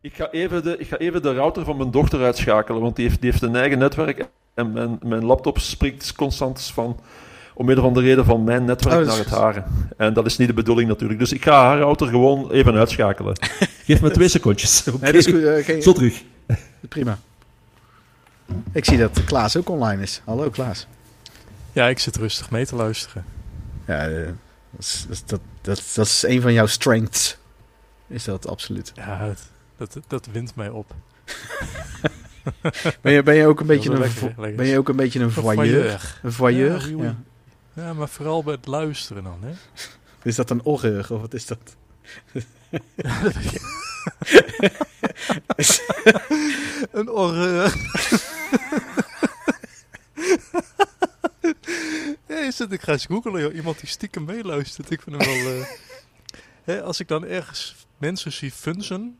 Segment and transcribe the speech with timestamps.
[0.00, 3.06] Ik ga, even de, ik ga even de router van mijn dochter uitschakelen, want die
[3.08, 4.28] heeft, die heeft een eigen netwerk.
[4.54, 7.00] En mijn, mijn laptop spreekt constant van,
[7.54, 9.64] om een of andere reden van mijn netwerk Oh, dat naar het hare.
[9.96, 11.18] En dat is niet de bedoeling natuurlijk.
[11.18, 13.36] Dus ik ga haar router gewoon even uitschakelen.
[13.86, 14.88] Geef me twee secondjes.
[14.88, 15.10] Oké.
[15.12, 15.42] Nee, goed.
[15.44, 16.22] eh, geen- Zo terug.
[16.88, 17.18] prima.
[18.72, 20.22] Ik zie dat Klaas ook online is.
[20.24, 20.86] Hallo Klaas.
[21.72, 23.24] Ja, ik zit rustig mee te luisteren.
[23.86, 24.26] Ja, eh,
[24.70, 27.36] dat, is, dat, is- dat, dat, dat is een van jouw strengths.
[28.08, 28.92] Is dat absoluut.
[28.94, 29.50] Ja, het-
[29.88, 30.94] dat, dat wint mij op.
[33.00, 34.54] Ben je, ben je ook een beetje een, lekker, lekker.
[34.54, 36.18] ben je ook een beetje een voyeur?
[36.22, 36.90] Een voyeur?
[36.96, 37.02] Ja.
[37.02, 37.16] Ja.
[37.72, 39.52] Ja, maar vooral bij het luisteren dan, hè?
[40.30, 41.76] Is dat een horreur of wat is dat?
[46.92, 47.74] Een horreur.
[52.28, 53.54] ja, ik ga eens googlen, joh.
[53.54, 54.90] Iemand die stiekem meeluistert.
[54.90, 55.54] Ik vind hem wel...
[55.60, 55.66] eh,
[56.64, 59.18] Hè, als ik dan ergens mensen zie funzen,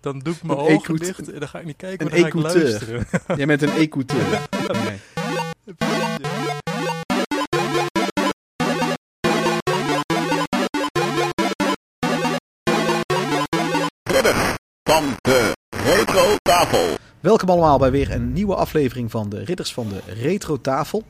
[0.00, 2.22] dan doe ik mijn Een ogen écoute- dicht en dan ga ik niet kijken, een
[2.22, 2.70] maar dan ga ik écouteur.
[2.90, 3.06] luisteren.
[3.38, 4.48] Jij bent een écouteur.
[4.84, 5.00] Nee.
[14.82, 15.52] van de
[15.84, 16.96] retro tafel.
[17.20, 21.04] Welkom allemaal bij weer een nieuwe aflevering van de Ridders van de Retro Tafel.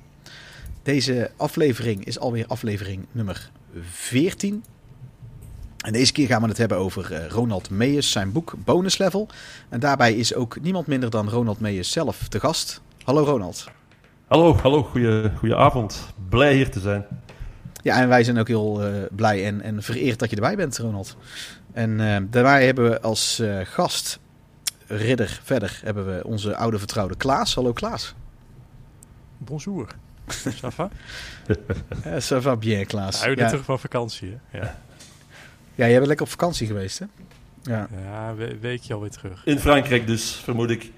[0.83, 3.51] Deze aflevering is alweer aflevering nummer
[3.91, 4.65] 14.
[5.79, 9.29] En deze keer gaan we het hebben over eh, Ronald Meijers, zijn boek Bonus Level.
[9.69, 12.81] En daarbij is ook niemand minder dan Ronald Meijers zelf te gast.
[13.05, 13.71] Hallo Ronald.
[14.27, 16.15] Hallo, hallo, goeie, goeie avond.
[16.29, 17.07] Blij hier te zijn.
[17.83, 20.79] Ja, en wij zijn ook heel eh, blij en, en vereerd dat je erbij bent,
[20.79, 21.17] Ronald.
[21.73, 24.19] En eh, daarbij hebben we als eh, gast,
[24.87, 27.55] ridder verder, hebben we onze oude vertrouwde Klaas.
[27.55, 28.15] Hallo Klaas.
[29.39, 29.87] Bonjour.
[30.61, 30.91] Ça va?
[32.19, 33.21] Ça va bien, Klaas.
[33.21, 34.59] Hij Ja, terug van vakantie, hè?
[34.59, 34.79] Ja,
[35.79, 37.07] ja, jij bent lekker op vakantie geweest, hè?
[37.63, 37.89] Ja.
[38.05, 39.43] ja een weekje alweer terug.
[39.45, 40.93] In Frankrijk dus, vermoed ik.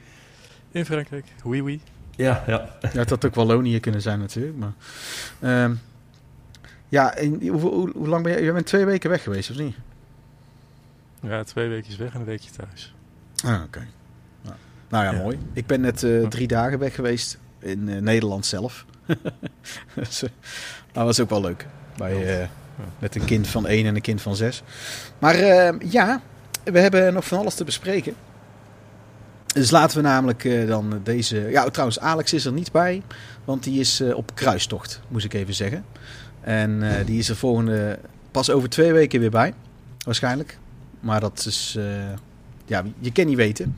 [0.71, 1.25] In Frankrijk.
[1.45, 1.81] Oui, oui.
[2.17, 2.77] Ja, ja.
[2.93, 4.73] ja, het had ook Wallonië kunnen zijn natuurlijk, maar...
[5.41, 5.75] ehm,
[6.89, 8.43] ja, en hoe, hoe, hoe lang ben je...
[8.45, 9.77] Je bent twee weken weg geweest, of niet?
[11.23, 12.95] Ja, twee weken weg en een weekje thuis.
[13.45, 13.87] Ah, oké.
[14.43, 14.57] Nou,
[14.89, 15.23] nou ja, Ja.
[15.23, 15.39] mooi.
[15.53, 18.85] Ik ben net eh, drie dagen weg geweest in eh, Nederland zelf.
[19.95, 20.31] dus, eh,
[20.93, 21.67] dat was ook wel leuk.
[21.97, 22.49] Bij, eh,
[22.99, 24.63] met een kind van één en een kind van zes.
[25.19, 26.21] Maar eh, ja,
[26.65, 28.15] we hebben nog van alles te bespreken.
[29.55, 31.39] Dus laten we namelijk eh, dan deze...
[31.39, 33.03] Ja, trouwens, Alex is er niet bij.
[33.45, 35.85] Want die is eh, op kruistocht, moest ik even zeggen.
[36.41, 37.99] En eh, die is er volgende...
[38.31, 39.55] Pas over twee weken weer bij.
[40.05, 40.59] Waarschijnlijk.
[41.01, 41.79] Maar dat is...
[42.67, 43.77] ja, je kan niet weten.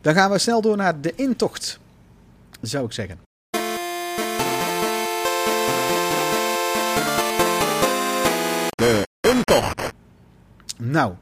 [0.00, 1.78] Dan gaan we snel door naar de intocht,
[2.60, 3.31] zou ik zeggen.
[9.54, 9.92] Intocht.
[10.78, 11.14] Nou,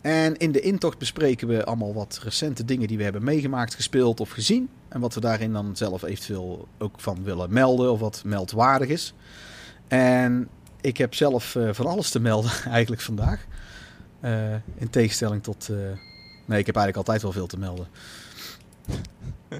[0.00, 4.20] en in de intocht bespreken we allemaal wat recente dingen die we hebben meegemaakt, gespeeld
[4.20, 4.68] of gezien.
[4.88, 9.14] En wat we daarin dan zelf eventueel ook van willen melden of wat meldwaardig is.
[9.88, 10.48] En
[10.80, 13.46] ik heb zelf eh, van alles te melden eigenlijk vandaag.
[14.20, 15.68] Eh, in tegenstelling tot...
[15.68, 15.76] eh,
[16.46, 17.86] nee, ik heb eigenlijk altijd wel veel te melden.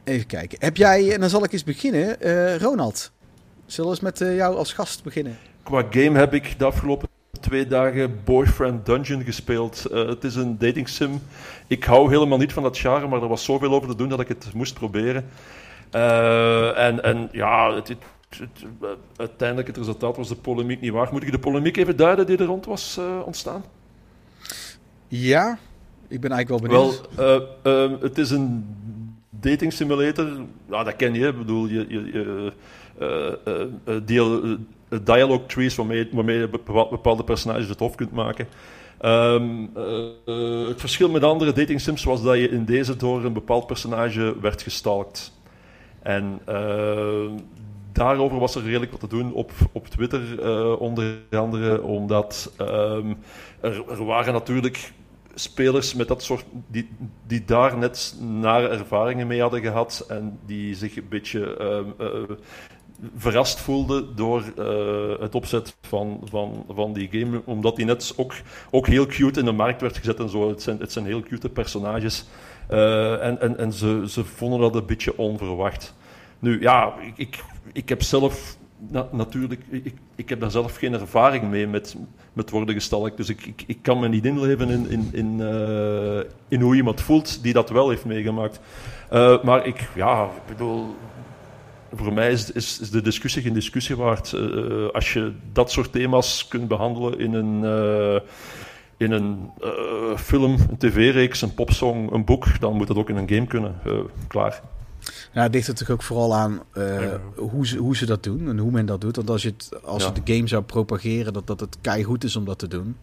[0.04, 0.58] Even kijken.
[0.60, 3.12] Heb jij, en dan zal ik eens beginnen, eh, Ronald.
[3.66, 5.38] Zullen we eens met eh, jou als gast beginnen?
[5.62, 7.08] Qua game heb ik de afgelopen
[7.44, 9.84] twee dagen Boyfriend Dungeon gespeeld.
[9.86, 11.20] Eh, het is een dating sim.
[11.66, 14.20] Ik hou helemaal niet van dat genre, maar er was zoveel over te doen dat
[14.20, 15.24] ik het moest proberen.
[15.90, 20.92] Eh, en, en ja, het, het, het- eh, uiteindelijk het resultaat was de polemiek niet
[20.92, 21.10] waard.
[21.10, 23.64] Moet ik de polemiek even duiden die er rond was ontstaan?
[25.08, 25.58] Ja,
[26.08, 27.08] ik ben eigenlijk wel benieuwd.
[27.14, 28.64] Wel, eh, eh, het is een
[29.30, 30.28] dating simulator.
[30.70, 31.26] Ja, dat ken je.
[31.28, 32.52] Ik bedoel, je, je, je,
[34.04, 34.56] deel,
[35.02, 38.48] dialogue trees waarmee, waarmee je bepa- bepaalde personages het hof kunt maken.
[38.98, 43.24] Ehm, eh, eh, het verschil met andere dating sims was dat je in deze door
[43.24, 45.32] een bepaald personage werd gestalkt.
[46.02, 47.30] En eh,
[47.92, 53.14] daarover was er redelijk wat te doen op, op Twitter, onder andere, omdat ehm,
[53.60, 54.92] er, er waren natuurlijk
[55.34, 56.88] spelers met dat soort, die,
[57.26, 62.36] die daar net nare ervaringen mee hadden gehad en die zich een beetje ehm, eh,
[63.16, 68.34] verrast voelden door eh, het opzet van, van, van die game, omdat die net ook,
[68.70, 70.48] ook heel cute in de markt werd gezet en zo.
[70.48, 72.24] Het zijn, het zijn heel cute personages.
[72.68, 75.94] Eh, en en, en ze, ze vonden dat een beetje onverwacht.
[76.38, 80.92] Nu, ja, ik, ik, ik heb zelf na- natuurlijk, ik, ik heb daar zelf geen
[80.92, 81.96] ervaring mee met,
[82.32, 83.16] met worden gestalkt.
[83.16, 87.00] Dus ik, ik, ik kan me niet inleven in, in, in, eh, in hoe iemand
[87.00, 88.60] voelt die dat wel heeft meegemaakt.
[89.42, 90.94] Maar ik, ja, ik bedoel,
[91.96, 94.32] voor mij is, is, is de discussie geen discussie waard.
[94.32, 98.20] Eh, als je dat soort thema's kunt behandelen in een, eh,
[98.96, 103.16] in een eh, film, een tv-reeks, een popsong, een boek, dan moet dat ook in
[103.16, 103.74] een game kunnen.
[103.84, 103.98] Eh,
[104.28, 104.60] klaar.
[105.32, 108.58] Ja, het ligt natuurlijk ook vooral aan eh, hoe, ze, hoe ze dat doen en
[108.58, 109.16] hoe men dat doet.
[109.16, 110.12] Want als je het, als Ja.
[110.14, 112.96] je de game zou propageren dat, dat het keigoed is om dat te doen.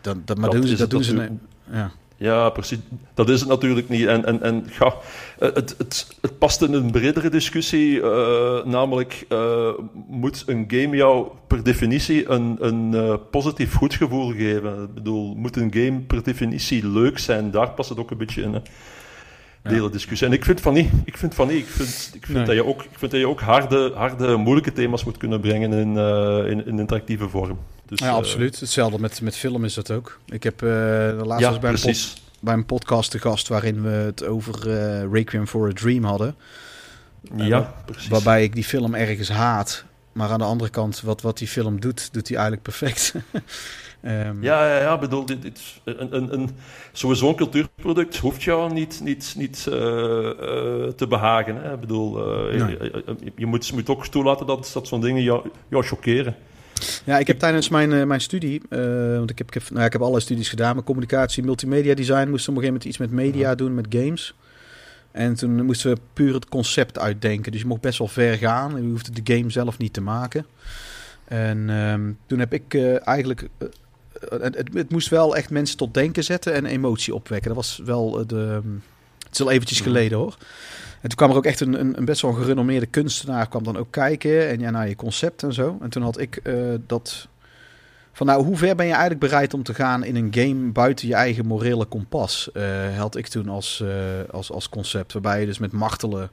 [0.00, 1.30] Dan, dat, maar Dat doen ze, dat doen ze.
[1.70, 1.90] Ja.
[2.16, 2.78] Ja, precies.
[3.14, 4.06] Dat is het natuurlijk niet.
[4.06, 4.94] En, en, en ja,
[5.38, 8.02] eh, het, het, het past in een bredere discussie.
[8.02, 9.68] eh, namelijk, eh,
[10.06, 14.82] moet een game jou per definitie een, een positief goed gevoel geven?
[14.82, 17.50] Ik bedoel, moet een game per definitie leuk zijn?
[17.50, 18.52] Daar past het ook een beetje in.
[18.52, 18.60] Hè.
[19.62, 20.26] De hele discussie.
[20.26, 20.90] En ik vind van niet.
[21.04, 21.56] Ik vind van niet.
[21.56, 22.46] Ik vind, ik vind, Nee.
[22.46, 25.72] dat, je ook, ik vind dat je ook harde, harde, moeilijke thema's moet kunnen brengen
[25.72, 25.96] in,
[26.50, 27.58] in, in interactieve vorm.
[27.86, 28.60] Dus, ja, eh, absoluut.
[28.60, 30.18] Hetzelfde met, met film is dat ook.
[30.26, 33.48] Ik heb eh de laatste Ja, was bij een, pod- bij een podcast te gast
[33.48, 36.34] waarin we het over eh, Requiem for a Dream hadden.
[37.36, 38.08] Ja, precies.
[38.08, 39.84] Waarbij ik die film ergens haat.
[40.12, 43.14] Maar aan de andere kant, wat, wat die film doet, doet hij eigenlijk perfect.
[44.00, 46.50] Ehm, Ja, ja, ja, bedoel, dit, dit, een, een, een,
[46.92, 51.56] sowieso een cultuurproduct hoeft jou niet, niet, niet eh, eh, te behagen.
[51.62, 51.72] Hè?
[51.74, 52.76] Ik bedoel, eh, Nee.
[52.78, 56.36] je, je- je moet, je moet ook toelaten dat, dat zo'n dingen jou, jou chockeren.
[57.04, 59.84] Ja, ik heb tijdens mijn, eh, mijn studie, eh, want ik heb, ik, heb, nou,
[59.84, 62.98] ik heb allerlei studies gedaan, maar communicatie, multimedia design, moesten op een gegeven moment iets
[62.98, 64.34] met media doen, met games.
[65.14, 67.52] En toen moesten we puur het concept uitdenken.
[67.52, 68.82] Dus je mocht best wel ver gaan.
[68.82, 70.46] Je hoefde de game zelf niet te maken.
[71.24, 73.48] En ehm, toen heb ik eh, eigenlijk...
[74.28, 77.54] het, het, het moest wel echt mensen tot denken zetten en emotie opwekken.
[77.54, 78.60] Dat was wel de...
[79.18, 80.36] Het is al eventjes geleden hoor.
[81.04, 83.76] En toen kwam er ook echt een, een, een best wel gerenommeerde kunstenaar kwam dan
[83.76, 84.48] ook kijken.
[84.48, 85.78] En ja, naar je concept en zo.
[85.80, 86.54] En toen had ik eh,
[86.86, 87.28] dat...
[88.12, 91.08] Van nou, hoe ver ben je eigenlijk bereid om te gaan in een game buiten
[91.08, 92.52] je eigen morele kompas?
[92.52, 93.88] eh, had ik toen als, eh,
[94.30, 95.12] als, als concept.
[95.12, 96.30] Waarbij je dus met martelen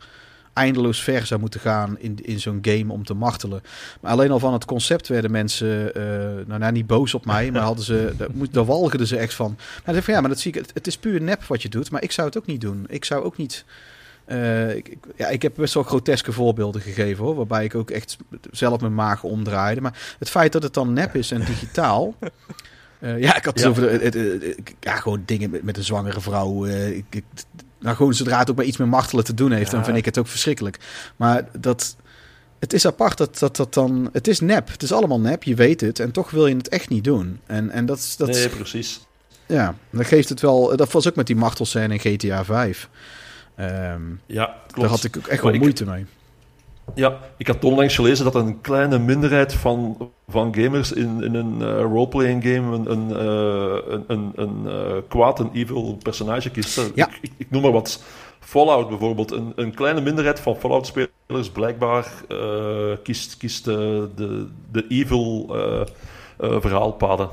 [0.53, 3.62] eindeloos ver zou moeten gaan in, in zo'n game om te martelen.
[4.01, 6.03] Maar alleen al van het concept werden mensen, eh,
[6.47, 8.13] nou, nou niet boos op mij, maar hadden ze,
[8.51, 9.57] daar, walgden ze echt van.
[9.83, 11.91] Dacht van ja, maar dat zie ik, het, het is puur nep wat je doet,
[11.91, 12.85] maar ik zou het ook niet doen.
[12.88, 13.65] Ik zou ook niet.
[14.31, 18.17] Eh, ik, ja, ik heb best wel groteske voorbeelden gegeven hoor, waarbij ik ook echt
[18.51, 19.81] zelf mijn maag omdraaide.
[19.81, 22.15] Maar het feit dat het dan nep is en digitaal.
[22.99, 23.69] eh, ja, ik had het Ja.
[23.69, 26.65] over de, het- het- het- ja, gewoon dingen met, met een zwangere vrouw.
[26.65, 27.23] eh, ik, ik-
[27.79, 30.05] nou, gewoon zodra het ook maar iets met martelen te doen heeft, dan vind ik
[30.05, 30.77] het ook verschrikkelijk.
[31.15, 31.95] Maar dat,
[32.59, 34.09] het is apart dat, dat dat dan.
[34.13, 34.67] Het is nep.
[34.71, 35.99] Het is allemaal nep, je weet het.
[35.99, 37.39] En toch wil je het echt niet doen.
[37.45, 38.99] En, en dat, is- dat, nee, precies.
[39.45, 40.77] ja, dat geeft het wel.
[40.77, 42.89] Dat was ook met die martelscène in GTA 5.
[43.67, 44.75] Ehm, Ja, klopt.
[44.81, 46.05] daar had ik ook echt wel ik- moeite mee.
[46.95, 51.61] Ja, ik had onlangs gelezen dat een kleine minderheid van, van gamers in, in een
[51.61, 56.91] eh, roleplaying game een, een, eh, een, een, een eh, kwaad, een evil personage kiest.
[56.95, 57.07] Ja.
[57.07, 58.03] Ik, ik, ik noem maar wat.
[58.39, 59.31] Fallout bijvoorbeeld.
[59.31, 62.07] Een, een kleine minderheid van Fallout-spelers blijkbaar
[63.03, 65.55] kiest, kiest de, de evil
[66.41, 67.29] verhaalpaden.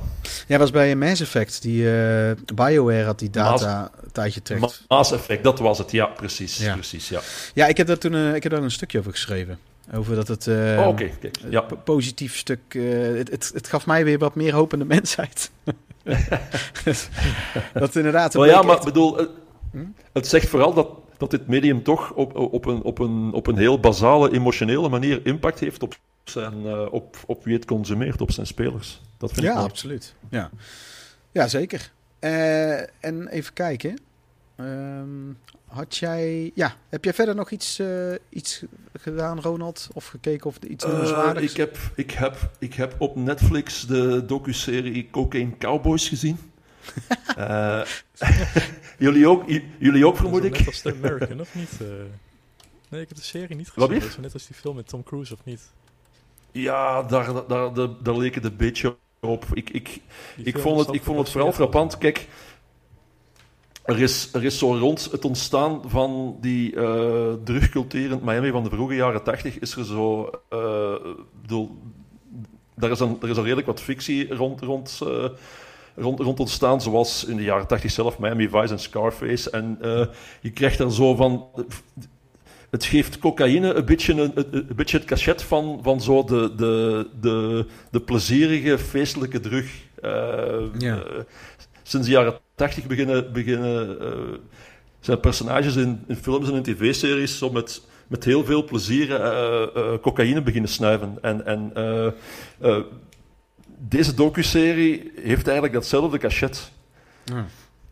[0.47, 1.63] Ja, was bij Mass Effect.
[1.63, 4.61] Die eh, BioWare had die data een tijdje terug.
[4.61, 5.91] Ma- Mass Effect, dat was het.
[5.91, 6.59] Ja, precies.
[6.59, 6.73] Ja.
[6.75, 7.21] precies ja.
[7.55, 9.59] Ja, ik heb daar toen eh, ik heb daar een stukje over geschreven.
[9.95, 10.47] Over dat het.
[10.47, 10.55] eh,
[10.87, 11.31] Oh, kijk.
[11.51, 11.61] Ja.
[11.61, 12.61] po- positief stuk.
[12.69, 12.83] eh,
[13.17, 15.51] het, het, het gaf mij weer wat meer hoop in de mensheid.
[17.75, 18.35] dat inderdaad.
[18.35, 19.29] Wel ja, maar echt- ik bedoel, het,
[19.73, 19.79] Hm?
[20.13, 20.89] het zegt vooral dat,
[21.19, 25.27] dat dit medium toch op, op, een, op, een, op een heel basale, emotionele manier
[25.27, 29.01] impact heeft op, zijn, eh, op, op wie het consumeert, op zijn spelers.
[29.19, 30.15] Dat vind Ja, ik absoluut.
[30.31, 30.51] Ja,
[31.33, 31.93] ja zeker.
[32.19, 33.99] Eh, en even kijken.
[34.57, 35.33] Ehm,
[35.67, 36.51] had jij...
[36.55, 38.65] Ja, heb jij verder nog iets, eh, iets
[38.99, 39.89] gedaan, Ronald?
[39.93, 41.53] Of gekeken of er iets noemenswaardigs?
[41.53, 46.39] ik, heb, ik, heb, ik heb op Netflix de docuserie Cocaine Cowboys gezien.
[47.37, 47.83] Eh,
[48.99, 49.45] jullie, ook,
[49.79, 50.59] jullie ook, vermoed ik?
[50.59, 51.71] Net als The American, of niet?
[51.81, 51.87] eh?
[52.89, 53.93] nee, ik heb de serie niet gezien.
[53.93, 55.73] is net als die film met Tom Cruise, of niet?
[56.53, 59.45] Ja, daar, daar, daar, daar leek het een beetje op.
[59.53, 60.01] Ik, ik,
[60.37, 61.99] Die Ik vond het, ik vond het vooral frappant.
[61.99, 62.29] Kijk,
[63.85, 68.71] er is, er is zo rond het ontstaan van die eh drugcultuur Miami van de
[68.71, 70.31] vroege jaren tachtig, is er zo...
[71.43, 71.79] bedoel,
[72.75, 75.01] daar, is er is al redelijk wat fictie rond, rond,
[75.99, 79.51] rond, rond ontstaan, zoals in de jaren tachtig zelf Miami Vice en Scarface.
[79.51, 80.07] En eh,
[80.41, 81.47] je krijgt er zo van...
[82.71, 87.07] Het geeft cocaïne een beetje, een, een, beetje het cachet van, van zo de, de,
[87.21, 89.73] de, de plezierige, feestelijke drug.
[90.03, 90.11] Eh,
[90.79, 90.97] Ja.
[90.97, 91.19] eh,
[91.83, 93.99] sinds de jaren tachtig beginnen, beginnen
[95.01, 99.21] zijn personages in, in films en in tv-series zo met, met heel veel plezier
[100.01, 101.19] cocaïne beginnen snuiven.
[101.21, 101.73] En, en
[103.79, 106.71] deze docuserie heeft eigenlijk datzelfde cachet.
[107.25, 107.47] Ja.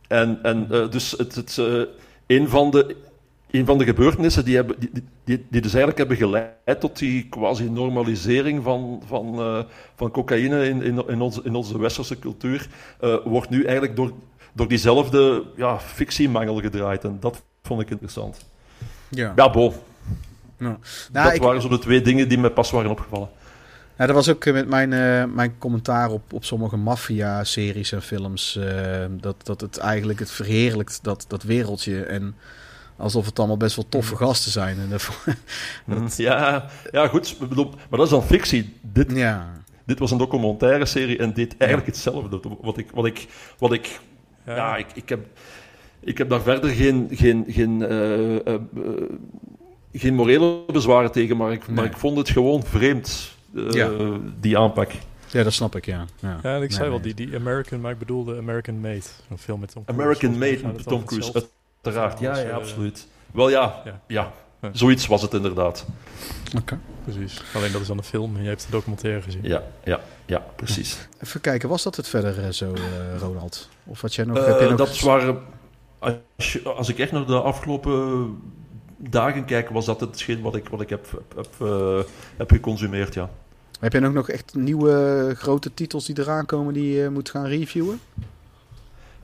[0.09, 1.83] En, en eh, dus het, het, eh,
[2.26, 2.97] een van de
[3.50, 4.90] een van de gebeurtenissen die, hebben, die,
[5.25, 9.62] die, die dus eigenlijk hebben geleid tot die quasi-normalisering van, van, eh,
[9.95, 12.69] van cocaïne in, in, in, onze, in onze westerse cultuur,
[13.25, 14.12] wordt nu eigenlijk door,
[14.52, 17.05] door diezelfde ja, fictiemangel gedraaid.
[17.05, 18.47] En dat vond ik interessant.
[19.09, 19.33] Ja.
[19.37, 19.75] Ja, bo.
[20.59, 20.76] Nou,
[21.12, 23.28] dat ik- waren zo de twee dingen die me pas waren opgevallen.
[23.98, 28.02] Ja, dat was ook eh, met mijn, eh, mijn commentaar op, op sommige maffia-series en
[28.02, 28.56] films.
[28.56, 32.02] eh, dat, dat het eigenlijk het verheerlijkt, dat, dat wereldje.
[32.04, 32.34] En
[32.96, 34.78] alsof het allemaal best wel toffe gasten zijn.
[34.78, 35.08] En dat,
[35.86, 37.36] dat- Ja, ja, goed.
[37.38, 38.74] maar dat is dan fictie.
[38.80, 39.52] Dit, ja.
[39.84, 42.40] dit was een documentaire serie en deed eigenlijk hetzelfde.
[42.60, 43.26] Wat ik, wat ik,
[43.58, 44.00] wat ik
[44.46, 45.26] Ja, ik, ik, heb,
[46.00, 48.60] ik heb daar verder geen, geen, geen, eh, eh, eh,
[49.92, 53.90] geen morele bezwaren tegen, maar ik, maar ik vond het gewoon vreemd, eh, Ja.
[54.40, 54.90] die aanpak.
[55.30, 56.04] ja, dat snap ik, ja.
[56.20, 57.14] Ja, Ja, en ik Nee, zei wel, nee.
[57.14, 59.02] die, die American, maar ik bedoelde American Made.
[59.30, 60.02] Een film met Tom Cruise.
[60.02, 61.46] American Made met Tom Cruise,
[61.82, 62.20] uiteraard.
[62.20, 63.06] Ja, ja, eh, absoluut.
[63.32, 64.32] Wel ja, ja.
[64.72, 65.86] zoiets was het inderdaad.
[66.56, 66.78] Oké.
[67.04, 67.42] Precies.
[67.54, 69.40] Alleen dat is dan een film en je hebt de documentaire gezien.
[69.42, 71.08] Ja, ja, ja precies.
[71.22, 72.80] Even kijken, was dat het verder eh, zo, eh,
[73.20, 73.68] Ronald?
[73.84, 74.36] Of had jij nog...
[74.38, 75.38] Eh, heb je nog dat waren,
[75.98, 78.36] als, je- als ik echt naar de afgelopen
[78.96, 81.98] dagen kijk, was dat hetgeen wat ik, wat ik heb, heb, heb, eh,
[82.36, 83.30] heb geconsumeerd, ja.
[83.80, 87.46] Heb jij ook nog echt nieuwe grote titels die eraan komen die je moet gaan
[87.46, 88.00] reviewen?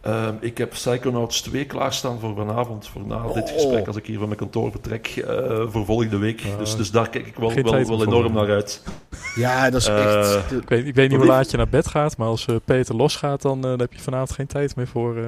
[0.00, 3.52] Ehm, ik heb Psychonauts 2 klaarstaan voor vanavond, voor na dit Oh.
[3.52, 6.40] gesprek, als ik hier van mijn kantoor vertrek, eh, voor volgende week.
[6.40, 6.56] Ja.
[6.56, 8.82] dus, dus daar kijk ik wel, wel, wel enorm naar uit.
[9.34, 10.48] Ja, dat is Eh, echt...
[10.48, 12.56] de- Ik weet, ik weet niet hoe laat je naar bed gaat, maar als eh,
[12.64, 15.24] Peter losgaat, dan, eh, dan heb je vanavond geen tijd meer voor eh,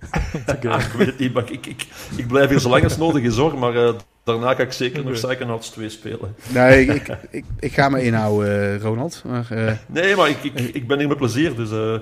[0.68, 3.22] Ah, ik weet het niet, maar ik, ik, ik blijf hier zo lang als nodig
[3.22, 5.12] is hoor, maar eh, daarna ga ik zeker nog.
[5.12, 6.34] Psychonauts 2 spelen.
[6.48, 9.22] Nee, ik, ik, ik, ik ga me inhouden, eh, Ronald.
[9.26, 11.70] Maar, eh, Nee, maar ik, ik, ik ben hier met plezier, dus...
[11.70, 11.94] eh,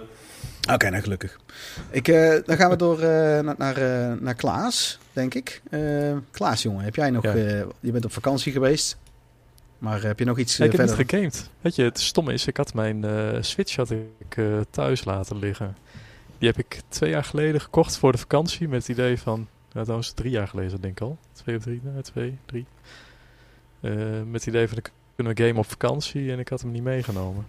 [0.75, 1.38] Oké, nou gelukkig.
[1.90, 5.62] Ik, eh, dan gaan we door eh, naar, naar, eh, naar Klaas, denk ik.
[5.71, 5.81] Eh,
[6.31, 7.23] Klaas, jongen, heb jij nog...
[7.25, 7.35] Ja.
[7.35, 8.97] eh, je bent op vakantie geweest.
[9.78, 11.05] Maar heb je nog iets Ja, eh, ik heb verder?
[11.05, 11.50] niet gegamed.
[11.61, 15.38] Weet je, het stomme is, ik had mijn eh, Switch had ik, eh, thuis laten
[15.38, 15.76] liggen.
[16.38, 19.49] Die heb ik twee jaar geleden gekocht voor de vakantie met het idee van...
[19.73, 21.18] Nou, dat was drie jaar geleden, denk ik al.
[21.33, 22.66] Twee of drie, nou, twee, drie.
[23.80, 23.92] Eh,
[24.23, 24.78] met het idee van,
[25.16, 27.47] kunnen we gamen op vakantie en ik had hem niet meegenomen.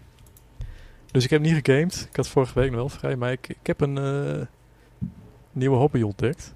[1.12, 2.08] Dus ik heb niet gegamed.
[2.10, 4.46] Ik had vorige week nog wel vrij, maar ik, ik heb een eh,
[5.52, 6.54] nieuwe hobby ontdekt.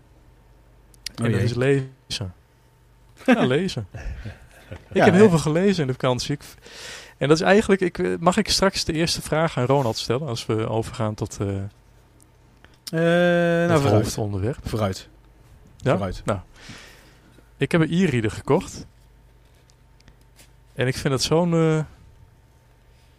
[1.19, 1.49] Oh en dat jee.
[1.49, 2.33] is lezen.
[3.25, 3.87] Ja, lezen.
[4.69, 5.19] Ik Ja, heb hè?
[5.19, 6.35] heel veel gelezen in de vakantie.
[6.35, 6.41] Ik,
[7.17, 10.27] en dat is eigenlijk, ik, eh, mag ik straks de eerste vraag aan Ronald stellen
[10.27, 11.37] als we overgaan tot
[12.99, 14.03] nou, vooruit.
[14.03, 14.57] hoofdonderwerp?
[14.63, 15.07] Vooruit.
[15.77, 15.91] Ja?
[15.91, 16.21] Vooruit.
[16.25, 16.39] Nou,
[17.57, 18.85] ik heb een e-reader gekocht.
[20.73, 21.53] En ik vind het zo'n...
[21.53, 21.79] eh,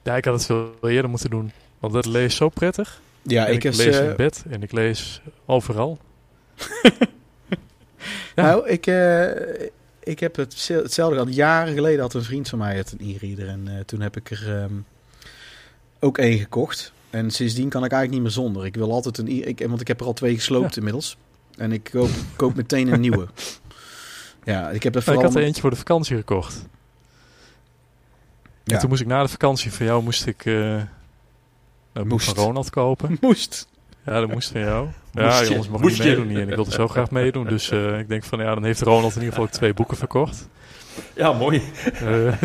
[0.02, 1.52] ja, ik had het veel eerder moeten doen.
[1.78, 3.00] Want dat leest zo prettig.
[3.22, 5.98] Ja, ik, ik, lees eh, in bed en ik lees overal.
[8.34, 8.42] Ja.
[8.42, 9.66] Nou, ik, eh,
[10.02, 11.34] ik heb het, hetzelfde gehad.
[11.34, 13.48] Jaren geleden had een vriend van mij het een e-reader.
[13.48, 14.72] En eh, toen heb ik er ehm,
[16.00, 16.92] ook één gekocht.
[17.14, 18.66] En sindsdien kan ik eigenlijk niet meer zonder.
[18.66, 20.76] Ik wil altijd een ik, Want ik heb er al twee gesloopt Ja.
[20.76, 21.16] inmiddels.
[21.56, 23.26] En ik koop, koop meteen een nieuwe.
[24.44, 25.22] Ja, ik heb er Maar ik vooral...
[25.22, 26.66] had er eentje voor de vakantie gekocht.
[28.64, 28.74] Ja.
[28.74, 30.86] En toen moest ik na de vakantie van jou moest ik eh een
[31.92, 32.24] boek Moest.
[32.24, 33.16] van Ronald kopen.
[33.20, 33.68] Moest.
[34.04, 34.88] Ja, dat moest van jou.
[35.12, 35.48] Ja, Moest je.
[35.48, 36.08] jongens, mag Moest niet je.
[36.08, 36.40] meedoen hier.
[36.40, 37.46] En ik wilde zo graag meedoen.
[37.46, 39.96] Dus eh, ik denk van, ja, dan heeft Ronald in ieder geval ook twee boeken
[39.96, 40.48] verkocht.
[41.14, 41.62] ja, mooi.
[41.94, 42.42] Eh,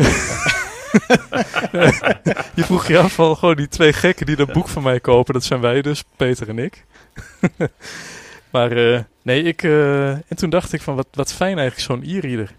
[2.54, 5.34] je vroeg je af van, gewoon die twee gekken die dat boek van mij kopen.
[5.34, 6.84] Dat zijn wij dus, Peter en ik.
[8.52, 9.62] maar eh, nee, ik...
[9.62, 12.54] eh, en toen dacht ik van, wat, wat fijn eigenlijk zo'n e-reader.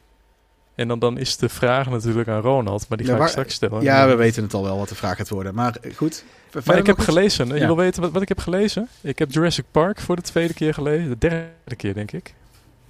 [0.76, 3.34] En dan, dan is de vraag natuurlijk aan Ronald, maar die Ja, ga waar- ik
[3.34, 3.82] straks stellen.
[3.84, 5.56] Ja, we weten het al wel wat de vraag gaat worden.
[5.56, 6.24] Maar eh, goed.
[6.66, 7.48] Maar ik heb gelezen.
[7.48, 8.88] Je wil weten wat, wat ik heb gelezen?
[9.02, 11.10] Ik heb Jurassic Park voor de tweede keer gelezen.
[11.10, 12.34] De derde keer, denk ik.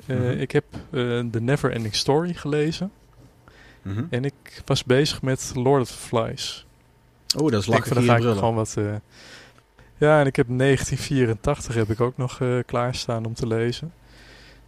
[0.05, 0.29] Mhm.
[0.29, 0.63] Ik heb
[1.31, 2.91] The Never Ending Story gelezen.
[3.81, 4.03] Mhm.
[4.09, 6.65] En ik was bezig met Lord of the Flies.
[7.37, 8.73] Oh, dat is lachen dan hier ga ik gewoon wat...
[8.77, 8.93] eh,
[9.97, 13.93] ja, en ik heb 1984 heb ik ook nog eh, klaarstaan om te lezen.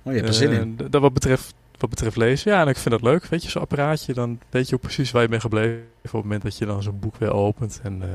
[0.03, 0.75] Oh, je hebt er zin Eh, in.
[0.75, 2.51] d- dat wat betreft, wat betreft lezen.
[2.51, 3.25] Ja, en ik vind dat leuk.
[3.25, 6.13] Weet je, zo'n apparaatje, dan weet je ook precies waar je bent gebleven op het
[6.13, 7.79] moment dat je dan zo'n boek weer opent.
[7.83, 8.09] En, eh,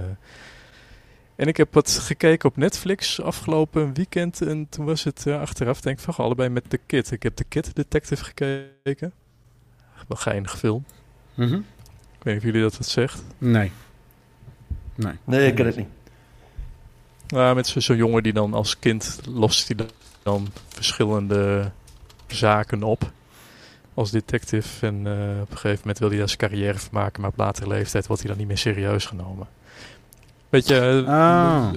[1.37, 4.41] en ik heb wat gekeken op Netflix afgelopen weekend.
[4.43, 7.11] En toen was het achteraf, denk ik van, goh, allebei met The Kid.
[7.11, 9.13] Ik heb The Kid Detective gekeken.
[10.09, 10.85] Wel geinig film.
[11.35, 11.55] Mhm.
[11.55, 13.23] Ik weet niet of jullie dat wat zegt.
[13.39, 13.73] Nee.
[14.95, 15.13] Nee.
[15.25, 15.89] Nee, ik ken het niet.
[17.27, 19.87] Ja, met zo- zo'n jongen die dan als kind lost hij
[20.23, 21.71] dan, verschillende
[22.27, 23.11] zaken op
[23.95, 24.87] als detective.
[24.87, 27.37] En eh, op een gegeven moment wil hij daar zijn carrière van maken, maar op
[27.37, 29.47] latere leeftijd wordt hij dan niet meer serieus genomen.
[30.49, 31.73] Beetje eh, Ah.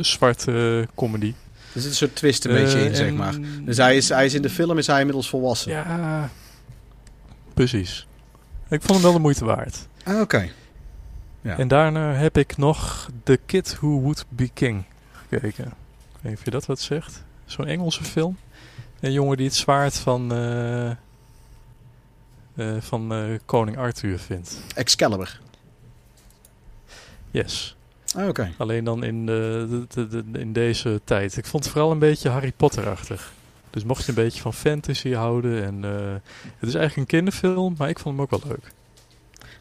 [0.00, 1.34] zwarte eh, comedy.
[1.74, 3.34] Er zit een soort twist een Eh, beetje in, zeg maar.
[3.64, 5.72] Dus hij is, hij is in de film is hij inmiddels volwassen.
[5.72, 6.30] Ja,
[7.66, 8.06] precies.
[8.68, 9.86] Ik vond hem wel de moeite waard.
[10.04, 10.50] Ah, oké.
[11.40, 11.58] Ja.
[11.58, 15.64] En daarna heb ik nog The Kid Who Would Be King gekeken.
[15.64, 15.72] Ik
[16.20, 17.22] weet niet of je dat wat zegt.
[17.44, 18.36] Zo'n Engelse film.
[19.00, 20.96] Een jongen die het zwaard van, eh, eh,
[22.80, 24.60] van eh, koning Arthur vindt.
[24.74, 25.40] Excalibur.
[27.30, 27.76] Yes.
[28.16, 28.52] Ah, oké.
[28.58, 31.36] Alleen dan in, de- de- in deze tijd.
[31.36, 33.32] Ik vond het vooral een beetje Harry Potter-achtig.
[33.70, 35.64] Dus mocht je een beetje van fantasy houden.
[35.64, 36.12] En, eh,
[36.58, 38.72] het is eigenlijk een kinderfilm, maar ik vond hem ook wel leuk.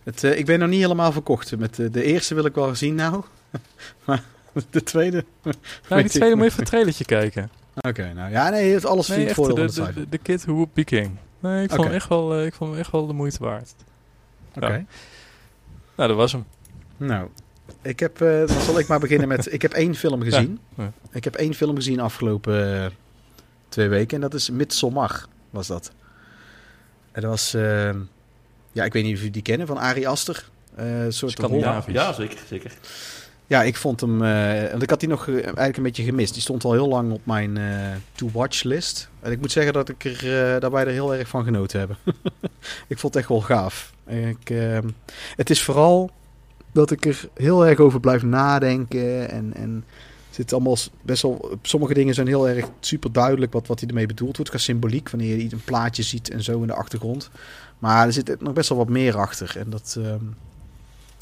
[0.03, 1.57] Het, eh, ik ben nog niet helemaal verkocht.
[1.57, 3.23] Met de, de eerste wil ik wel zien nou.
[4.05, 4.23] maar
[4.69, 5.25] de tweede...
[5.89, 7.49] Nou, die tweede moet je even een trailertje kijken.
[7.81, 10.83] Oké, nou ja, nee, het alles Nee, voordeel de, de de, Kid Who Would Be
[10.83, 11.17] King.
[11.39, 13.73] Nee, ik vond, hem echt wel, eh, ik vond hem echt wel de moeite waard.
[14.55, 14.67] Oké.
[14.67, 14.85] ja.
[15.95, 16.45] Nou, dat was hem.
[16.97, 17.27] Nou,
[17.81, 19.53] ik heb, eh, dan zal ik maar beginnen met...
[19.53, 20.59] Ik heb één film gezien.
[20.77, 20.91] ja.
[21.11, 22.91] Ik heb één film gezien afgelopen eh,
[23.69, 24.15] twee weken.
[24.15, 25.91] En dat is Midsommar, was dat.
[27.11, 27.53] En dat was...
[27.53, 27.89] eh,
[28.71, 30.49] ja, ik weet niet of jullie die kennen, van Ari Aster.
[30.75, 31.93] Eh, een soort Scandinavisch.
[31.93, 32.71] Ja, zeker, zeker.
[33.47, 34.23] Ja, ik vond hem...
[34.23, 36.33] eh, want ik had die nog eh, eigenlijk een beetje gemist.
[36.33, 37.65] Die stond al heel lang op mijn eh,
[38.15, 39.09] to-watch list.
[39.19, 41.97] En ik moet zeggen dat, ik er, dat wij er heel erg van genoten hebben.
[42.88, 43.93] ik vond het echt wel gaaf.
[44.05, 44.88] Ik, ehm,
[45.35, 46.11] het is vooral
[46.71, 49.29] dat ik er heel erg over blijf nadenken.
[49.29, 49.83] En, en
[50.39, 51.58] zit allemaal best wel...
[51.62, 54.51] Sommige dingen zijn heel erg super duidelijk wat, wat hij ermee bedoeld wordt.
[54.51, 57.29] Qua symboliek, wanneer je een plaatje ziet en zo in de achtergrond.
[57.79, 59.58] Maar er zit nog best wel wat meer achter.
[59.58, 59.96] En dat...
[59.98, 60.25] ehm,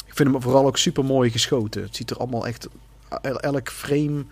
[0.06, 1.82] ik vind hem vooral ook super mooi geschoten.
[1.82, 2.68] Het ziet er allemaal echt.
[3.22, 4.26] el- Elk frame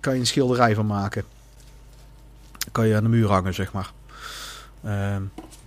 [0.00, 1.24] kan je een schilderij van maken.
[2.72, 3.92] Kan je aan de muur hangen, zeg maar.
[4.84, 5.22] Ehm,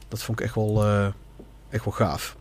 [0.08, 1.08] dat vond ik echt wel, eh,
[1.70, 2.36] echt wel gaaf.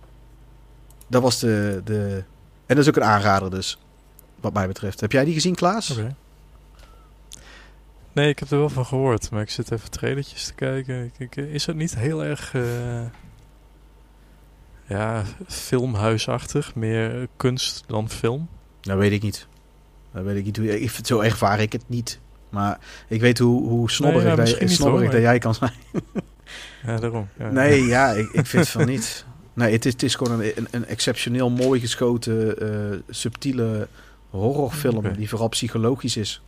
[1.06, 2.24] Dat was de, de.
[2.66, 3.78] En dat is ook een aanrader, dus.
[4.44, 5.00] Wat mij betreft.
[5.00, 5.88] Heb jij die gezien, Klaas?
[8.12, 11.04] Nee, ik heb er wel van gehoord, maar ik zit even trailertjes te kijken.
[11.04, 12.62] Ik, ik, is het niet heel erg eh,
[14.86, 18.48] ja, filmhuisachtig, meer kunst dan film?
[18.80, 19.46] Dat weet ik niet.
[20.12, 20.56] Dat weet ik niet.
[20.56, 22.18] hoe- Ik, zo ervaar ik het niet.
[22.48, 25.72] Maar ik weet hoe, hoe snobberig, ja, dat, snobberig dat jij kan zijn.
[26.86, 27.28] Ja, daarom.
[27.38, 27.50] Ja.
[27.50, 29.24] Nee, ja, ik, ik vind van niet.
[29.52, 32.58] Nee, het is, het is gewoon een, een, een exceptioneel mooi geschoten,
[32.92, 33.88] eh, subtiele
[34.38, 36.42] horrorfilm die vooral psychologisch is.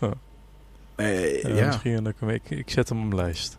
[0.00, 0.10] Oh.
[0.94, 3.56] Eh, Ja, ja, Misschien dat ik, hem- ik, ik zet hem op mijn lijst.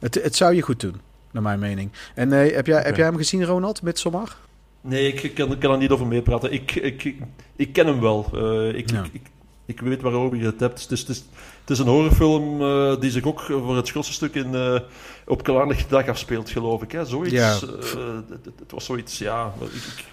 [0.00, 1.90] het, het zou je goed doen, naar mijn mening.
[2.14, 4.36] En eh, heb, jij, heb jij hem gezien, Ronald, Midsommar?
[4.80, 6.52] Nee, ik kan, ik kan er niet over meepraten.
[6.52, 7.16] Ik, ik, ik,
[7.56, 8.26] ik ken hem wel.
[8.34, 9.02] Eh, ik, Ja.
[9.04, 9.30] ik, ik,
[9.66, 10.82] ik weet waarover je het hebt.
[10.82, 11.16] Het is, het is,
[11.60, 14.80] het is een horrorfilm eh, die zich ook voor het grootste stuk in, eh,
[15.26, 16.92] op Klaarnig dag afspeelt, geloof ik.
[16.92, 17.04] Hè?
[17.04, 17.32] Zoiets.
[17.34, 17.52] Ja.
[17.54, 17.60] eh,
[18.30, 19.52] het, het- het was zoiets, ja.
[19.60, 20.04] ik- ik-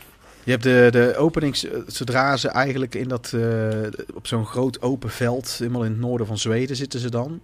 [0.46, 3.80] Je hebt de, de openings, eh, zodra ze eigenlijk in dat, eh,
[4.14, 7.42] op zo'n groot open veld, helemaal in het noorden van Zweden zitten ze dan.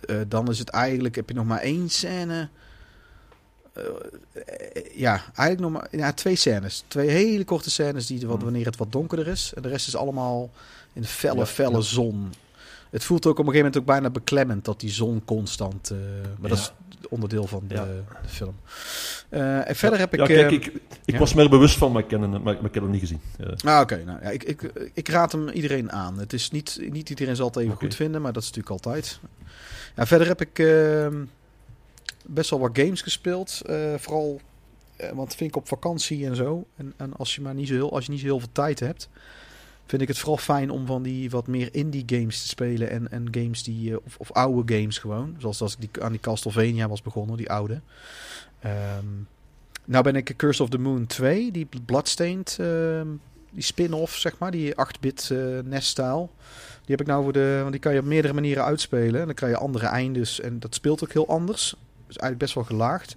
[0.00, 2.48] Eh, dan is het eigenlijk, heb je nog maar één scène.
[4.94, 6.84] Ja, eigenlijk nog maar ja, twee scènes.
[6.88, 8.44] Twee hele korte scènes die, wat, Hmm.
[8.44, 9.52] wanneer het wat donkerder is.
[9.54, 10.50] En de rest is allemaal
[10.92, 11.80] in felle, Ja, felle ja.
[11.80, 12.32] zon.
[12.90, 15.90] Het voelt ook op een gegeven moment ook bijna beklemmend dat die zon constant.
[16.40, 16.72] maar dat is
[17.08, 17.84] onderdeel van de, Ja.
[17.84, 18.54] de film.
[19.28, 20.20] Eh, en verder heb ik.
[20.20, 20.72] ja, kijk, ik,
[21.04, 22.90] ik was me er bewust van, maar ik, ken hem, maar, maar ik heb hem
[22.92, 23.20] niet gezien.
[23.38, 24.02] Eh, Ah, oké.
[24.04, 26.18] Nou, ja, ik, ik, ik raad hem iedereen aan.
[26.18, 29.20] Het is niet, niet iedereen zal het even goed vinden, maar dat is natuurlijk altijd.
[29.96, 31.24] Ja, verder heb ik ehm,
[32.26, 33.60] best wel wat games gespeeld.
[33.66, 34.40] eh, vooral,
[35.12, 36.66] want vind ik op vakantie en zo.
[36.76, 38.80] En, en als je maar niet zo heel, als je niet zo heel veel tijd
[38.80, 39.08] hebt,
[39.86, 42.90] vind ik het vooral fijn om van die wat meer indie games te spelen.
[42.90, 45.36] En, en games die, eh, of, of oude games gewoon.
[45.38, 47.80] Zoals als ik die, aan die Castlevania was begonnen, die oude.
[48.60, 49.06] Ehm,
[49.84, 53.06] nou ben ik Curse of the Moon 2, die Bloodstained, ehm,
[53.50, 56.30] die spin-off, zeg maar, die 8-bit eh NES-stijl.
[56.84, 59.20] Die heb ik nou voor de, want die kan je op meerdere manieren uitspelen.
[59.20, 61.74] En dan krijg je andere eindes en dat speelt ook heel anders.
[62.06, 63.16] Dus eigenlijk best wel gelaagd.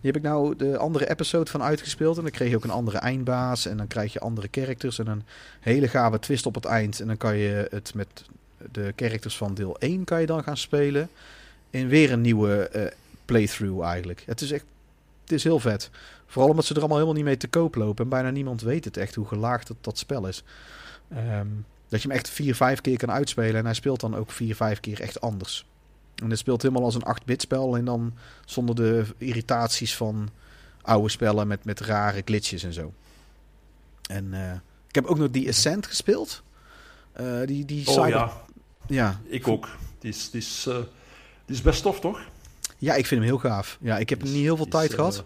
[0.00, 2.16] Die heb ik nou de andere episode van uitgespeeld.
[2.16, 3.66] En dan kreeg je ook een andere eindbaas.
[3.66, 4.98] En dan krijg je andere characters.
[4.98, 5.22] En een
[5.60, 7.00] hele gave twist op het eind.
[7.00, 8.24] En dan kan je het met
[8.72, 11.08] de characters van deel 1 kan je dan gaan spelen.
[11.70, 12.92] In weer een nieuwe eh,
[13.24, 14.22] playthrough eigenlijk.
[14.26, 14.64] Het is echt,
[15.22, 15.90] het is heel vet.
[16.26, 18.04] Vooral omdat ze er allemaal helemaal niet mee te koop lopen.
[18.04, 20.44] En bijna niemand weet het echt hoe gelaagd dat, dat spel is.
[21.08, 21.46] Ehm,
[21.88, 23.56] dat je hem echt vier, vijf keer kan uitspelen.
[23.56, 25.66] En hij speelt dan ook vier, vijf keer echt anders.
[26.22, 27.76] En het speelt helemaal als een 8-bit spel.
[27.76, 30.28] En dan zonder de irritaties van
[30.82, 32.92] oude spellen met, met rare glitches en zo.
[34.08, 34.52] En eh,
[34.88, 36.42] ik heb ook nog die Ascent gespeeld.
[37.12, 38.32] Eh, die, die oh cyber- ja,
[38.86, 39.20] ja.
[39.26, 39.68] ik ook.
[39.98, 40.74] Die is, die, is, eh,
[41.44, 42.20] die is best tof, toch?
[42.78, 43.78] Ja, ik vind hem heel gaaf.
[43.80, 45.24] Ja, ik heb is- niet heel veel tijd eh, gehad.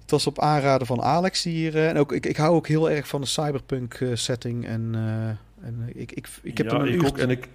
[0.00, 1.86] Het was op aanraden van Alex hier.
[1.86, 4.66] en ook, ik, ik hou ook heel erg van de cyberpunk setting.
[4.66, 4.94] En
[5.62, 7.06] En ik, ik, ik heb ja, er een ik uur...
[7.06, 7.18] ook.
[7.18, 7.48] En ik,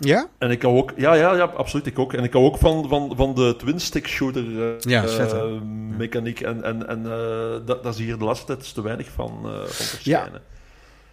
[0.00, 0.28] Ja?
[0.38, 0.92] en ik hou ook...
[0.96, 1.86] Ja, ja, ja, absoluut.
[1.86, 2.12] Ik ook.
[2.12, 5.60] En ik hou ook van, van, van de twin-stick shooter eh, Ja, eh,
[5.96, 6.40] mechaniek.
[6.40, 9.66] En, en, en eh, dat, dat is hier de laatste tijd te weinig van, van
[9.68, 10.42] verschijnen.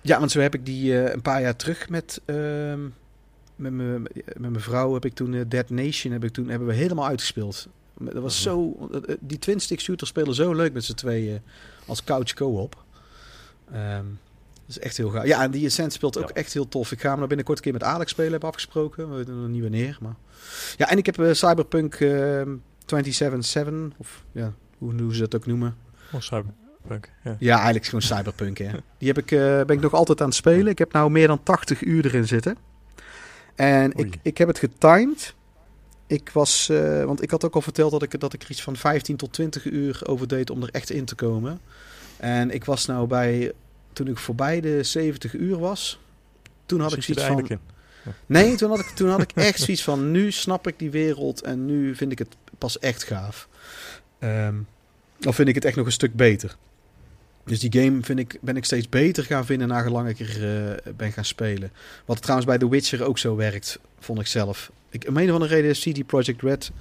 [0.02, 2.80] Ja, want zo heb ik die een paar jaar terug met, ehm,
[3.56, 6.74] met, me, met mijn vrouw heb ik toen Dead Nation heb ik toen, hebben we
[6.74, 7.67] helemaal uitgespeeld.
[8.00, 8.43] Dat was Mhm.
[8.43, 11.41] zo, die twin stick shooters spelen zo leuk met z'n tweeën
[11.86, 12.84] als couch co-op.
[13.71, 14.06] Ehm,
[14.67, 15.25] dat is echt heel gaaf.
[15.25, 16.34] Ja, en die Ascent speelt ook Ja.
[16.34, 16.91] echt heel tof.
[16.91, 19.10] Ik ga hem nou binnenkort een keer met Alex spelen, heb afgesproken.
[19.10, 20.15] We weten nog niet wanneer, maar...
[20.78, 22.49] Ja, en ik heb eh, Cyberpunk ehm
[22.86, 25.75] 277, of ja, hoe, hoe ze dat ook noemen.
[26.12, 27.12] Oh, Cyberpunk.
[27.23, 27.36] Ja.
[27.39, 28.58] Ja, eigenlijk gewoon Cyberpunk.
[28.58, 28.69] Hè.
[28.97, 30.67] Die heb ik, eh, ben ik nog altijd aan het spelen.
[30.67, 32.58] Ik heb nou meer dan 80 uur erin zitten.
[33.56, 34.12] En ik, Oei.
[34.21, 35.34] ik heb het getimed.
[36.08, 38.62] Ik was, eh, want ik had ook al verteld dat ik, dat ik er iets
[38.63, 41.60] van 15 tot 20 uur over deed om er echt in te komen.
[42.17, 43.51] En ik was nou bij,
[43.96, 46.00] toen ik voorbij de 70 uur was,
[46.66, 47.60] toen had ik Zit zoiets van...
[48.26, 51.42] Nee, toen had, ik, toen had ik echt zoiets van, nu snap ik die wereld
[51.42, 53.48] en nu vind ik het pas echt gaaf.
[54.20, 54.56] Ehm,
[55.18, 56.56] dan vind ik het echt nog een stuk beter.
[57.46, 60.94] Dus die game vind ik, ben ik steeds beter gaan vinden nagelang ik er eh,
[60.94, 61.72] ben gaan spelen.
[62.06, 64.72] Wat trouwens bij The Witcher ook zo werkt, vond ik zelf.
[64.90, 66.72] Ik, om een of andere reden CD Projekt Red,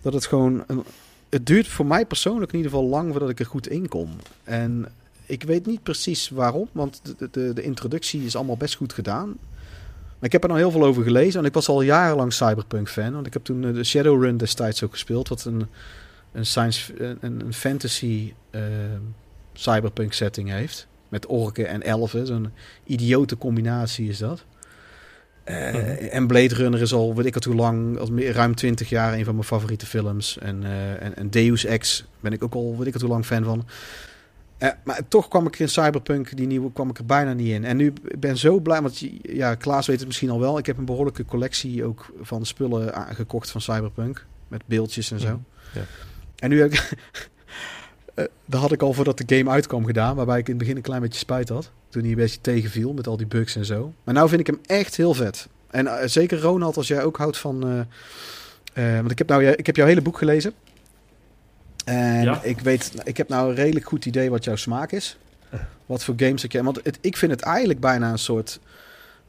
[0.00, 0.64] dat het gewoon...
[0.66, 0.84] Een,
[1.28, 4.16] het duurt voor mij persoonlijk in ieder geval lang voordat ik er goed in kom.
[4.44, 4.86] En
[5.32, 9.28] ik weet niet precies waarom, want de, de, de introductie is allemaal best goed gedaan.
[9.28, 11.40] Maar ik heb er nou heel veel over gelezen.
[11.40, 13.12] En ik was al jarenlang Cyberpunk fan.
[13.12, 15.28] Want ik heb toen eh, de Shadowrun destijds ook gespeeld.
[15.28, 15.66] Wat een,
[16.32, 18.62] een, science, een, een fantasy eh,
[19.52, 20.86] cyberpunk setting heeft.
[21.08, 22.26] Met orken en elfen.
[22.26, 22.52] Zo'n
[22.84, 24.44] idiote combinatie is dat.
[25.44, 25.80] Eh, Mhm.
[26.10, 27.98] En Blade Runner is al, weet ik het hoe lang,
[28.32, 30.38] ruim 20 jaar een van mijn favoriete films.
[30.38, 30.64] En,
[31.00, 33.66] en, en Deus Ex ben ik ook al, weet ik het hoe lang fan van.
[34.62, 37.64] Eh, maar toch kwam ik in Cyberpunk, die nieuwe, kwam ik er bijna niet in.
[37.64, 40.58] En nu ik ben zo blij, want ja, Klaas weet het misschien al wel.
[40.58, 44.26] Ik heb een behoorlijke collectie ook van spullen aangekocht van Cyberpunk.
[44.48, 45.28] Met beeldjes en zo.
[45.28, 45.84] Mhm.
[46.36, 46.92] En nu heb ik...
[48.14, 50.16] eh, dat had ik al voordat de game uitkwam gedaan.
[50.16, 51.70] Waarbij ik in het begin een klein beetje spijt had.
[51.88, 53.92] Toen hij een beetje tegenviel met al die bugs en zo.
[54.04, 55.48] Maar nou vind ik hem echt heel vet.
[55.70, 57.86] En eh, zeker Ronald, als jij ook houdt van...
[58.74, 60.52] want ik heb, nou, ik heb jouw hele boek gelezen.
[61.84, 62.42] En Ja.
[62.42, 65.16] ik weet, ik heb nou een redelijk goed idee wat jouw smaak is.
[65.86, 66.60] Wat voor games ik...
[66.62, 68.60] Want het, ik vind het eigenlijk bijna een soort...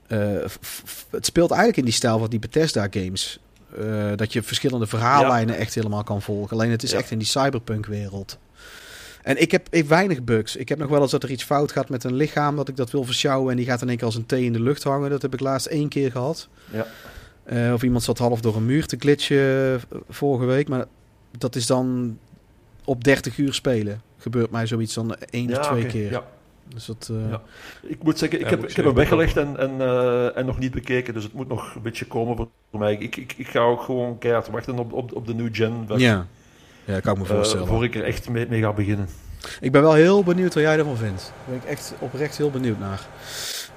[0.08, 3.40] eh, f- f- het speelt eigenlijk in die stijl van die Bethesda games.
[3.80, 6.58] Eh, dat je verschillende verhaallijnen echt helemaal kan volgen.
[6.58, 6.98] Alleen het is Ja.
[6.98, 8.38] echt in die cyberpunk wereld.
[9.24, 10.56] En ik heb, ik heb weinig bugs.
[10.56, 12.56] Ik heb nog wel eens dat er iets fout gaat met een lichaam...
[12.56, 14.54] dat ik dat wil versjouwen en die gaat in één keer als een thee in
[14.54, 15.10] de lucht hangen.
[15.10, 16.48] Dat heb ik laatst één keer gehad.
[16.72, 16.86] Ja.
[17.44, 20.68] Eh, of iemand zat half door een muur te glitchen vorige week.
[20.68, 20.86] Maar
[21.38, 22.18] dat is dan
[22.86, 24.02] op 30 uur spelen.
[24.18, 26.12] Gebeurt mij zoiets dan één of twee keer.
[26.12, 26.24] Ja.
[26.68, 27.42] Dus dat, eh, Ja.
[27.82, 30.60] Ik moet zeggen, ik Ja, heb, ik heb hem weggelegd en, en, eh, en nog
[30.60, 32.94] niet bekeken, dus het moet nog een beetje komen voor mij.
[32.94, 36.26] Ik, ik, ik ga ook gewoon keihard wachten op, op, op de new gen, ja.
[36.86, 37.68] ja, kan ik me eh, voorstellen.
[37.68, 39.08] voor ik er echt mee, mee ga beginnen.
[39.60, 41.22] Ik ben wel heel benieuwd wat jij ervan vindt.
[41.22, 43.08] Daar ben ik echt oprecht heel benieuwd naar.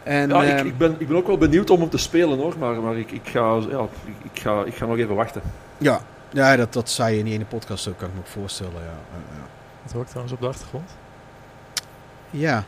[0.03, 2.39] En, Ja, ik, ehm, ik, ben, ik ben ook wel benieuwd om hem te spelen
[2.39, 5.43] hoor, maar, maar ik, ik, ga, ja, ik, ik, ga, ik ga nog even wachten.
[5.79, 6.01] ja,
[6.37, 8.73] ja dat, dat zei je in die ene podcast ook, kan ik me ook voorstellen.
[8.75, 9.47] Ja, ja, ja.
[9.83, 10.91] Wat hoor ik trouwens op de achtergrond?
[12.31, 12.65] ja.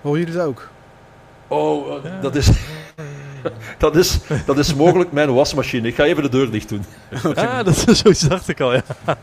[0.00, 0.68] horen jullie het ook?
[1.48, 2.20] Oh, eh, Ja.
[2.20, 2.50] dat, is,
[3.78, 5.88] dat, is, dat is mogelijk mijn wasmachine.
[5.88, 6.84] Ik ga even de deur dicht doen.
[7.34, 8.82] Ah, dat is zoiets dacht ik al, ja.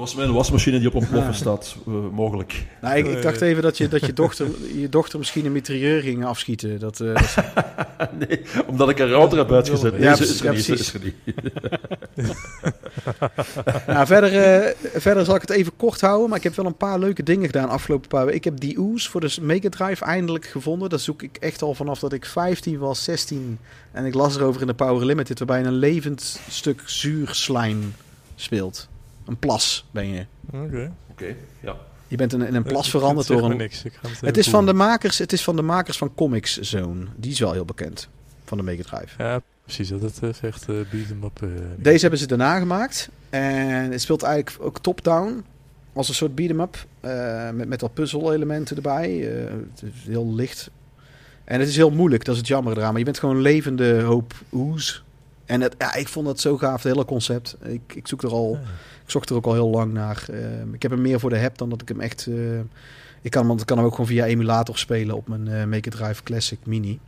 [0.00, 1.38] was mijn wasmachine die op ontploffen Ah.
[1.38, 2.66] staat, eh, mogelijk.
[2.80, 6.00] Nou, ik, ik dacht even dat je, dat je, dochter, je dochter misschien een mitrailleur
[6.00, 6.78] ging afschieten.
[6.78, 7.14] Dat, eh,
[8.28, 9.92] nee, omdat ik een router heb uitgezet.
[9.98, 11.00] Ja, Deze is er precies, niet, ja, is er
[12.14, 12.34] niet.
[13.86, 16.28] nou, verder, eh, verder zal ik het even kort houden.
[16.28, 18.38] Maar ik heb wel een paar leuke dingen gedaan afgelopen paar weken.
[18.38, 20.88] Ik heb die Ooze voor de Mega Drive eindelijk gevonden.
[20.88, 23.58] Dat zoek ik echt al vanaf dat ik 15 was, 16.
[23.92, 25.38] En ik las erover in de Power Limited.
[25.38, 27.94] Waarbij een levend stuk zuurslijm
[28.36, 28.88] speelt.
[29.26, 30.26] Een plas ben je.
[30.52, 30.92] Oké.
[31.10, 31.76] Oké, ja.
[32.08, 33.56] Je bent in, in een plas Ik- veranderd door een...
[33.56, 33.84] niks.
[33.84, 36.58] Ik ga het, Het is, van de makers, het is van de makers van Comics
[36.60, 37.06] Zone.
[37.16, 38.08] Die is wel heel bekend.
[38.44, 39.22] Van de Mega Drive.
[39.22, 39.88] Ja, precies.
[39.88, 41.42] Dat het eh, zegt uh, beat 'em up.
[41.42, 43.10] eh, Deze hebben ze daarna gemaakt.
[43.30, 45.44] En het speelt eigenlijk ook top-down.
[45.92, 46.86] Als een soort beat-em-up.
[47.00, 49.34] eh, met, met wat puzzel-elementen erbij.
[49.44, 50.70] Eh, het is heel licht.
[51.44, 52.24] En het is heel moeilijk.
[52.24, 52.88] Dat is het jammer eraan.
[52.90, 55.04] Maar je bent gewoon een levende hoop oes.
[55.50, 56.82] En het, ja, ik vond dat zo gaaf.
[56.82, 57.56] Het hele concept.
[57.62, 58.58] Ik, ik zoek er al...
[59.04, 60.24] Ik zocht er ook al heel lang naar.
[60.30, 62.26] Eh, ik heb hem meer voor de heb dan dat ik hem echt...
[62.26, 62.58] eh,
[63.22, 65.64] ik kan, hem- want ik kan hem ook gewoon via emulator spelen op mijn eh
[65.64, 66.98] Mega Drive Classic Mini.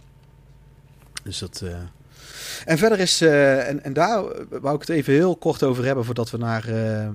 [1.23, 1.61] Dus dat...
[1.65, 1.75] eh,
[2.65, 3.21] En verder is...
[3.21, 4.23] eh, en, en daar
[4.61, 7.09] wou ik het even heel kort over hebben voordat we naar, eh,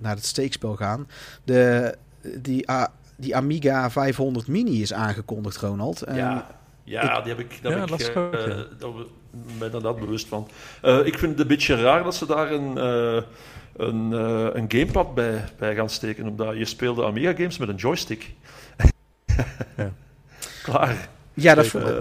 [0.00, 1.08] naar het steekspel gaan.
[1.44, 1.94] De,
[2.38, 6.02] die, A- die Amiga 500 Mini is aangekondigd, Ronald.
[6.02, 7.86] En Ja, ja die heb ik, daar Ja,
[8.78, 8.94] dat
[9.58, 10.48] ben inderdaad bewust van.
[10.82, 13.22] Eh, ik vind het een beetje raar dat ze daar een, eh,
[13.76, 17.76] een, eh, een gamepad bij, bij gaan steken, omdat je speelde Amiga games met een
[17.76, 18.30] joystick.
[19.76, 19.92] Ja.
[20.62, 21.08] Klaar.
[21.34, 21.92] ja, dat, vroeg,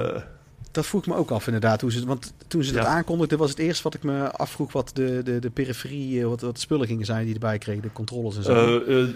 [0.71, 1.81] dat vroeg ik me ook af inderdaad.
[1.81, 2.89] Hoe ze, want toen ze dat Ja.
[2.89, 6.53] aankondigden, was het eerst wat ik me afvroeg wat de, de, de periferie, wat, wat
[6.55, 8.53] de spullen gingen zijn die erbij kregen, de controllers en zo.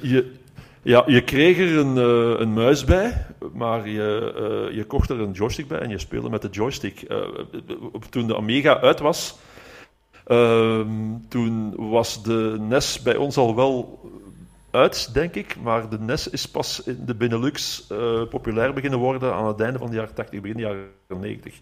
[0.01, 0.33] Je,
[0.87, 4.33] ja, je kreeg er een, eh, een muis bij, maar je,
[4.69, 7.01] eh, je kocht er een joystick bij en je speelde met de joystick.
[7.01, 7.17] Eh,
[7.91, 9.37] op- toen de Amiga uit was,
[10.25, 10.89] ehm,
[11.29, 13.99] toen was de NES bij ons al wel
[14.71, 15.55] uit, denk ik.
[15.63, 19.79] Maar de NES is pas in de Benelux eh, populair beginnen worden aan het einde
[19.79, 20.87] van de jaren 80, begin de jaren
[21.19, 21.53] 90.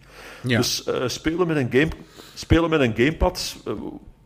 [0.42, 0.56] ja.
[0.56, 1.88] Dus eh, spelen, met een game,
[2.34, 3.56] spelen met een gamepad,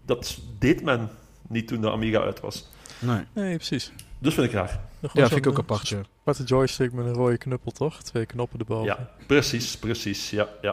[0.06, 1.08] dat deed men
[1.48, 2.68] niet toen de Amiga uit was.
[2.98, 3.20] nee.
[3.32, 3.92] Nee, precies.
[4.18, 4.88] Dus vind ik raar.
[5.00, 5.88] Ja, vind ik ook apart.
[5.88, 6.00] Ja.
[6.20, 8.02] Aparte joystick met een rode knuppel, toch?
[8.02, 8.84] Twee knoppen erboven.
[8.84, 10.30] Ja, precies, precies.
[10.30, 10.72] Ja, ja.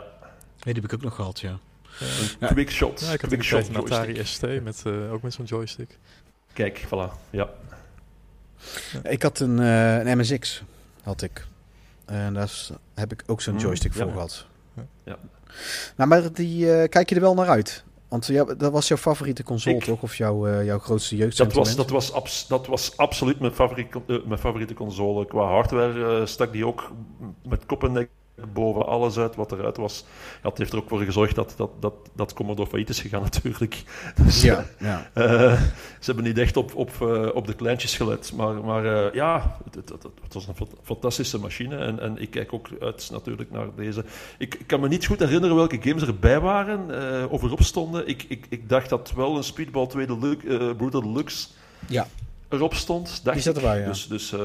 [0.64, 1.50] Nee, die heb ik ook nog gehad, ja.
[2.00, 2.06] Ja.
[2.06, 2.48] Een Ja.
[2.48, 3.00] quick shot.
[3.00, 4.26] Ja, ik had quick een shot een Atari.
[4.26, 5.98] ST, met, eh, ook met zo'n joystick.
[6.54, 7.30] Kijk, voilà.
[7.30, 7.50] Ja.
[9.04, 10.64] Ik had een, eh, een MSX,
[11.04, 11.46] had ik.
[12.06, 12.52] En daar
[12.94, 14.12] heb ik ook zo'n Mm, joystick voor ja.
[14.12, 14.46] gehad.
[15.04, 15.18] Ja.
[15.96, 17.84] Nou, maar die, eh, kijk je er wel naar uit?
[18.10, 20.02] Want ja, dat was jouw favoriete console, Ik- toch?
[20.02, 21.78] Of jouw, eh, jouw grootste Dat, was, jeugdsentiment?
[21.78, 25.26] dat, was abs- dat was absoluut mijn favoriete, eh, mijn favoriete console.
[25.26, 26.92] Qua hardware eh, stak die ook
[27.48, 28.10] met kop en nek
[28.54, 30.06] boven alles uit wat eruit was.
[30.44, 33.22] Ja, het heeft er ook voor gezorgd dat, dat, dat, dat Commodore failliet is gegaan
[33.32, 33.84] natuurlijk.
[34.24, 35.10] Dus, Ja, ja.
[35.14, 35.62] Eh,
[36.00, 38.34] ze hebben niet echt op, op, eh, op de kleintjes gelet.
[38.36, 41.78] Maar, maar eh, ja, het, het, het, was een fa- fantastische machine.
[41.78, 44.04] En, en ik kijk ook uit natuurlijk naar deze.
[44.38, 48.08] Ik, ik kan me niet goed herinneren welke games erbij waren eh, of erop stonden.
[48.08, 51.48] Ik, ik, ik dacht dat wel een Speedball 2 Deluxe, eh, Brutal Deluxe
[51.88, 52.08] ja.
[52.50, 53.20] erop stond.
[53.24, 53.64] Dacht zat ik.
[53.64, 53.88] erbij, ja.
[53.88, 54.40] Dus, dus, eh,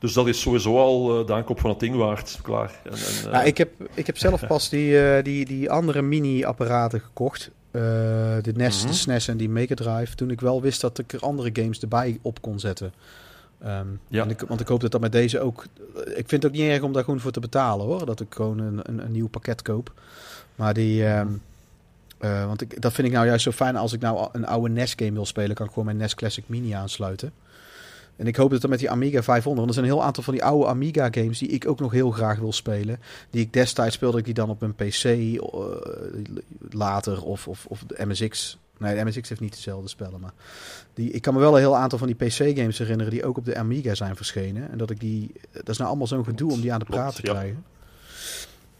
[0.00, 2.38] dus dat is sowieso al eh, de aankoop van het ding waard.
[2.42, 2.80] Klaar.
[2.84, 6.02] En, en, eh, Nou, ik, heb, ik heb zelf pas die, eh, die, die andere
[6.02, 7.50] mini-apparaten gekocht.
[7.70, 8.86] De NES, Mhm.
[8.86, 10.14] de SNES en die Mega Drive.
[10.14, 12.92] Toen ik wel wist dat ik er andere games erbij op kon zetten.
[13.62, 14.24] Ehm, Ja.
[14.24, 15.64] ik, want ik hoop dat dat met deze ook...
[16.04, 18.06] Ik vind het ook niet erg om daar gewoon voor te betalen hoor.
[18.06, 19.92] Dat ik gewoon een, een, een nieuw pakket koop.
[20.54, 21.04] Maar die...
[21.06, 21.28] ehm,
[22.18, 23.76] eh, want ik, dat vind ik nou juist zo fijn.
[23.76, 25.54] Als ik nou een oude NES game wil spelen...
[25.56, 27.32] kan ik gewoon mijn NES Classic Mini aansluiten.
[28.20, 29.56] En ik hoop dat dat met die Amiga 500...
[29.56, 31.38] Want er zijn een heel aantal van die oude Amiga games...
[31.38, 34.50] die ik ook nog heel graag wil spelen die ik destijds speelde ik die dan
[34.50, 35.38] op een PC eh,
[36.70, 38.58] later of, of, of de MSX.
[38.78, 40.32] Nee, de MSX heeft niet dezelfde spellen, maar
[40.94, 43.44] die, ik kan me wel een heel aantal van die PC-games herinneren die ook op
[43.44, 44.70] de Amiga zijn verschenen.
[44.70, 47.14] En dat ik die, dat is nou allemaal zo'n gedoe om die aan de praat
[47.14, 47.32] te ja.
[47.32, 47.64] krijgen.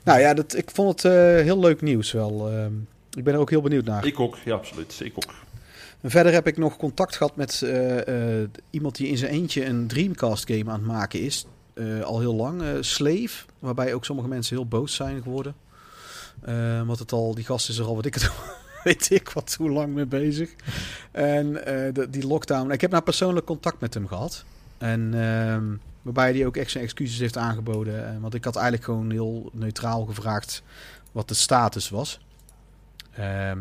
[0.05, 2.51] Nou ja, dat, ik vond het eh, heel leuk nieuws wel.
[2.51, 2.73] Ehm,
[3.17, 4.07] ik ben er ook heel benieuwd naar.
[4.07, 5.01] Ik ook, ja, absoluut.
[5.03, 5.35] Ik ook.
[6.03, 9.87] Verder heb ik nog contact gehad met eh, eh, iemand die in zijn eentje een
[9.87, 11.47] Dreamcast game aan het maken is.
[11.75, 12.63] Eh, al heel lang.
[12.81, 13.45] Slave.
[13.59, 15.55] Waarbij ook sommige mensen heel boos zijn geworden.
[16.87, 18.31] Want het al, die gast is er al, wat ik het
[18.85, 20.55] weet ik wat, hoe lang mee bezig.
[21.11, 21.63] En
[22.11, 22.71] die lockdown.
[22.71, 24.45] Ik heb nou persoonlijk contact met hem gehad.
[24.79, 25.65] En ehm,
[26.03, 28.21] waarbij hij ook echt zijn excuses heeft aangeboden.
[28.21, 30.63] Want ik had eigenlijk gewoon heel neutraal gevraagd
[31.13, 32.21] wat de status was.
[33.11, 33.59] Ehm,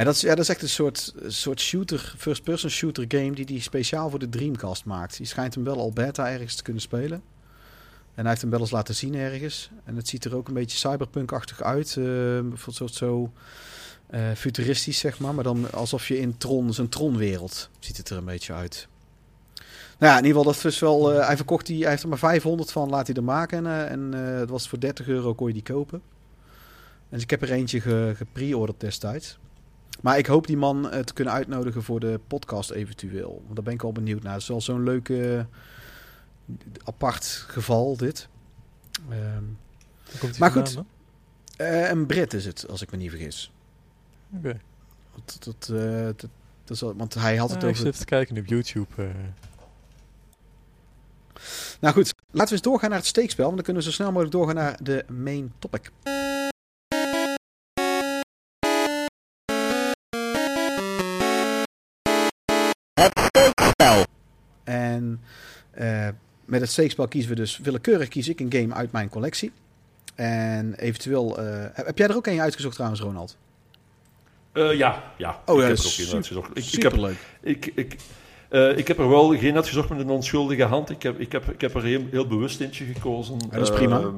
[0.00, 3.44] en dat is, ja, dat is echt een soort, soort shooter, first-person shooter game die
[3.48, 5.16] hij speciaal voor de Dreamcast maakt.
[5.16, 7.22] Die schijnt hem wel al beta ergens te kunnen spelen.
[8.14, 9.70] En hij heeft hem wel eens laten zien ergens.
[9.84, 11.96] En het ziet er ook een beetje cyberpunk-achtig uit.
[11.96, 12.04] eh,
[12.52, 13.32] voor soort zo
[14.06, 15.34] eh, futuristisch, zeg maar.
[15.34, 18.88] Maar dan alsof je in Tron, zijn Tron-wereld, ziet het er een beetje uit.
[19.98, 21.12] Nou ja, in ieder geval, dat is wel...
[21.12, 23.88] eh, hij verkocht die, hij heeft er maar 500 van, laat hij er maken.
[23.88, 26.02] En, eh, het was voor 30 euro kon je die kopen.
[26.98, 29.38] En dus ik heb er eentje ge, gepre-orderd destijds.
[30.02, 33.42] Maar ik hoop die man eh, te kunnen uitnodigen voor de podcast eventueel.
[33.44, 34.32] Want daar ben ik al benieuwd naar.
[34.32, 35.40] Het is wel zo'n leuk eh,
[36.84, 38.28] apart geval, dit.
[39.08, 39.42] Ehm,
[40.18, 40.84] komt Maar vandaan goed.
[41.56, 43.52] eh, een Brit is het, als ik me niet vergis.
[44.36, 44.60] Oké.
[45.24, 46.30] Dat, dat, eh, dat, dat
[46.76, 47.86] is wel- want hij had het Ja, ik over...
[47.86, 49.08] zit te kijken op YouTube.
[51.80, 53.44] Nou goed, laten we eens doorgaan naar het steekspel.
[53.44, 55.90] Want dan kunnen we zo snel mogelijk doorgaan naar de main topic.
[64.94, 65.20] En
[65.70, 66.08] eh,
[66.44, 69.52] met het steekspel kiezen we dus willekeurig kies ik een game uit mijn collectie.
[70.14, 71.38] En eventueel...
[71.38, 73.36] eh, heb, jij er ook een uitgezocht trouwens, Ronald?
[74.52, 75.40] Eh, ja, ja.
[75.46, 76.50] Oh, ik ja, heb er ook geen uitgezocht.
[76.54, 76.94] Ik, ik, heb,
[77.40, 77.96] ik, ik,
[78.78, 80.90] ik heb er wel geen uitgezocht met een onschuldige hand.
[80.90, 83.38] Ik heb, ik heb, ik heb er heel, heel bewust eentje gekozen.
[83.50, 83.98] dat is prima.
[83.98, 84.14] Ehm,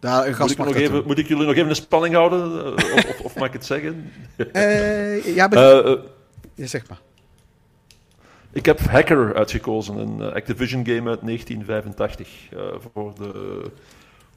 [0.00, 2.74] Daar, een moet, ik even, moet ik jullie nog even een spanning houden?
[2.74, 4.12] of, of, of mag ik het zeggen?
[4.36, 5.48] Ja,
[6.54, 7.00] ja, zeg maar.
[8.52, 12.58] Ik heb Hacker uitgekozen, een eh, Activision game uit 1985 eh,
[12.92, 13.62] voor de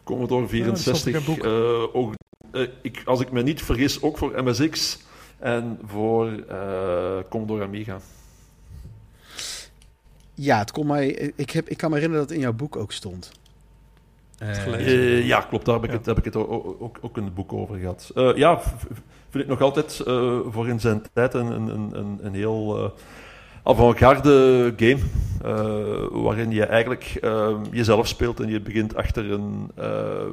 [0.04, 1.08] Commodore Ja, dat stond 64.
[1.08, 1.44] in een boek.
[1.46, 2.14] Eh, ook,
[2.52, 5.00] eh, ik, als ik me niet vergis, ook voor MSX
[5.40, 7.98] en voor eh, Commodore Amiga.
[10.34, 12.76] Ja, het kon mij, ik, heb, ik kan me herinneren dat het in jouw boek
[12.76, 13.32] ook stond.
[15.26, 15.66] Ja, klopt.
[15.66, 15.98] Daar heb ik Ja.
[15.98, 18.12] het, heb ik het ook, ook, ook in het boek over gehad.
[18.16, 18.62] Eh, ja,
[19.30, 22.78] vind ik nog altijd eh, voor in zijn tijd een, een, een, een, een heel
[22.84, 22.90] eh,
[23.66, 25.00] avant-garde game.
[25.44, 30.26] eh, waarin je eigenlijk eh, jezelf speelt en je begint achter een, eh,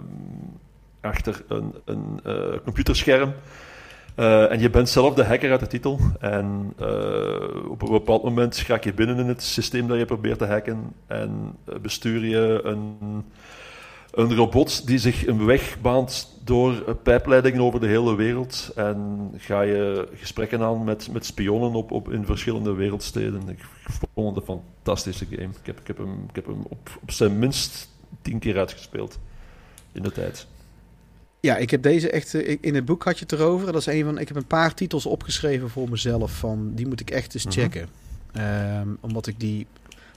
[1.00, 2.20] achter een, een
[2.64, 3.32] computerscherm.
[4.14, 5.98] En je bent zelf de hacker uit de titel.
[6.20, 6.74] En
[7.68, 10.92] op een bepaald moment raak je binnen in het systeem dat je probeert te hacken.
[11.06, 12.96] En bestuur je een,
[14.12, 18.70] een robot die zich een weg baant door eh, pijpleidingen over de hele wereld.
[18.76, 23.48] En ga je gesprekken aan met, met spionnen op, op, in verschillende wereldsteden.
[23.48, 23.58] Ik
[24.14, 25.42] vond het een fantastische game.
[25.60, 27.88] Ik heb, ik heb hem, ik heb hem op, op zijn minst
[28.22, 29.18] tien keer uitgespeeld
[29.92, 30.46] in de tijd.
[31.40, 32.34] Ja, ik heb deze echt.
[32.34, 33.66] eh, In het boek had je het erover.
[33.72, 34.18] Dat is een van.
[34.18, 36.32] Ik heb een paar titels opgeschreven voor mezelf.
[36.32, 37.54] Van die moet ik echt eens Mhm.
[37.54, 37.88] checken.
[38.32, 39.66] Ehm, omdat ik die.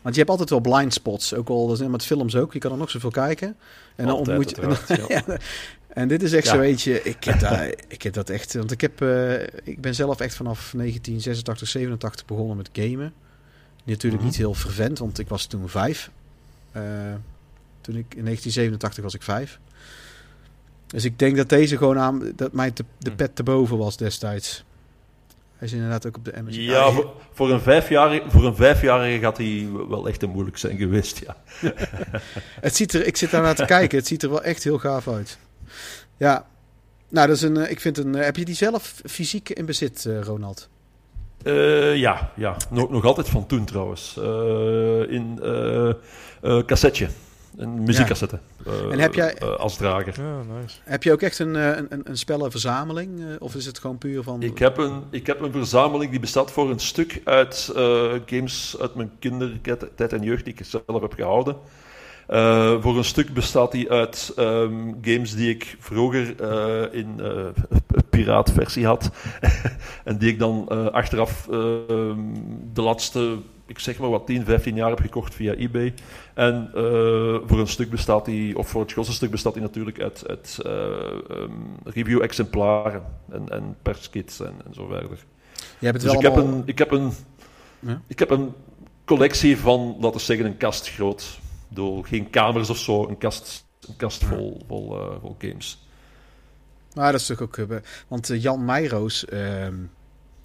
[0.05, 1.33] Want je hebt altijd wel blind spots.
[1.33, 2.53] Ook al dat is met films ook.
[2.53, 3.55] Je kan er nog zoveel kijken.
[3.95, 4.77] En dan ontmoet je.
[5.07, 5.23] Ja,
[5.87, 6.53] en dit is echt Ja.
[6.53, 7.01] zo eentje.
[7.03, 8.53] Ik heb, daar, ik heb dat echt.
[8.53, 13.13] Want ik, heb, eh, ik ben zelf echt vanaf 1986, 87 begonnen met gamen.
[13.83, 14.31] Natuurlijk Mhm.
[14.31, 16.09] niet heel fervent, want ik was toen vijf.
[16.71, 16.81] Eh,
[17.81, 19.59] toen ik, in 1987 was ik vijf.
[20.87, 22.31] Dus ik denk dat deze gewoon aan.
[22.35, 23.15] dat mij te, de Hm.
[23.15, 24.63] pet te boven was destijds.
[25.65, 26.61] Hij is inderdaad ook op de MSI.
[26.61, 30.77] Ja, voor, voor, een vijfjarige, voor een vijfjarige gaat hij wel echt te moeilijk zijn
[30.77, 31.35] geweest, ja.
[32.61, 33.97] Het ziet er, ik zit daar naar te kijken.
[33.97, 35.37] Het ziet er wel echt heel gaaf uit.
[36.17, 36.45] Ja.
[37.09, 37.57] Nou, dat is een.
[37.57, 38.15] eh, Ik vind een.
[38.15, 40.69] eh, Heb je die zelf fysiek in bezit, eh, Ronald?
[41.95, 42.55] Ja, ja.
[42.69, 44.13] Nog, nog altijd van toen trouwens.
[45.09, 45.39] In
[46.41, 47.07] eh, cassetje.
[47.57, 48.39] Een muziekcassette.
[48.65, 50.13] Eh, En heb jij- eh, als drager.
[50.23, 50.77] Ja, nice.
[50.83, 53.19] Heb je ook echt een, eh, een, een, een spellenverzameling?
[53.19, 54.41] eh, Of is het gewoon puur van.
[54.41, 58.75] Ik heb, een, ik heb een verzameling die bestaat voor een stuk uit eh, games
[58.81, 61.55] uit mijn kindertijd en jeugd die ik zelf heb gehouden.
[62.27, 67.45] Eh, voor een stuk bestaat die uit ehm, games die ik vroeger eh, in eh
[68.09, 69.09] piraatversie had.
[70.03, 72.17] en die ik dan eh, achteraf ehm,
[72.73, 75.93] de laatste, ik zeg maar wat, 10, 15 jaar heb gekocht via eBay.
[76.33, 76.81] En eh,
[77.45, 80.59] voor een stuk bestaat die, of voor het grootste stuk bestaat die natuurlijk uit, uit
[80.63, 80.71] eh,
[81.29, 81.51] ehm,
[81.83, 85.09] review-exemplaren en, en perskits en, en zo verder.
[85.09, 85.23] Hebt
[85.79, 87.11] het Dus wel ik heb, een, ik, heb een,
[87.79, 88.01] Ja.
[88.07, 88.53] ik heb een
[89.05, 91.39] collectie van, laten we zeggen, een kast groot.
[91.67, 95.87] Bedoel, geen kamers of zo, een kast, een kast vol, vol, eh, vol games.
[96.93, 97.57] Maar dat is toch ook.
[98.07, 99.25] want Jan Meijroos.
[99.25, 99.75] ehm,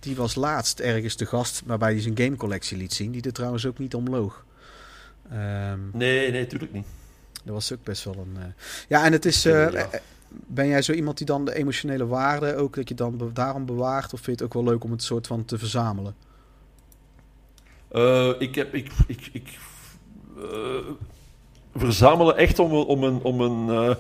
[0.01, 1.63] die was laatst ergens te gast.
[1.67, 3.11] waarbij hij zijn gamecollectie liet zien.
[3.13, 4.45] Die er trouwens ook niet omloog.
[5.31, 6.87] Ehm, Nee, nee, natuurlijk niet.
[7.45, 8.37] dat was ook best wel een.
[8.43, 8.45] eh,
[8.89, 9.45] Ja, en het is.
[9.45, 9.91] eh, Ja.
[9.91, 10.01] eh,
[10.47, 12.75] Ben jij zo iemand die dan de emotionele waarde ook.
[12.75, 14.13] dat je dan be- daarom bewaart?
[14.13, 16.15] Of vind je het ook wel leuk om het soort van te verzamelen?
[18.39, 19.59] Ik heb, ik, ik, ik
[21.75, 23.97] verzamelen echt om, een- om een, om een,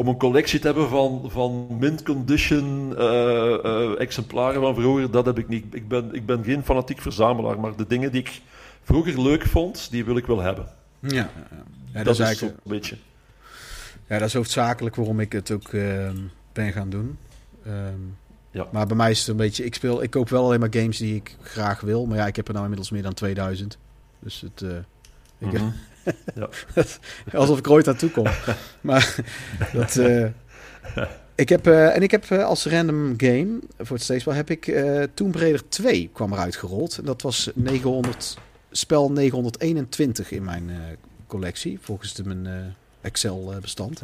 [0.00, 5.10] om een collectie te hebben van, van mint condition eh, eh, exemplaren van vroeger.
[5.10, 5.74] Dat heb ik niet.
[5.74, 8.40] Ik ben, ik ben geen fanatiek verzamelaar, maar de dingen die ik
[8.82, 10.68] vroeger leuk vond, die wil ik wel hebben.
[10.98, 11.30] Ja, ja,
[11.92, 12.56] dat, dat, is eigenlijk.
[12.62, 12.96] zo'n beetje.
[14.06, 16.16] Ja, dat is hoofdzakelijk waarom ik het ook ehm,
[16.52, 17.18] ben gaan doen.
[17.64, 18.00] Ehm,
[18.50, 18.66] Ja.
[18.72, 19.64] Maar bij mij is het een beetje...
[19.64, 22.06] Ik, speel, ik koop wel alleen maar games die ik graag wil.
[22.06, 23.78] Maar ja, ik heb er nou inmiddels meer dan 2000.
[24.20, 24.62] Dus het...
[24.62, 25.60] eh, ik,
[27.32, 28.26] Alsof ik ooit aan toe kom.
[28.80, 29.14] maar
[29.72, 29.96] dat...
[29.96, 30.26] eh,
[31.34, 34.50] ik heb, eh, en ik heb eh, als random game voor het steeds wel heb
[34.50, 36.98] ik eh Tomb Raider 2 kwam eruit gerold.
[36.98, 38.38] En dat was 900,
[38.70, 40.70] spel 921 in mijn
[41.30, 42.52] collectie, volgens de, mijn eh,
[43.00, 44.00] Excel eh, bestand.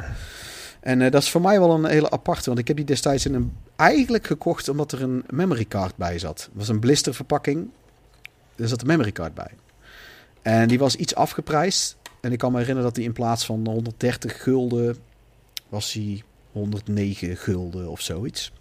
[0.79, 3.33] En dat is voor mij wel een hele aparte, want ik heb die destijds in
[3.33, 6.39] een, eigenlijk gekocht omdat er een memory card bij zat.
[6.39, 7.69] Het was een blisterverpakking,
[8.55, 9.51] er zat een memory card bij.
[10.41, 11.97] En die was iets afgeprijsd.
[12.21, 14.97] En ik kan me herinneren dat die in plaats van 130 gulden
[15.69, 18.51] was die 109 gulden of zoiets.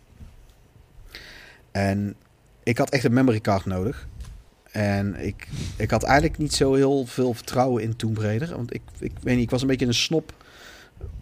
[1.70, 2.16] En
[2.62, 4.08] ik had echt een memory card nodig.
[4.70, 8.18] En ik, ik had eigenlijk niet zo heel veel vertrouwen in Tomb.
[8.50, 10.32] Want ik, ik weet niet, ik was een beetje een snop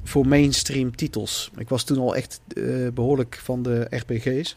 [0.03, 1.51] voor mainstream titels.
[1.57, 4.57] Ik was toen al echt eh, behoorlijk van de RPG's.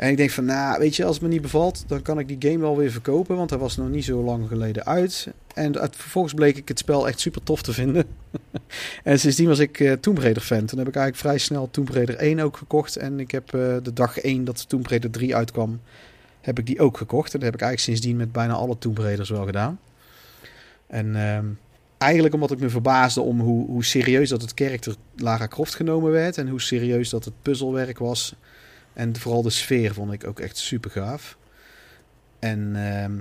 [0.00, 2.28] En ik denk van, nou, weet je, als het me niet bevalt, dan kan ik
[2.28, 3.36] die game wel weer verkopen.
[3.36, 5.28] Want hij was nog niet zo lang geleden uit.
[5.54, 8.04] En vervolgens bleek ik het spel echt super tof te vinden.
[9.04, 10.64] en sindsdien was ik eh Tomb Raider fan.
[10.64, 12.96] Toen heb ik eigenlijk vrij snel Tomb Raider 1 ook gekocht.
[12.96, 15.80] En ik heb eh, de dag 1 dat Tomb Raider 3 uitkwam,
[16.40, 17.34] heb ik die ook gekocht.
[17.34, 19.80] En dat heb ik eigenlijk sindsdien met bijna alle Tomb wel gedaan.
[20.86, 21.46] En ehm,
[21.98, 26.10] eigenlijk omdat ik me verbaasde om hoe, hoe serieus dat het karakter Lara Croft genomen
[26.10, 26.38] werd.
[26.38, 28.34] En hoe serieus dat het puzzelwerk was.
[28.92, 31.36] En vooral de sfeer vond ik ook echt super gaaf.
[32.38, 33.12] En ehm,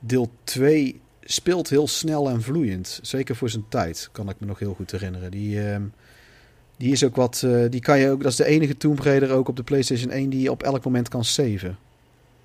[0.00, 2.98] deel 2 speelt heel snel en vloeiend.
[3.02, 5.30] Zeker voor zijn tijd, kan ik me nog heel goed herinneren.
[5.30, 5.82] Die, ehm,
[6.76, 7.42] die is ook wat.
[7.42, 8.22] eh, die kan je ook.
[8.22, 10.84] Dat is de enige Tomb Raider ook op de PlayStation 1 die je op elk
[10.84, 11.78] moment kan saven.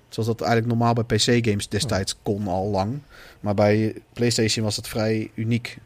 [0.08, 3.00] Zoals dat eigenlijk normaal bij PC-games destijds kon al lang.
[3.40, 5.78] Maar bij PlayStation was dat vrij uniek.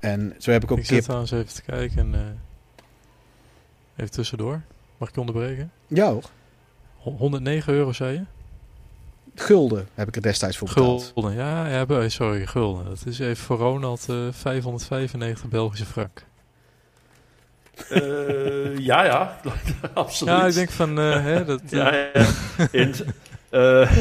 [0.00, 1.02] En zo heb ik ook Ik zit keer.
[1.02, 2.14] trouwens even te kijken en...
[2.14, 2.20] eh,
[3.96, 4.62] even tussendoor.
[4.98, 5.70] Mag ik je onderbreken?
[5.86, 6.24] Ja hoor.
[6.96, 8.22] Ho- 109 euro zei je?
[9.34, 11.12] Gulden heb ik er destijds voor betaald.
[11.14, 11.34] Gulden.
[11.34, 12.84] Ja, ja, be- sorry, gulden.
[12.84, 16.24] Dat is even voor Ronald eh 595 Belgische frank.
[17.88, 19.40] Eh, ja, ja,
[19.94, 20.34] absoluut.
[20.34, 20.98] Ja, ik denk van...
[20.98, 22.26] eh, hè, dat, eh, Ja, ja.
[22.70, 22.94] In,
[23.50, 23.98] eh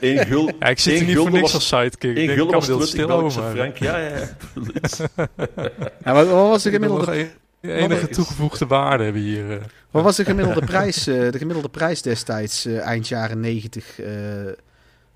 [0.00, 2.02] één gul, ja, ik zit hier niet voor niks was- als sidekick.
[2.02, 3.76] één Ik denk, ik gulden kan was 20 stil Belgische over frank.
[3.76, 5.08] Ja, ja, absoluut.
[6.04, 7.28] Ja, wat, wat was de nog gemiddelde,
[7.60, 9.50] een- enige toegevoegde waarde hebben hier.
[9.52, 9.64] eh.
[9.90, 14.12] wat was de gemiddelde prijs, eh, de gemiddelde prijs destijds, eh, eind jaren 90, eh,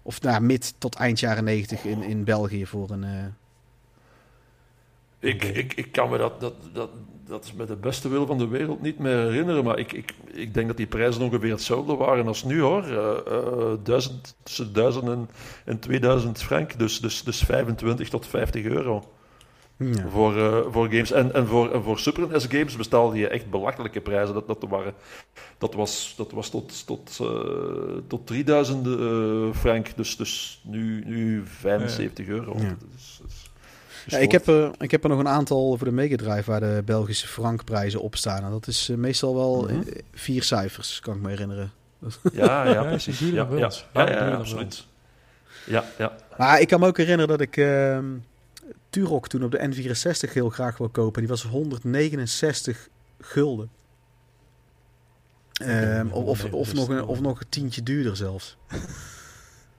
[0.02, 3.04] of nou, mid tot eind jaren 90 in, in België voor een.
[3.04, 3.10] eh,
[5.30, 6.90] Ik, ik, ik kan me dat, dat, dat,
[7.26, 10.14] dat is met de beste wil van de wereld niet meer herinneren, maar ik, ik,
[10.32, 12.82] ik denk dat die prijzen ongeveer hetzelfde waren als nu hoor.
[12.84, 15.28] Eh, eh, duizend, tussen 1000 en,
[15.64, 19.08] en 2000 frank, dus, dus, dus 25 tot 50 euro
[19.92, 20.08] ja.
[20.08, 21.12] voor, eh, voor games.
[21.12, 24.34] En, en, voor, en voor Super NES games bestaalde je echt belachelijke prijzen.
[24.34, 24.94] Dat, dat, waren,
[25.58, 27.26] dat, was, dat was tot, tot, eh,
[28.08, 32.56] tot 3000 eh, frank, dus, dus nu, nu 75 euro.
[32.58, 32.76] Ja.
[32.96, 33.20] Is-
[34.06, 36.60] Ja, ik, heb, eh, ik heb er nog een aantal voor de Mega Drive waar
[36.60, 38.44] de Belgische frankprijzen op staan.
[38.44, 39.80] En dat is meestal wel Mhm.
[40.12, 41.72] vier cijfers, kan ik me herinneren.
[42.32, 43.18] Ja, ja, Ja, precies.
[43.18, 44.86] Ja, ja, ja, absoluut.
[45.66, 46.12] Ja, ja.
[46.38, 48.04] Maar ik kan me ook herinneren dat ik ehm
[48.94, 51.20] Turok toen op de N64 heel graag wil kopen.
[51.20, 52.88] Die was 169
[53.20, 53.70] gulden.
[55.52, 58.56] Ehm, of, of, nog een, of nog een tientje duurder zelfs.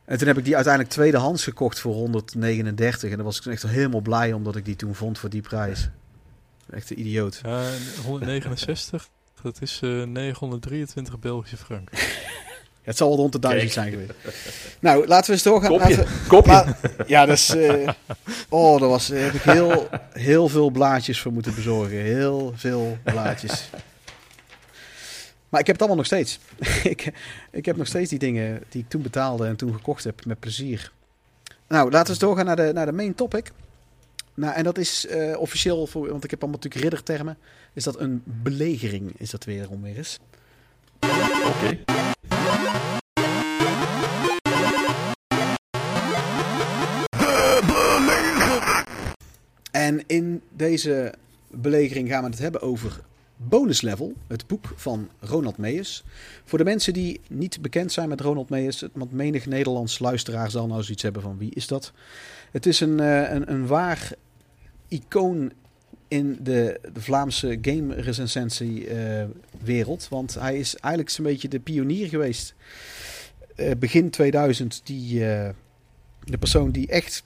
[0.05, 3.09] En toen heb ik die uiteindelijk tweedehands gekocht voor 139.
[3.09, 5.41] En daar was ik toen echt helemaal blij omdat ik die toen vond voor die
[5.41, 5.89] prijs.
[6.70, 7.39] Echt een idioot.
[7.43, 7.70] Ja,
[8.05, 9.09] 169.
[9.41, 11.89] Dat is eh 923 Belgische frank.
[12.86, 14.11] Het zal wel rond de duizend zijn geweest.
[14.79, 15.69] Nou, laten we eens doorgaan.
[15.69, 16.51] Kopje, Laten we- kopje.
[16.51, 16.77] La-
[17.07, 17.49] ja, dus.
[17.55, 17.89] eh,
[18.49, 21.97] oh, daar was, heb ik heel, heel veel blaadjes voor moeten bezorgen.
[21.97, 23.69] Heel veel blaadjes.
[25.49, 26.39] Maar ik heb het allemaal nog steeds.
[26.93, 27.11] ik,
[27.51, 30.39] ik heb nog steeds die dingen die ik toen betaalde en toen gekocht heb met
[30.39, 30.91] plezier.
[31.67, 33.51] Nou, laten we eens doorgaan naar de, naar de main topic.
[34.33, 37.38] Nou, en dat is eh, officieel, voor, want ik heb allemaal natuurlijk riddertermen,
[37.73, 40.19] is dat een belegering, is dat weerom weer eens.
[41.45, 41.77] Oké.
[49.71, 51.13] En in deze
[51.47, 52.99] belegering gaan we het hebben over
[53.35, 56.03] Bonus Level, het boek van Ronald Meijers.
[56.43, 60.67] Voor de mensen die niet bekend zijn met Ronald Meijers, want menig Nederlands luisteraar zal
[60.67, 61.91] nou zoiets hebben van wie is dat?
[62.51, 64.11] Het is een, eh, een, een waar
[64.87, 65.51] icoon
[66.07, 69.25] in de, de Vlaamse game recensentie eh,
[69.61, 72.55] wereld, want hij is eigenlijk zo'n beetje de pionier geweest.
[73.55, 75.49] Eh, begin 2000, die, eh,
[76.23, 77.23] de persoon die echt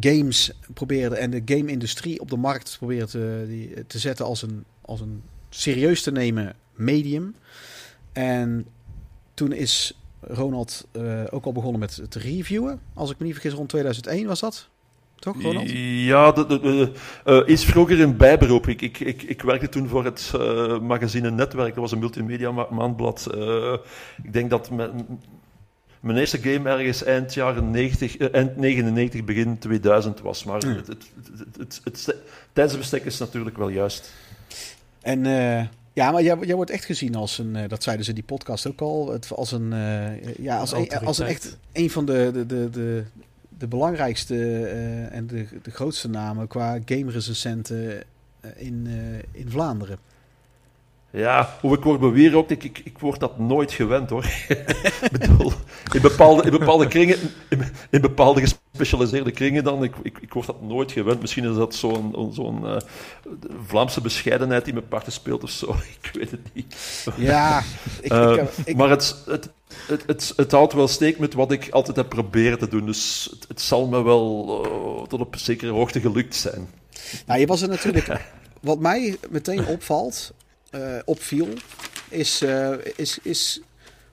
[0.00, 5.00] games probeerde en de game-industrie op de markt probeerde te, te zetten als een, als
[5.00, 7.34] een serieus te nemen medium.
[8.12, 8.66] En
[9.34, 10.86] toen is Ronald
[11.30, 12.80] ook al begonnen met het reviewen.
[12.94, 14.68] Als ik me niet vergis, rond 2001 was dat.
[15.24, 15.70] Toch, Ronald?
[15.70, 16.92] Ja, de, de, de,
[17.24, 18.68] eh, iets vroeger in bijberoep.
[18.68, 21.68] Ik, ik, ik, ik werkte toen voor het eh, magazine Netwerk.
[21.68, 23.26] Dat was een multimedia ma- maandblad.
[23.34, 23.72] Eh,
[24.22, 25.20] ik denk dat mijn,
[26.00, 30.44] mijn eerste game ergens eind jaren 90, eh, eind 99, begin 2000 was.
[30.44, 31.10] Maar het, het,
[31.58, 32.16] het, het,
[32.52, 34.12] tijdsbestek is natuurlijk wel juist.
[35.00, 35.24] En
[35.92, 38.66] ja, maar jij, jij wordt echt gezien als een, dat zeiden ze in die podcast
[38.66, 39.70] ook al, als een,
[40.38, 43.04] ja, als, een, als een echt een van de, de, de, de,
[43.58, 48.02] de belangrijkste eh, en de, de grootste namen qua game recensenten
[48.40, 49.98] eh, in, eh, in Vlaanderen.
[51.16, 54.24] Ja, hoe ik word bewierookt, ik, ik, ik word dat nooit gewend hoor.
[54.48, 55.52] ik bedoel,
[55.92, 60.46] in bepaalde, in bepaalde kringen, in, in bepaalde gespecialiseerde kringen dan, ik, ik, ik word
[60.46, 61.20] dat nooit gewend.
[61.20, 62.76] Misschien is dat zo'n zo'n eh,
[63.66, 65.74] Vlaamse bescheidenheid die me parten speelt of zo.
[66.02, 66.76] Ik weet het niet.
[67.16, 67.62] Ja,
[68.00, 69.48] ik, Eh, ik, maar het, het,
[69.86, 72.86] het, het, het houdt wel steek met wat ik altijd heb proberen te doen.
[72.86, 76.68] Dus het, het zal me wel eh, tot op zekere hoogte gelukt zijn.
[77.26, 78.20] nou, je was er natuurlijk,
[78.60, 80.32] wat mij meteen opvalt,
[81.04, 81.48] opviel,
[82.08, 83.60] is, eh, is, is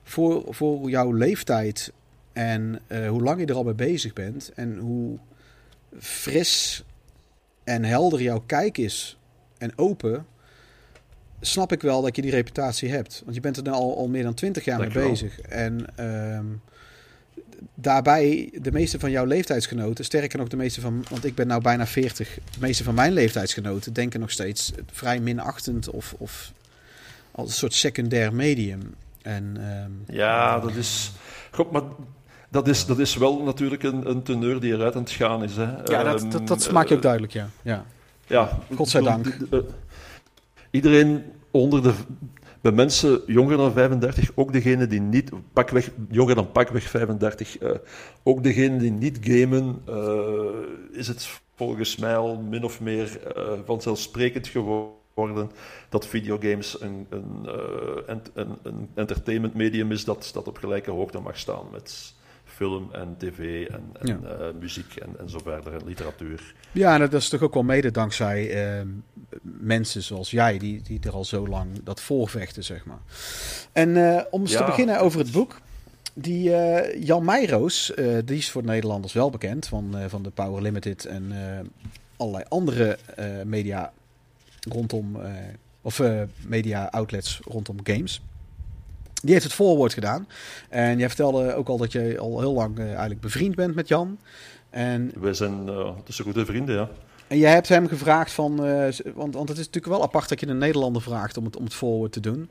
[0.03, 1.91] voor, voor jouw leeftijd
[2.33, 5.17] en eh, hoe lang je er al mee bezig bent en hoe
[5.99, 6.83] fris
[7.63, 9.17] en helder jouw kijk is
[9.57, 10.25] en open,
[11.41, 13.21] snap ik wel dat je die reputatie hebt.
[13.23, 15.39] Want je bent er nu al, al meer dan twintig jaar mee bezig.
[15.39, 16.45] En ehm,
[17.73, 21.61] daarbij, de meeste van jouw leeftijdsgenoten, sterker nog de meeste van, want ik ben nou
[21.61, 26.51] bijna 40, de meeste van mijn leeftijdsgenoten denken nog steeds vrij minachtend of, of
[27.31, 28.93] als een soort secundair medium.
[29.21, 31.11] En ehm, Ja, dat is.
[31.51, 31.81] God, maar
[32.49, 35.55] dat is, dat is wel natuurlijk een, een teneur die eruit aan het gaan is.
[35.55, 35.63] Hè.
[35.63, 37.49] ja, dat, Ehm, dat, dat maak je ook eh, duidelijk, ja.
[37.61, 37.85] ja.
[38.27, 39.37] Ja, Godzijdank.
[39.51, 39.59] eh,
[40.71, 41.93] Iedereen onder de.
[42.61, 45.31] Bij mensen jonger dan 35, ook degene die niet.
[45.53, 47.69] Pakweg, jonger dan pakweg 35, eh,
[48.23, 53.43] ook degene die niet gamen, eh, is het volgens mij al min of meer eh,
[53.65, 55.51] vanzelfsprekend geworden
[55.89, 57.49] dat videogames een, een,
[58.07, 62.89] ent- een, een entertainment medium is dat, dat op gelijke hoogte mag staan met film
[62.91, 64.51] en tv en, en Ja.
[64.59, 66.55] muziek en, en zo verder, en literatuur.
[66.71, 68.87] Ja, en dat is toch ook wel mede dankzij ehm,
[69.41, 72.99] mensen zoals jij, die, die er al zo lang dat voorvechten, zeg maar.
[73.71, 75.59] En eh, om eens te beginnen over het boek.
[76.13, 80.29] Die eh, Jan Meijroos, eh, die is voor de Nederlanders wel bekend van, van de
[80.29, 81.33] Power Limited en
[82.17, 82.97] allerlei andere
[83.45, 83.93] media
[84.69, 85.17] rondom,
[85.81, 86.01] of
[86.47, 88.21] media outlets rondom games.
[89.21, 90.27] Die heeft het voorwoord gedaan.
[90.69, 94.17] En jij vertelde ook al dat je al heel lang eigenlijk bevriend bent met Jan.
[94.71, 96.89] En Wij zijn uh, tussen goede vrienden, ja.
[97.31, 100.39] En jij hebt hem gevraagd van, eh, want, want het is natuurlijk wel apart dat
[100.39, 102.49] je een Nederlander vraagt om het, om het voorwoord te doen.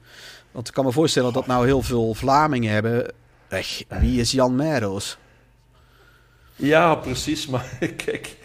[0.51, 3.13] Want ik kan me voorstellen dat nou heel veel Vlamingen hebben.
[3.89, 5.19] Wie is Jan Meijroos?
[6.57, 7.47] Ja, precies.
[7.47, 8.37] Maar kijk,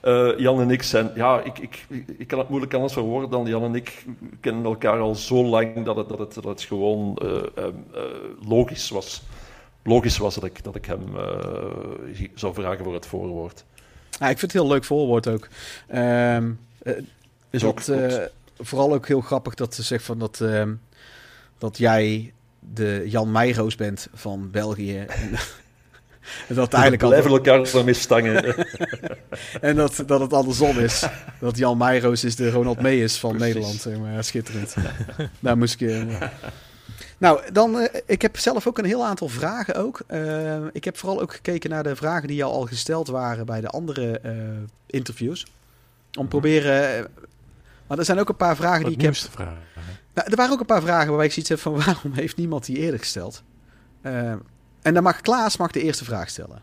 [0.00, 1.10] eh, Jan en ik zijn...
[1.14, 1.86] Ja, ik, ik,
[2.18, 4.04] ik kan het moeilijk anders verwoorden dan Jan en ik
[4.40, 8.02] kennen elkaar al zo lang dat het, dat het, het gewoon eh, eh, eh,
[8.48, 9.22] logisch was.
[9.82, 11.04] Logisch was dat ik, dat ik hem
[12.34, 13.64] zou vragen voor het voorwoord.
[14.18, 15.48] Ja, ik vind het heel leuk voorwoord ook.
[15.88, 16.50] Ehm,
[16.82, 16.92] eh,
[17.50, 17.88] Is klopt.
[17.88, 18.16] eh,
[18.58, 20.72] vooral ook heel grappig dat ze zegt van dat, ehm,
[21.58, 22.32] dat jij
[22.74, 25.06] de Jan Meijroos bent van België.
[26.48, 28.44] En, dat eigenlijk al blijven elkaar daarmee stangen.
[29.60, 31.06] En dat, dat het andersom is.
[31.40, 33.46] Dat Jan Meijroos is de Ronald Meijers van Precies.
[33.54, 33.80] Nederland.
[33.80, 34.24] Zeg maar.
[34.24, 34.74] Schitterend.
[35.40, 35.90] Daar moest ik...
[37.18, 40.00] Nou, dan, eh, ik heb zelf ook een heel aantal vragen ook.
[40.06, 43.60] Eh, ik heb vooral ook gekeken naar de vragen die jou al gesteld waren bij
[43.60, 44.32] de andere eh,
[44.86, 45.46] interviews.
[46.18, 46.96] Om proberen...
[46.98, 47.04] eh,
[47.86, 49.14] maar er zijn ook een paar vragen die ik heb...
[49.14, 49.58] vragen.
[50.14, 51.74] Nou, er waren ook een paar vragen waarbij ik zoiets heb van...
[51.84, 53.42] waarom heeft niemand die eerder gesteld?
[54.82, 56.62] En dan mag Klaas mag de eerste vraag stellen.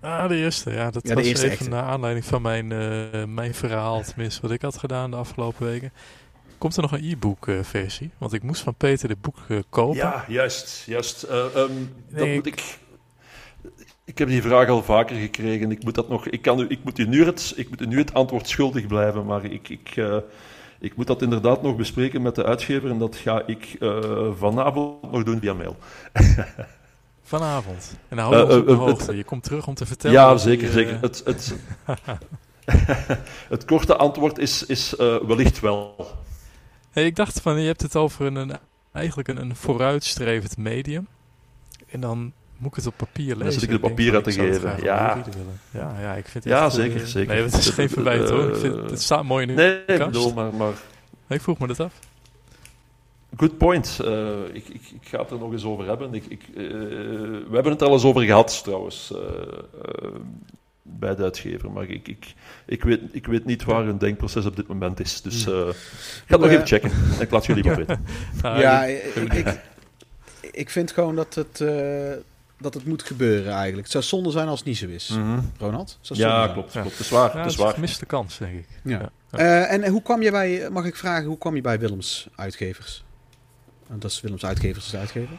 [0.00, 0.70] Ah, de eerste.
[0.70, 1.68] Ja, dat Ja, de was even echte.
[1.68, 2.66] naar aanleiding van mijn,
[3.34, 5.92] mijn verhaal, tenminste wat ik had gedaan de afgelopen weken.
[6.62, 8.10] Komt er nog een e-book eh, versie?
[8.18, 9.96] Want ik moest van Peter dit boek eh, kopen.
[9.96, 10.82] Ja, juist.
[10.86, 11.22] juist.
[11.22, 11.72] Eh, ehm,
[12.08, 12.78] dat moet ik...
[14.04, 15.70] Ik heb die vraag al vaker gekregen.
[15.70, 17.86] Ik moet, dat nog, ik kan u, ik moet, u, nu het, ik moet u
[17.86, 20.16] nu het antwoord schuldig blijven, maar ik, ik, eh,
[20.80, 25.12] ik moet dat inderdaad nog bespreken met de uitgever en dat ga ik eh, vanavond
[25.12, 25.76] nog doen via mail.
[27.22, 27.96] Vanavond.
[28.08, 29.16] En dan hou je ons op de hoogte.
[29.16, 30.16] Je komt terug om te vertellen.
[30.16, 30.64] Ja, zeker.
[30.64, 31.00] die, zeker.
[31.00, 31.54] Het, het,
[33.54, 35.94] het korte antwoord is, is eh, wellicht wel.
[36.92, 38.52] Hey, ik dacht van, je hebt het over een, een,
[38.92, 41.06] eigenlijk een, een vooruitstrevend medium.
[41.88, 43.52] En dan moet ik het op papier lezen.
[43.52, 44.76] zit ik het papier uit te geven.
[44.82, 45.22] Ja.
[45.70, 47.34] Ja, ja, ik vind het Ja, echt, zeker, eh, zeker.
[47.34, 48.48] Nee, het is geen verwijt hoor.
[48.48, 50.72] Ik vind, Eh, het staat mooi in uw Nee, ik bedoel, maar, maar
[51.28, 51.92] Ik vroeg me dat af.
[53.36, 54.00] good point.
[54.04, 56.14] Eh, ik, ik, ik ga het er nog eens over hebben.
[56.14, 59.18] Ik, ik, eh, we hebben het er al eens over gehad, trouwens, eh,
[59.84, 60.08] eh,
[60.82, 61.70] bij de uitgever.
[61.70, 62.34] Maar ik, ik,
[62.66, 65.20] ik, weet, ik weet niet waar hun denkproces op dit moment is.
[65.22, 65.74] Dus eh, ik
[66.26, 66.90] ga het nog even checken.
[66.90, 68.04] En ik laat jullie op weten.
[68.42, 69.60] Ja, ik-
[70.52, 72.12] ik, vind gewoon dat het, eh,
[72.58, 73.82] dat het moet gebeuren eigenlijk.
[73.82, 75.08] Het zou zonde zijn als het niet zo is.
[75.08, 75.40] Mhm.
[75.58, 75.98] Ronald?
[76.02, 76.52] Ja, zijn.
[76.52, 76.72] klopt.
[76.72, 76.90] Klopt.
[76.90, 77.20] Het is waar.
[77.20, 78.06] ja, het het is waar.
[78.06, 78.66] kans, denk ik.
[78.84, 79.10] Ja.
[79.30, 79.38] Ja.
[79.38, 83.04] Eh, en hoe kwam je bij, mag ik vragen, hoe kwam je bij Willems Uitgevers?
[83.86, 85.38] Want dat is Willems Uitgevers de uitgever.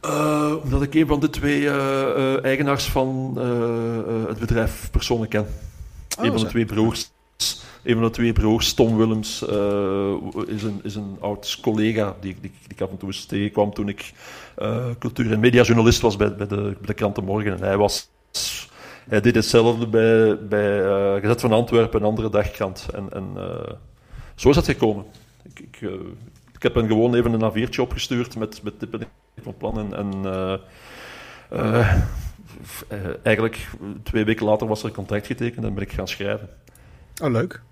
[0.00, 3.38] Eh, omdat ik een van de twee eh, eh, eigenaars van
[4.28, 5.46] het bedrijf persoonlijk ken.
[6.18, 7.10] Oh, een van de twee broers.
[7.82, 9.42] Een van de twee broers, Tom Willems,
[10.46, 13.74] is, een, is een oud collega die, die, die ik af en toe eens tegenkwam
[13.74, 14.12] toen ik
[14.98, 17.52] cultuur- en mediajournalist was bij, bij, de, bij de krant De Morgen.
[17.52, 18.10] En hij, was,
[19.08, 20.80] hij deed hetzelfde bij, bij
[21.20, 22.86] Gezet van Antwerpen, een andere dagkrant.
[22.94, 23.26] En, en
[24.34, 25.04] zo is dat gekomen.
[25.42, 25.90] Ik, ik,
[26.54, 28.74] ik heb hem gewoon even een A4'tje opgestuurd met, met
[29.42, 29.78] van plan.
[29.78, 30.52] En, en eh,
[31.50, 31.94] eh,
[32.88, 33.68] eh, eigenlijk
[34.02, 36.48] twee weken later was er een contract getekend en ben ik gaan schrijven.
[37.22, 37.62] Oh, leuk.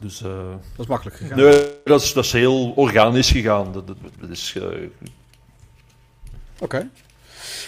[0.00, 1.38] Dus eh, Dat is makkelijk gegaan.
[1.38, 3.72] nee, dat is, dat is heel organisch gegaan.
[3.72, 4.58] Dat, dat, dat is,
[6.58, 6.88] Oké.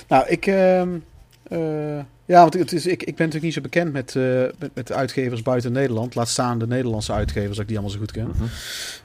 [0.09, 0.47] Nou, ik...
[0.47, 0.99] ehm,
[1.43, 4.93] eh, ja, want het is, ik, ik ben natuurlijk niet zo bekend met, eh, met,
[4.93, 6.15] uitgevers buiten Nederland.
[6.15, 8.33] Laat staan de Nederlandse uitgevers, dat ik die allemaal zo goed ken.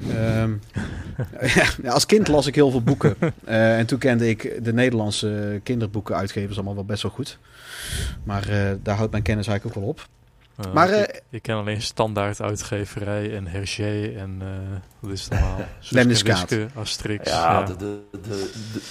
[0.09, 0.51] Ehm,
[1.55, 3.15] ja, ja, als kind las ik heel veel boeken.
[3.45, 7.37] Eh, en toen kende ik de Nederlandse kinderboekenuitgevers allemaal wel best wel goed.
[8.23, 10.07] Maar eh, daar houdt mijn kennis eigenlijk ook wel op.
[10.73, 14.47] Maar, ik, eh, ik ken alleen standaard uitgeverij en Hergé en eh
[14.99, 15.65] wat is het allemaal?
[15.89, 16.55] Lemniskaat.
[16.73, 17.29] Asterix.
[17.29, 17.63] Ja, ja.
[17.63, 18.19] de, de, de,
[18.73, 18.81] de,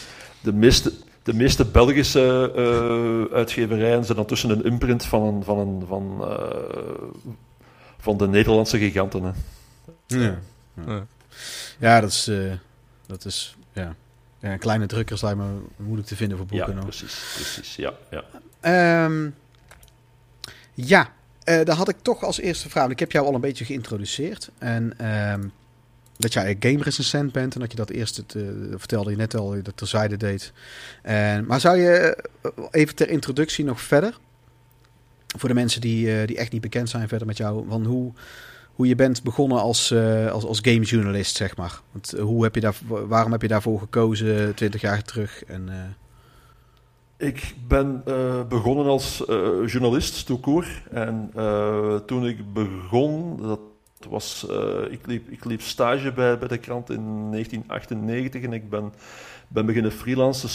[0.40, 0.92] de meeste,
[1.30, 6.18] de meeste Belgische eh, uitgeverijen zijn dan tussen een imprint van, een, van, een, van,
[6.20, 7.28] eh,
[7.98, 9.22] van de Nederlandse giganten.
[9.22, 9.30] Hè.
[10.06, 10.38] Ja,
[10.86, 11.06] Ja.
[11.78, 12.28] ja dat is...
[12.28, 12.52] eh,
[13.06, 13.94] dat is ja.
[14.40, 15.44] Ja, kleine drukkers lijkt me
[15.76, 16.74] moeilijk te vinden voor Ja, boeken.
[16.74, 16.84] nog.
[16.84, 17.32] precies.
[17.34, 18.24] precies ja, ja.
[18.60, 19.28] Ehm,
[20.74, 21.12] ja,
[21.44, 22.90] eh daar had ik toch als eerste vraag.
[22.90, 24.50] Ik heb jou al een beetje geïntroduceerd.
[24.58, 25.42] En ehm,
[26.20, 27.54] dat jij een game recensent bent.
[27.54, 28.42] En dat je dat eerst, het, eh,
[28.76, 30.52] vertelde je net al, dat terzijde deed.
[31.02, 34.18] En, maar zou je eh, even ter introductie nog verder...
[35.36, 37.64] Voor de mensen die, eh, die echt niet bekend zijn verder met jou.
[37.68, 38.12] Van hoe,
[38.74, 39.94] hoe je bent begonnen als,
[40.30, 41.80] als, als gamejournalist, zeg maar.
[41.92, 45.44] Want, hoe heb je daar, waarom heb je daarvoor gekozen 20 jaar terug?
[45.44, 45.96] En,
[47.16, 48.02] Ik ben
[48.48, 50.68] begonnen als eh, journalist, court.
[50.90, 51.30] En
[52.06, 53.60] toen ik begon, dat
[54.08, 58.70] was, eh, ik, liep, ik liep stage bij, bij de krant in 1998 en ik
[58.70, 58.92] ben,
[59.48, 60.48] ben beginnen freelancen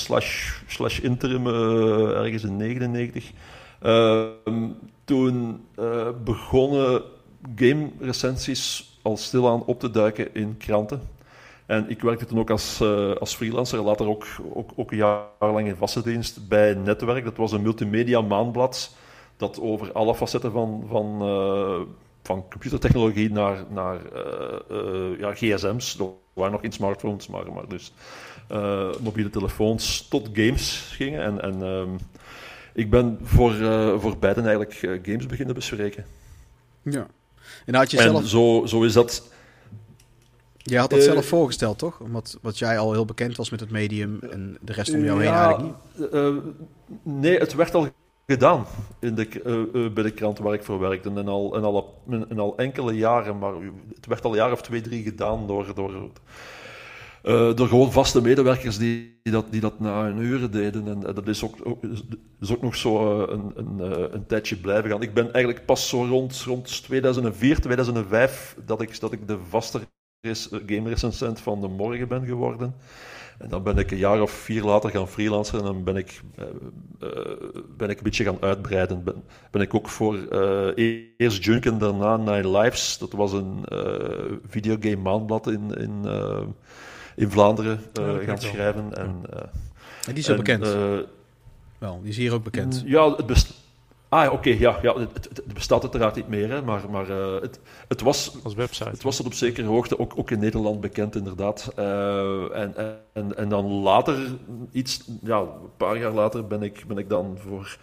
[0.68, 3.32] slash, interim eh, ergens in 99.
[3.82, 4.70] Ehm,
[5.04, 7.02] toen eh, begonnen
[7.56, 11.02] game recensies al stilaan op te duiken in kranten.
[11.66, 12.82] En ik werkte toen ook als,
[13.20, 17.24] als freelancer, later ook, ook, ook een jaar lang in vaste dienst bij Netwerk.
[17.24, 18.96] Dat was een multimedia maandblad
[19.38, 21.22] dat over alle facetten van, van,
[22.26, 27.68] van computertechnologie naar, naar eh, eh, ja, gsm's, er waren nog geen smartphones, maar, maar
[27.68, 27.94] dus
[28.48, 31.24] eh, mobiele telefoons tot games gingen.
[31.24, 31.90] En, en ehm,
[32.74, 33.54] ik ben voor,
[34.00, 36.06] voor beiden eigenlijk games beginnen bespreken.
[36.84, 37.08] ja.
[37.66, 38.28] En had je En zelf...
[38.28, 39.34] zo, zo is dat
[40.58, 42.00] Jij had dat zelf voorgesteld, toch?
[42.00, 45.24] Omdat wat jij al heel bekend was met het medium en de rest om jou
[45.24, 46.24] heen eigenlijk niet.
[47.04, 47.90] nee, het werd al
[48.28, 48.66] gedaan
[49.00, 51.10] in de, eh, eh, bij de krant waar ik voor werkte.
[51.10, 53.54] En al, en, al, en al enkele jaren, maar
[53.96, 56.12] het werd al een jaar of twee, drie gedaan door, door,
[57.24, 60.88] eh, door gewoon vaste medewerkers die, dat, die dat na hun uren deden.
[60.88, 61.84] En, dat is ook, ook,
[62.40, 63.80] is ook nog zo een, een,
[64.14, 65.02] een tijdje blijven gaan.
[65.02, 69.80] Ik ben eigenlijk pas zo rond, rond 2004, 2005 dat ik, dat ik de vaste
[70.22, 72.76] res- game recensent van de morgen ben geworden.
[73.38, 76.22] En dan ben ik een jaar of vier later gaan freelancen en dan ben ik,
[76.36, 76.46] eh,
[77.00, 77.38] eh,
[77.78, 79.04] ben ik een beetje gaan uitbreiden.
[79.04, 82.98] Ben, ben ik ook voor eh, eerst Junk en daarna Nine Lives.
[82.98, 83.66] Dat was een
[84.48, 86.06] videogame maandblad in, in,
[87.16, 88.94] in Vlaanderen Ja, gaan schrijven.
[88.94, 89.22] En,
[90.06, 90.68] En die is en, bekend.
[91.78, 92.84] wel, die is hier ook bekend.
[92.86, 93.64] ja, het best...
[94.24, 97.42] Ah, oké, ja, ja het, het- het bestaat uiteraard niet meer, hè, maar, maar eh,
[97.42, 98.90] het, het was Als website.
[98.90, 101.72] het was tot op zekere hoogte ook, ook in Nederland bekend, inderdaad.
[101.76, 102.74] Eh, en,
[103.14, 104.18] en, en dan later,
[104.72, 105.48] iets, ja, een
[105.78, 107.78] paar jaar later, ben ik, ben ik dan voor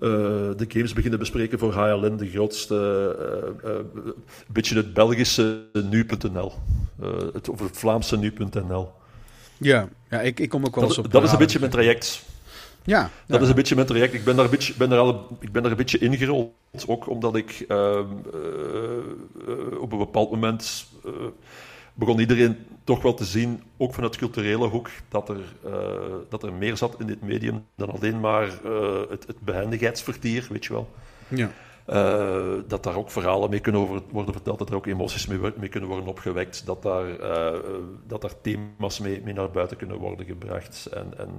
[0.00, 0.08] eh,
[0.56, 2.76] de games beginnen bespreken voor HLN, de grootste,
[3.62, 4.14] eh, eh, een
[4.52, 6.52] beetje het Belgische nu.nl.
[7.02, 8.90] Eh, het, of het Vlaamse nu.nl.
[9.56, 11.12] Ja, ja ik, ik kom ook wel Dat, eens op...
[11.12, 12.22] dat is een beetje mijn traject.
[12.84, 13.42] Ja, Dat ja.
[13.42, 14.14] is een beetje mijn traject.
[14.14, 16.52] Ik ben daar een beetje, ben daar al, ik ben daar een beetje ingerold.
[16.86, 21.12] Ook omdat ik ehm, eh, op een bepaald moment eh,
[21.94, 25.72] begon iedereen toch wel te zien, ook vanuit culturele hoek, dat er, eh,
[26.28, 28.48] dat er meer zat in dit medium dan alleen maar
[29.10, 30.88] het, het behendigheidsvertier, weet je wel.
[31.28, 31.50] ja.
[32.66, 35.88] Dat daar ook verhalen mee kunnen over, worden verteld, dat er ook emoties mee, kunnen
[35.88, 37.18] worden opgewekt, dat daar,
[38.06, 40.86] dat daar thema's mee, mee naar buiten kunnen worden gebracht.
[40.86, 41.30] En, en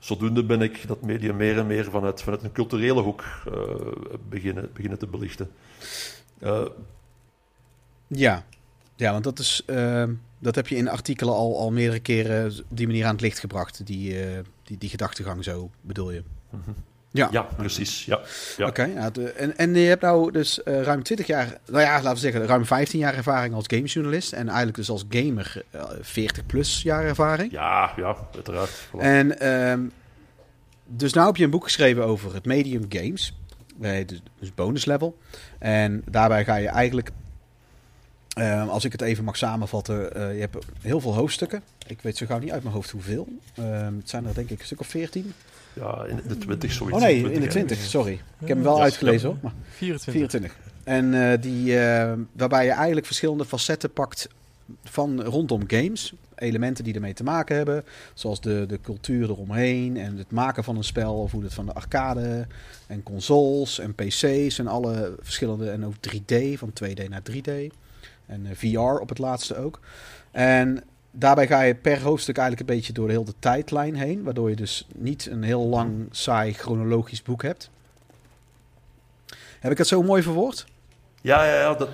[0.00, 3.52] zodoende ben ik dat medium meer en meer vanuit, vanuit een culturele hoek eh,
[4.28, 5.50] beginnen, beginnen te belichten.
[6.38, 6.66] Eh,
[8.06, 8.44] Ja.
[8.96, 9.62] ja, want dat is...
[9.66, 13.20] ehm, dat heb je in artikelen al, al meerdere keren op die manier aan het
[13.20, 13.86] licht gebracht.
[13.86, 16.22] Die, eh, die, die gedachtegang zo, bedoel je?
[17.12, 17.28] Ja.
[17.30, 18.04] ja, precies.
[18.04, 18.20] Ja.
[18.56, 18.66] Ja.
[18.66, 18.82] Oké,
[19.36, 22.46] en, en je hebt nou dus eh, ruim 20 jaar, nou ja, laten we zeggen,
[22.46, 24.32] ruim 15 jaar ervaring als gamejournalist.
[24.32, 27.52] En eigenlijk dus als gamer eh, 40 plus jaar ervaring.
[27.52, 28.70] Ja, ja, uiteraard.
[28.70, 28.98] Voilà.
[28.98, 29.80] En ehm,
[30.86, 33.34] dus nou heb je een boek geschreven over het medium games.
[34.38, 35.18] Dus, bonus level.
[35.58, 37.10] En daarbij ga je eigenlijk,
[38.28, 41.62] ehm, als ik het even mag samenvatten, eh, je hebt heel veel hoofdstukken.
[41.86, 43.28] Ik weet zo gauw niet uit mijn hoofd hoeveel.
[43.54, 45.32] Ehm, het zijn er denk ik een stuk of 14.
[45.72, 46.96] Ja, in de 20 zoiets.
[46.96, 48.12] Oh nee, in de 20, 20, sorry.
[48.12, 49.34] Ik heb hem wel uitgelezen ja.
[49.34, 49.42] hoor.
[49.42, 50.12] Maar 24.
[50.12, 50.56] 24.
[50.84, 54.28] En eh, die, eh, waarbij je eigenlijk verschillende facetten pakt
[54.84, 56.14] van rondom games.
[56.34, 57.84] Elementen die ermee te maken hebben.
[58.14, 61.14] Zoals de, de cultuur eromheen en het maken van een spel.
[61.14, 62.46] Of hoe het van de arcade
[62.86, 65.70] en consoles en PC's en alle verschillende.
[65.70, 67.50] En ook 3D, van 2D naar 3D.
[68.26, 69.80] En eh, VR op het laatste ook.
[70.30, 74.22] En daarbij ga je per hoofdstuk eigenlijk een beetje door de tijdlijn heen.
[74.22, 77.70] Waardoor je dus niet een heel lang, saai, chronologisch boek hebt.
[79.60, 80.66] Heb ik het zo mooi verwoord?
[81.20, 81.74] Ja, ja, ja.
[81.74, 81.88] Dat,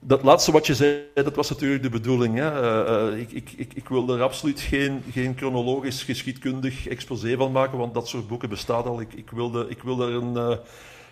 [0.00, 2.36] dat laatste wat je zei, dat was natuurlijk de bedoeling.
[2.36, 2.62] Hè.
[2.62, 7.52] Uh, uh, ik, ik, ik, ik wil er absoluut geen, geen chronologisch geschiedkundig exposé van
[7.52, 9.00] maken, want dat soort boeken bestaat al.
[9.00, 10.56] Ik, ik, wilde, ik wil er een, uh,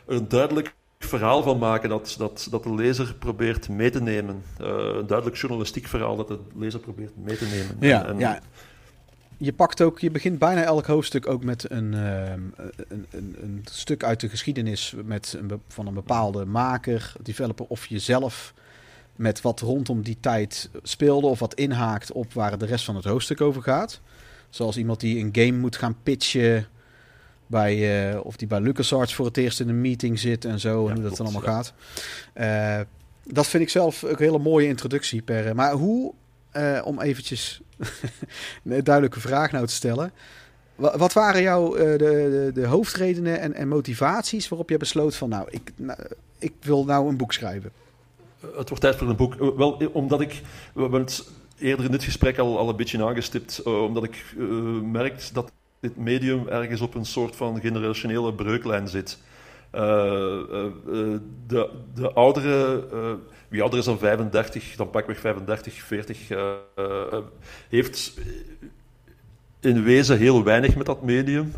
[0.06, 4.42] een duidelijk verhaal van maken dat, dat, dat de lezer probeert mee te nemen.
[4.56, 7.76] een duidelijk journalistiek verhaal dat de lezer probeert mee te nemen.
[7.80, 8.40] Ja, en, ja.
[9.38, 12.54] Je pakt ook, je begint bijna elk hoofdstuk ook met een, een,
[13.10, 18.54] een, een, stuk uit de geschiedenis met een, van een bepaalde maker, developer of jezelf
[19.16, 23.04] met wat rondom die tijd speelde of wat inhaakt op waar de rest van het
[23.04, 24.00] hoofdstuk over gaat.
[24.50, 26.66] Zoals iemand die een game moet gaan pitchen
[27.46, 30.82] bij, uh, of die bij LucasArts voor het eerst in een meeting zit en zo,
[30.82, 31.72] ja, en hoe dat dan allemaal gaat.
[32.34, 32.80] Uh,
[33.24, 35.22] dat vind ik zelf ook een hele mooie introductie.
[35.22, 36.12] Per, maar hoe,
[36.56, 37.60] uh, om eventjes
[38.64, 40.12] een duidelijke vraag nou te stellen.
[40.74, 45.48] Wat waren jouw de, de, de, hoofdredenen en, en, motivaties waarop je besloot van nou
[45.50, 45.98] ik, nou,
[46.38, 47.72] ik wil nou een boek schrijven?
[48.40, 49.34] het wordt tijd voor een boek.
[49.34, 50.42] Wel, omdat ik,
[50.74, 54.34] we hebben het eerder in dit gesprek al, al een beetje aangestipt, uh, omdat ik
[54.36, 55.52] uh, merk dat
[55.88, 59.18] dit medium ergens op een soort van generationele breuklijn zit.
[59.74, 59.80] Uh,
[61.46, 62.84] de, de oudere,
[63.48, 66.28] wie ouder is dan 35, dan pakweg 35, 40,
[67.68, 68.20] heeft
[69.60, 71.52] in wezen heel weinig met dat medium,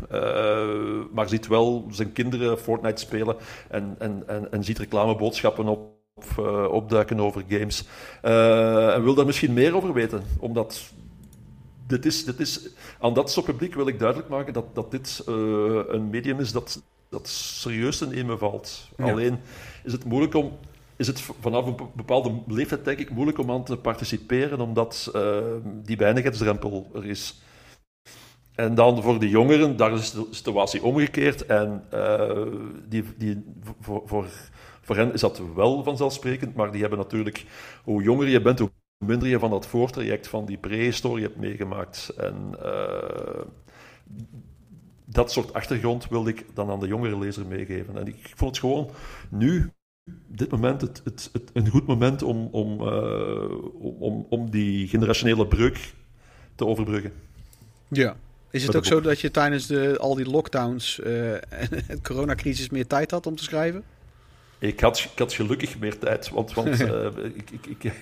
[1.11, 3.35] maar ziet wel zijn kinderen Fortnite spelen
[3.67, 5.97] en, en, en, en ziet reclameboodschappen op
[6.69, 7.83] opduiken over games.
[8.21, 10.91] En wil daar misschien meer over weten, omdat
[11.89, 12.69] dit is, dit is,
[12.99, 15.35] aan dat soort publiek wil ik duidelijk maken dat, dat dit uh,
[15.87, 18.89] een medium is dat, dat serieus te nemen valt.
[18.97, 19.11] Ja.
[19.11, 19.39] Alleen
[19.83, 20.57] is het moeilijk om.
[20.95, 25.11] Is het vanaf een bepaalde leeftijd, denk ik, moeilijk om aan te participeren, omdat
[25.83, 27.41] die weinigheidsdrempel er is.
[28.55, 31.45] En dan voor de jongeren, daar is de situatie omgekeerd.
[31.45, 31.83] En
[32.89, 33.43] die, die,
[33.79, 34.27] voor, voor
[34.89, 37.45] voor hen is dat wel vanzelfsprekend, maar die hebben natuurlijk,
[37.83, 38.71] hoe jonger je bent, hoe
[39.05, 42.09] minder je van dat voortraject van die prehistorie hebt meegemaakt.
[42.17, 43.41] En uh,
[45.05, 47.97] dat soort achtergrond wilde ik dan aan de jongere lezer meegeven.
[47.97, 48.89] En ik, vond het gewoon
[49.29, 49.71] nu,
[50.27, 55.47] dit moment, het, het, het een goed moment om, om, uh, om, om die generationele
[55.47, 55.93] breuk
[56.55, 57.11] te overbruggen.
[57.87, 58.15] Ja.
[58.51, 62.69] Is het ook zo dat je tijdens de, al die lockdowns uh, en de coronacrisis
[62.69, 63.83] meer tijd had om te schrijven?
[64.59, 67.05] Ik had, ik had gelukkig meer tijd, want, want uh,
[67.41, 67.93] ik, ik, ik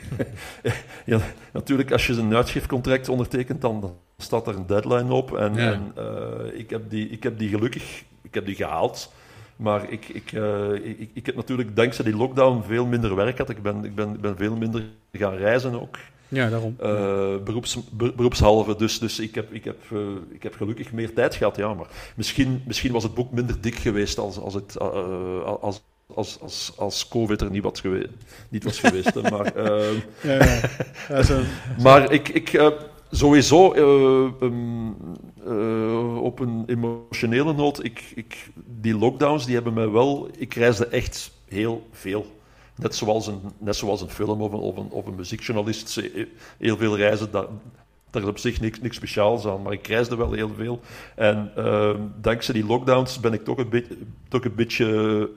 [1.06, 1.20] ja,
[1.54, 5.38] natuurlijk als je een uitgeefcontract ondertekent, dan staat er een deadline op.
[5.38, 5.72] En, ja.
[5.72, 9.12] en uh, ik, heb die, ik heb die gelukkig ik heb die gehaald.
[9.56, 13.50] Maar ik, ik, uh, ik, ik heb natuurlijk dankzij die lockdown veel minder werk gehad.
[13.50, 15.98] Ik ben, ik ben, ben veel minder gaan reizen ook.
[16.28, 16.76] Ja, daarom.
[16.82, 18.76] Uh, beroeps, beroepshalve.
[18.76, 20.00] Dus, dus ik, heb, ik, heb, uh,
[20.30, 21.74] ik heb gelukkig meer tijd gehad, ja.
[21.74, 25.84] Maar misschien, misschien was het boek minder dik geweest als, als, het, als,
[26.16, 28.10] als, als, als COVID er niet, wat geweest,
[28.50, 29.14] niet was geweest.
[29.14, 29.92] hè, maar uh,
[30.24, 30.60] ja, ja.
[31.10, 31.42] ja zo,
[31.84, 32.68] maar ik, ik uh,
[33.12, 34.96] sowieso uh, um,
[36.18, 40.30] op een emotionele noot, ik, ik, die lockdowns die hebben mij wel.
[40.38, 42.26] Ik reisde echt heel veel.
[42.76, 46.02] Net zoals een, net zoals een film of een, of een, of een muziekjournalist
[46.58, 47.32] heel veel reizen.
[47.32, 47.50] Dat,
[48.10, 50.80] daar is op zich niks, niks speciaals aan, maar ik reisde wel heel veel.
[51.16, 51.52] En
[52.22, 53.88] dankzij die lockdowns ben ik toch een, be
[54.28, 55.30] toch een beetje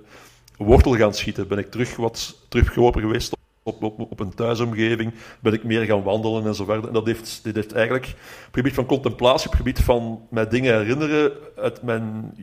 [0.65, 1.49] wortel gaan schieten.
[1.49, 5.13] Ben ik terug wat teruggelopen geweest op, op, op een thuisomgeving.
[5.41, 6.87] Ben ik meer gaan wandelen en zo verder.
[6.87, 8.15] En dat heeft, dit heeft eigenlijk op
[8.47, 12.35] het gebied van contemplatie, op het gebied van mij dingen herinneren uit mijn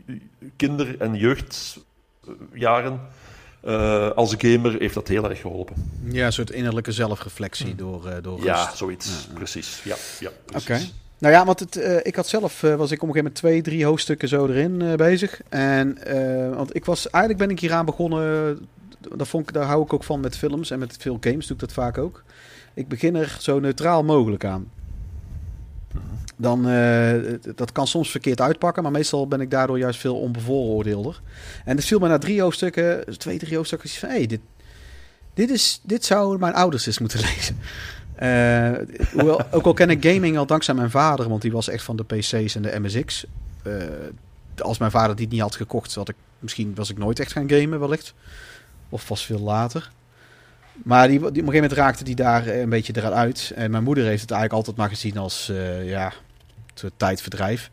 [0.55, 3.01] kinder- en jeugdjaren.
[3.65, 5.91] Uh, als gamer heeft dat heel erg geholpen.
[6.03, 7.77] Ja, een soort innerlijke zelfreflectie hmm.
[7.77, 8.77] door, uh, door Ja, rust.
[8.77, 9.27] zoiets.
[9.27, 9.81] Ja, precies.
[9.83, 10.57] Ja, ja, Oké.
[10.57, 10.89] Okay.
[11.19, 13.35] Nou ja, want het, uh, ik had zelf, uh, was ik op een gegeven moment
[13.35, 15.41] twee, drie hoofdstukken zo erin uh, bezig.
[15.49, 15.97] En,
[16.55, 18.59] want ik was, eigenlijk ben ik hieraan begonnen,
[19.15, 21.55] daar, vond ik, daar hou ik ook van met films en met veel games doe
[21.55, 22.23] ik dat vaak ook.
[22.73, 24.71] Ik begin er zo neutraal mogelijk aan.
[26.35, 26.63] Dan,
[27.55, 31.21] dat kan soms verkeerd uitpakken, maar meestal ben ik daardoor juist veel onbevooroordeelder.
[31.65, 34.39] En het viel me na drie hoofdstukken, twee, drie hoofdstukken, van, hé, hey, dit,
[35.33, 37.57] dit, is, dit zou mijn ouders eens moeten lezen.
[38.23, 38.71] Uh,
[39.13, 41.95] hoewel, ook al ken ik gaming al dankzij mijn vader, want die was echt van
[41.95, 43.25] de PC's en de MSX.
[43.67, 43.73] Uh,
[44.57, 47.49] als mijn vader die niet had gekocht, had ik, misschien was ik nooit echt gaan
[47.49, 48.13] gamen, wellicht.
[48.89, 49.91] Of pas veel later.
[50.83, 53.51] Maar die, op een gegeven moment raakte die daar eh, een beetje eruit uit.
[53.55, 56.13] En mijn moeder heeft het eigenlijk altijd maar gezien als eh, ja,
[56.73, 57.69] soort tijdverdrijf.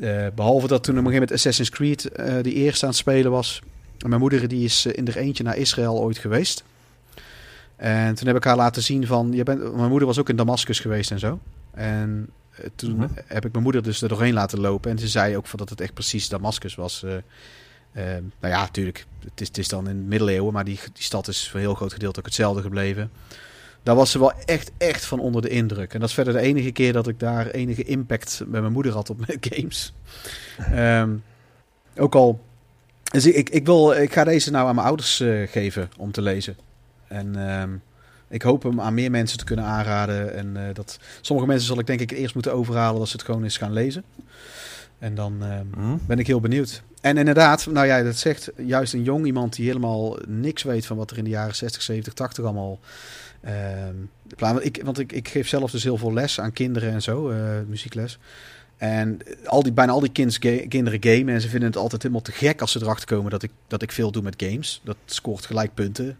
[0.00, 3.00] Eh, behalve dat toen op een gegeven moment Assassin's Creed eh die eerste aan het
[3.00, 3.62] spelen was.
[3.98, 6.64] En mijn moeder die is eh, in er eentje naar Israël ooit geweest.
[7.78, 9.32] En toen heb ik haar laten zien van...
[9.32, 11.38] Je bent, mijn moeder was ook in Damascus geweest en zo.
[11.70, 13.08] En eh, toen Mhm.
[13.26, 14.90] heb ik mijn moeder dus er doorheen laten lopen.
[14.90, 17.02] En ze zei ook van dat het echt precies Damascus was.
[17.02, 19.06] Eh, eh, nou ja, natuurlijk.
[19.24, 20.52] Het is, het is dan in de middeleeuwen.
[20.52, 23.10] Maar die, die stad is voor een heel groot gedeelte ook hetzelfde gebleven.
[23.82, 25.94] Daar was ze wel echt, echt van onder de indruk.
[25.94, 28.92] En dat is verder de enige keer dat ik daar enige impact met mijn moeder
[28.92, 29.92] had op mijn games.
[30.58, 31.10] Ehm,
[31.96, 32.40] ook al...
[33.10, 36.12] Dus ik, ik, ik, wil, ik ga deze nou aan mijn ouders eh, geven om
[36.12, 36.56] te lezen.
[37.08, 37.70] En ehm,
[38.28, 40.34] ik hoop hem aan meer mensen te kunnen aanraden.
[40.34, 43.24] En eh, dat sommige mensen zal ik denk ik eerst moeten overhalen dat ze het
[43.24, 44.04] gewoon eens gaan lezen.
[44.98, 45.96] En dan ehm, Hm?
[46.06, 46.82] ben ik heel benieuwd.
[47.00, 50.96] En inderdaad, nou ja, dat zegt juist een jong iemand die helemaal niks weet van
[50.96, 52.78] wat er in de jaren 60, 70, 80 allemaal.
[54.36, 57.02] plaat- want ik, want ik, ik geef zelf dus heel veel les aan kinderen en
[57.02, 58.18] zo, eh, muziekles.
[58.76, 62.02] En al die, bijna al die kinds, ga- kinderen gamen en ze vinden het altijd
[62.02, 64.80] helemaal te gek als ze erachter komen dat ik, dat ik veel doe met games.
[64.84, 66.16] Dat scoort gelijk punten.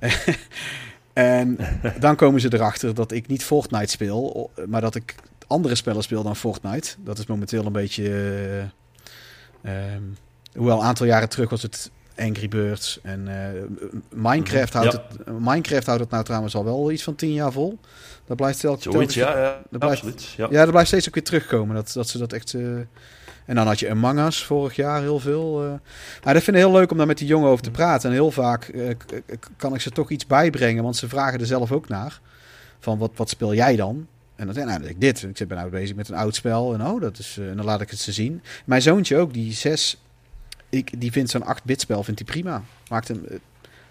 [1.12, 1.58] en
[1.98, 5.14] dan komen ze erachter dat ik niet Fortnite speel, maar dat ik
[5.46, 6.94] andere spellen speel dan Fortnite.
[6.98, 8.04] Dat is momenteel een beetje.
[9.62, 10.02] eh, ehm,
[10.56, 12.98] hoewel een aantal jaren terug was het Angry Birds.
[13.02, 13.60] En eh,
[14.10, 15.02] Minecraft, houdt Ja.
[15.08, 17.78] het, Minecraft houdt het nou trouwens al wel iets van tien jaar vol.
[18.26, 18.82] Dat blijft telkens.
[18.84, 20.28] Zoiets, telkens- ja, ja dat blijft- absoluut.
[20.36, 20.46] Ja.
[20.50, 21.74] ja, dat blijft steeds ook weer terugkomen.
[21.74, 22.54] Dat, dat ze dat echt.
[22.54, 22.62] eh,
[23.50, 25.58] En dan had je Among Us vorig jaar heel veel.
[26.24, 28.08] Maar dat vind ik heel leuk om daar met die jongen over te praten.
[28.08, 28.94] En heel vaak eh,
[29.56, 32.20] kan ik ze toch iets bijbrengen, want ze vragen er zelf ook naar.
[32.78, 34.06] Van wat, wat speel jij dan?
[34.36, 35.22] En dan zeg ik, nou, dat ik dit.
[35.22, 36.74] Ik ben nou bezig met een oud spel.
[36.74, 37.36] En oh, dat is.
[37.38, 38.42] eh, en dan laat ik het ze zien.
[38.64, 40.02] Mijn zoontje ook, die zes.
[40.68, 42.62] Ik, die vindt zo'n 8-bit spel vindt hij prima.
[42.88, 43.24] Maakt hem,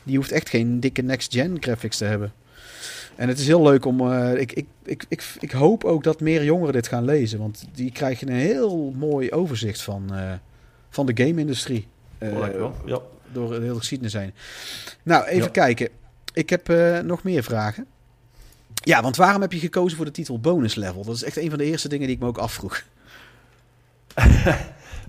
[0.03, 2.33] die hoeft echt geen dikke next-gen graphics te hebben.
[3.19, 4.11] En het is heel leuk om.
[4.11, 7.39] eh, ik, ik, ik, ik, ik hoop ook dat meer jongeren dit gaan lezen.
[7.39, 10.31] Want die krijgen een heel mooi overzicht van, eh,
[10.89, 11.87] van de game-industrie.
[12.21, 12.75] Oh, dankjewel.
[12.85, 12.99] Ja.
[13.31, 14.33] door de hele geschiedenis heen.
[15.03, 15.49] Nou, even Ja.
[15.49, 15.89] kijken.
[16.33, 16.67] Ik heb
[17.05, 17.85] nog meer vragen.
[18.73, 21.03] Ja, want waarom heb je gekozen voor de titel bonus level?
[21.03, 22.83] Dat is echt een van de eerste dingen die ik me ook afvroeg.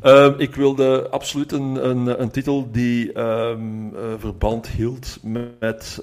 [0.01, 5.99] Ehm, ik wilde absoluut een, een, een titel die ehm, eh, verband hield met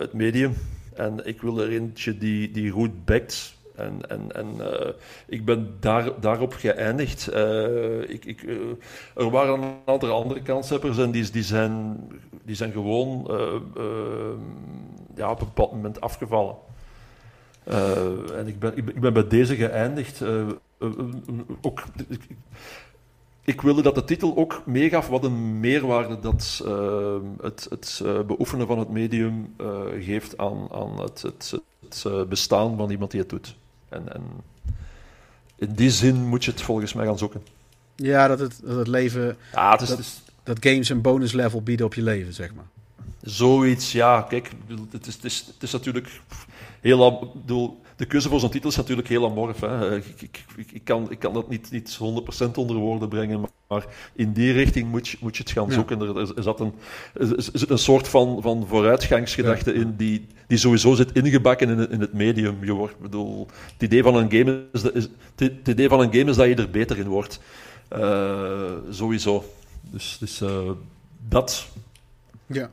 [0.00, 0.54] het medium.
[1.00, 3.54] En ik wilde er eentje die, die goed backt.
[3.76, 4.88] En, en, en eh,
[5.26, 7.28] ik ben daar, daarop geëindigd.
[7.28, 8.56] Eh, ik, ik, eh,
[9.14, 12.00] er waren een aantal andere kanshebbers en die, zijn,
[12.44, 13.24] die zijn gewoon
[15.14, 16.54] ja, op een bepaald moment afgevallen.
[18.34, 20.22] En ik ben, ik, ben, bij deze geëindigd.
[21.60, 21.82] Ook,
[23.44, 28.20] ik wilde dat de titel ook meegaf wat een meerwaarde dat eh, het, het eh,
[28.20, 31.54] beoefenen van het medium eh, geeft aan, aan het, het,
[31.88, 33.56] het bestaan van iemand die het doet.
[33.88, 34.22] En, en
[35.56, 37.42] in die zin moet je het volgens mij gaan zoeken.
[37.96, 41.32] Ja, dat het, dat het leven, Ja, het is, Dat- is dat games een bonus
[41.32, 42.64] level bieden op je leven, zeg maar.
[43.22, 44.50] zoiets, ja, kijk,
[44.90, 46.20] het is, het is, het is natuurlijk
[46.80, 47.30] heel...
[47.34, 49.60] bedoel, de keuze voor zo'n titel is natuurlijk heel amorf.
[49.60, 49.96] Hè.
[49.96, 51.98] Ik, ik, ik, ik, kan, ik kan dat niet, niet
[52.46, 55.72] 100% onder woorden brengen, maar, in die richting moet je, moet je het gaan Ja.
[55.72, 56.00] zoeken.
[56.00, 56.72] Er, er, er zat een,
[57.14, 61.90] er, zit een soort van, van vooruitgangsgedachte in die, die sowieso zit ingebakken in het,
[61.90, 62.64] in het medium.
[62.64, 66.12] Je wordt, bedoel, het idee van een game is, is, het, het idee van een
[66.12, 67.40] game is dat je er beter in wordt.
[67.88, 69.44] Eh, sowieso.
[69.80, 70.70] Dus, dus eh,
[71.28, 71.66] dat...
[72.46, 72.70] Ja.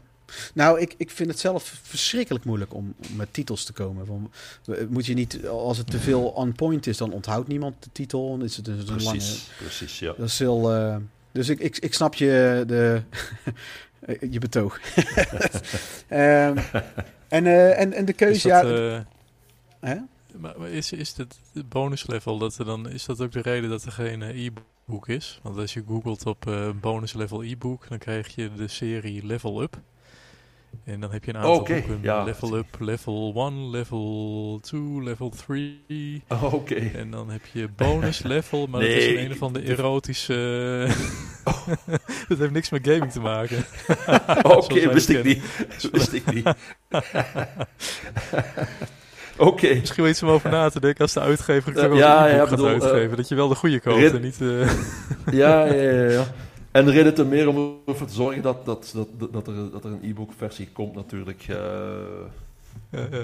[0.53, 4.05] Nou, ik, ik vind het zelf verschrikkelijk moeilijk om, om met titels te komen.
[4.05, 4.31] Van,
[4.89, 8.29] moet je niet, als het te veel on point is, dan onthoudt niemand de titel.
[8.29, 9.17] Dan is het dus een lange.
[9.17, 10.13] Precies, precies, ja.
[10.17, 10.73] Dat is heel.
[10.73, 10.95] eh,
[11.31, 13.01] dus ik, ik, ik snap je, de,
[14.33, 14.79] je betoog.
[16.07, 16.57] Ehm,
[17.27, 18.97] en, eh, en, en de Is keuze, dat, ja.
[18.97, 19.01] eh,
[19.79, 19.95] hè?
[20.37, 23.69] maar, maar is, is het bonus level, dat er dan, is dat ook de reden
[23.69, 25.39] dat er geen e-book is?
[25.43, 29.61] Want als je googelt op eh, bonus level e-book, dan krijg je de serie Level
[29.61, 29.81] Up.
[30.85, 31.99] En dan heb je een aantal Oké, boeken.
[32.01, 32.23] ja.
[32.23, 36.23] Level Up, Level 1, Level 2, Level 3.
[36.27, 36.75] Oh, Oké.
[36.75, 40.87] En dan heb je bonus level, maar dat is Nee, een, andere de- erotische...
[42.27, 43.65] dat heeft niks met gaming te maken.
[44.43, 45.43] Oké, wij wist ik niet.
[45.91, 46.47] Wist ik niet.
[49.37, 49.73] Oké.
[49.73, 52.37] Misschien wel iets om over na te denken als de uitgever het als ja, ja,
[52.37, 53.17] gaat bedoel, eh, uitgeven.
[53.17, 54.41] dat je wel de goede koopt en niet...
[54.41, 54.69] eh,
[55.31, 56.25] Ja, ja, ja, ja.
[56.77, 59.83] En de reden te meer om ervoor te zorgen dat, dat, dat, dat, er, dat
[59.83, 61.45] er een e-book versie komt natuurlijk.
[61.47, 63.23] eh.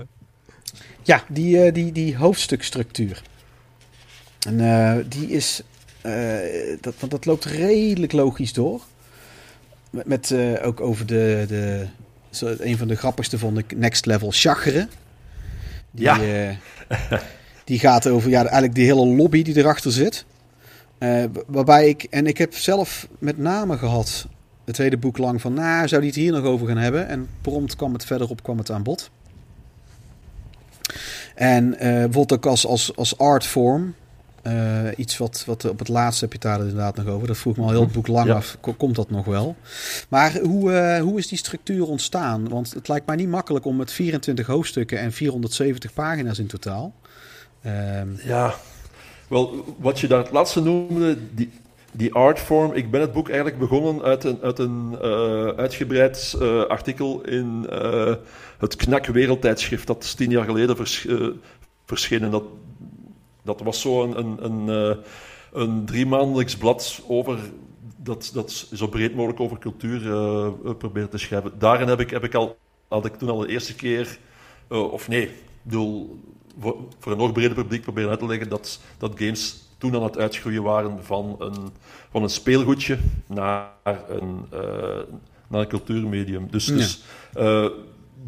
[1.04, 3.22] Ja, die, eh, die, die hoofdstukstructuur.
[4.48, 5.62] En eh, die is.
[6.02, 6.38] eh,
[6.82, 8.82] dat, want dat loopt redelijk logisch door.
[9.90, 11.88] Met, met eh, ook over de, de,
[12.30, 14.88] zo, een van de grappigste vond ik Next Level Chagre.
[15.92, 16.22] Die, Ja.
[16.90, 17.18] eh,
[17.64, 20.26] die gaat over ja, eigenlijk die hele lobby die erachter zit.
[21.04, 24.28] Eh, wa- waarbij ik, en ik heb zelf met name gehad,
[24.66, 27.08] het tweede boek lang van, nou, zou die het hier nog over gaan hebben?
[27.08, 29.10] En prompt kwam het verderop kwam het aan bod.
[31.36, 33.96] En eh bijvoorbeeld ook als, als, als artform,
[34.42, 37.28] eh, iets wat, wat op het laatste heb je daar inderdaad nog over.
[37.28, 38.34] Dat vroeg me al heel het boek lang Ja.
[38.36, 39.56] af, ko- komt dat nog wel?
[40.10, 42.50] Maar hoe, hoe is die structuur ontstaan?
[42.50, 46.94] Want het lijkt mij niet makkelijk om met 24 hoofdstukken en 470 pagina's in totaal.
[47.62, 48.54] Ehm, Ja,
[49.28, 51.50] wel, wat je daar het laatste noemde, die,
[51.94, 52.74] die artform.
[52.74, 57.66] Ik ben het boek eigenlijk begonnen uit een, uit een eh, uitgebreid eh, artikel in
[57.70, 58.14] eh,
[58.58, 59.88] het Knak Wereldtijdschrift.
[59.88, 61.08] Dat is tien jaar geleden vers,
[61.86, 62.32] verschenen.
[62.32, 62.44] Dat,
[63.44, 64.98] dat was zo een, een, een,
[65.54, 67.40] een driemaandelijks blad over.
[67.98, 70.00] Dat, dat zo breed mogelijk over cultuur
[70.78, 71.52] probeert te schrijven.
[71.58, 72.58] Daarin heb ik, heb ik al,
[72.88, 74.18] had ik toen al de eerste keer,
[74.68, 76.20] of nee, ik bedoel,
[76.60, 80.04] voor, voor een nog breder publiek proberen uit te leggen dat, dat games toen aan
[80.04, 81.72] het uitgroeien waren van een,
[82.12, 82.98] van een speelgoedje
[83.28, 84.60] naar een, eh,
[85.48, 86.48] naar een cultuurmedium.
[86.52, 86.76] Dus, Ja.
[86.76, 87.66] dus eh,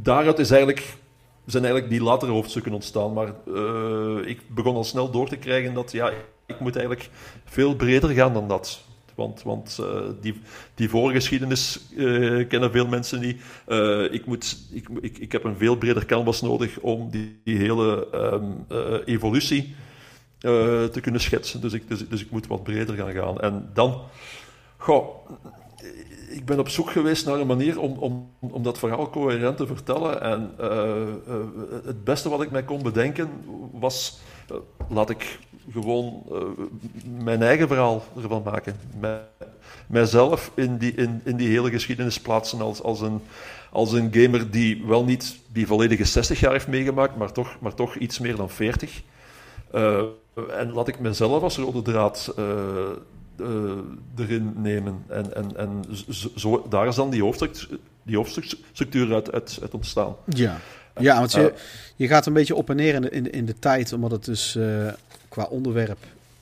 [0.02, 0.98] daaruit is eigenlijk,
[1.46, 3.14] zijn eigenlijk die latere hoofdstukken ontstaan.
[3.14, 6.12] Maar eh, ik begon al snel door te krijgen dat ja,
[6.46, 7.10] ik moet eigenlijk
[7.46, 8.85] veel breder gaan dan dat.
[9.16, 10.42] Want, want eh, die,
[10.76, 13.42] die voorgeschiedenis eh, kennen veel mensen niet.
[13.68, 18.08] Eh, ik, moet, ik, ik, ik heb een veel breder canvas nodig om die, hele
[18.12, 19.76] ehm, eh, evolutie
[20.40, 21.62] te kunnen schetsen.
[21.62, 23.40] Dus ik, dus, dus ik moet wat breder gaan gaan.
[23.40, 24.02] En dan,
[26.30, 29.68] ik ben op zoek geweest naar een manier om, om, om dat verhaal coherent te
[29.68, 30.22] vertellen.
[30.22, 30.52] En
[31.86, 33.30] het beste wat ik mij kon bedenken
[33.72, 34.20] was,
[34.90, 35.40] laat ik
[35.72, 36.38] gewoon eh,
[37.24, 38.76] mijn eigen verhaal ervan maken.
[39.00, 39.20] Mij,
[39.88, 43.22] mijzelf in die, in, in die hele geschiedenis plaatsen als, als, een,
[43.72, 47.74] als een gamer die wel niet die volledige 60 jaar heeft meegemaakt, maar toch, maar
[47.74, 49.02] toch iets meer dan 40.
[49.72, 50.02] Eh,
[50.60, 52.46] en laat ik mezelf als rode draad eh,
[53.40, 53.46] eh,
[54.18, 55.04] erin nemen.
[55.08, 55.84] En, en, en
[56.36, 57.68] zo, daar is dan die, hoofdstuk,
[58.04, 60.16] die hoofdstukstructuur uit, uit, uit ontstaan.
[60.26, 60.60] ja.
[61.00, 61.54] ja, want je,
[61.96, 64.26] je gaat een beetje op en neer in de, in in de tijd, omdat het
[64.26, 64.58] dus
[65.36, 65.98] qua onderwerp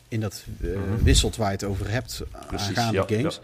[0.07, 1.03] in dat eh, Mhm.
[1.03, 3.39] wisselt waar je het over hebt Precies, aangaande ja, games.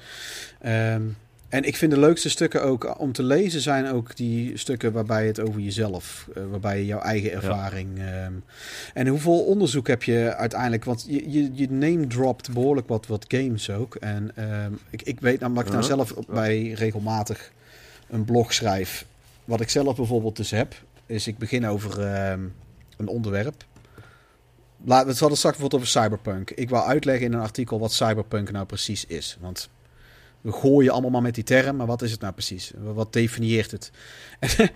[0.62, 1.02] Ehm,
[1.50, 5.28] en ik vind de leukste stukken ook om te lezen zijn ook die stukken waarbij
[5.28, 8.00] het over jezelf, eh, waarbij je jouw eigen ervaring.
[8.00, 8.34] ehm,
[8.94, 10.86] en hoeveel onderzoek heb je uiteindelijk?
[10.86, 13.96] Want je, je, je name dropt behoorlijk wat, wat games ook.
[13.96, 17.52] En ehm, ik, ik weet namelijk nou Ja, zelf bij regelmatig
[18.10, 19.06] een blog schrijf.
[19.46, 20.74] Wat ik zelf bijvoorbeeld dus heb,
[21.06, 22.00] is ik begin over
[22.98, 23.64] een onderwerp.
[24.86, 26.52] Laat, we hadden straks bijvoorbeeld over cyberpunk.
[26.52, 29.38] Ik wil uitleggen in een artikel wat cyberpunk nou precies is.
[29.40, 29.70] Want
[30.42, 32.72] we gooien allemaal maar met die term, maar wat is het nou precies?
[32.78, 33.92] Wat definieert het?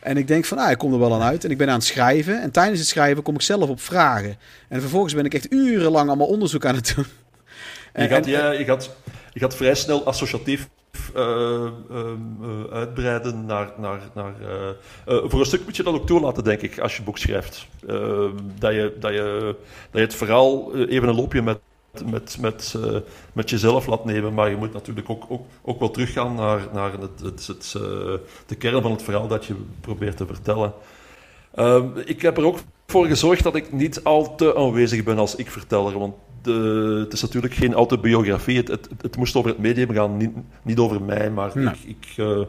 [0.00, 1.44] en ik denk van, ah, ik kom er wel aan uit.
[1.44, 2.42] En ik ben aan het schrijven.
[2.42, 4.36] En tijdens het schrijven kom ik zelf op vragen.
[4.68, 7.06] En vervolgens ben ik echt urenlang allemaal onderzoek aan het doen.
[7.44, 7.52] Je
[7.92, 8.90] En- gaat, en- ja, je, gaat,
[9.32, 10.68] je gaat vrij snel associatief
[12.72, 13.72] uitbreiden naar...
[13.76, 14.68] naar, naar eh,
[15.16, 17.66] eh, voor een stuk moet je dat ook toelaten, denk ik, als je boek schrijft.
[17.86, 19.54] Ehm, dat, je, dat, je,
[19.90, 21.58] dat je het verhaal eh, even een loopje met,
[22.04, 22.96] met, met, eh,
[23.32, 24.34] met jezelf laat nemen.
[24.34, 27.82] Maar je moet natuurlijk ook, ook, ook wel teruggaan naar, naar het, het, het, eh,
[28.46, 30.72] de kern van het verhaal dat je probeert te vertellen.
[31.54, 35.34] Ehm, ik heb er ook voor gezorgd dat ik niet al te aanwezig ben als
[35.34, 35.98] ik-verteller.
[35.98, 38.56] Want de, het is natuurlijk geen autobiografie.
[38.56, 40.30] Het, het, het moest over het medium gaan, niet,
[40.62, 41.30] niet over mij.
[41.30, 41.66] Maar Nee.
[41.66, 42.40] ik, ik, eh,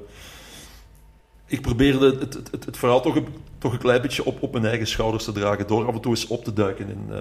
[1.46, 3.28] ik probeerde het, het, het, het verhaal toch een,
[3.58, 5.68] toch een klein beetje op, op mijn eigen schouders te dragen.
[5.68, 7.20] Door af en toe eens op te duiken in, eh,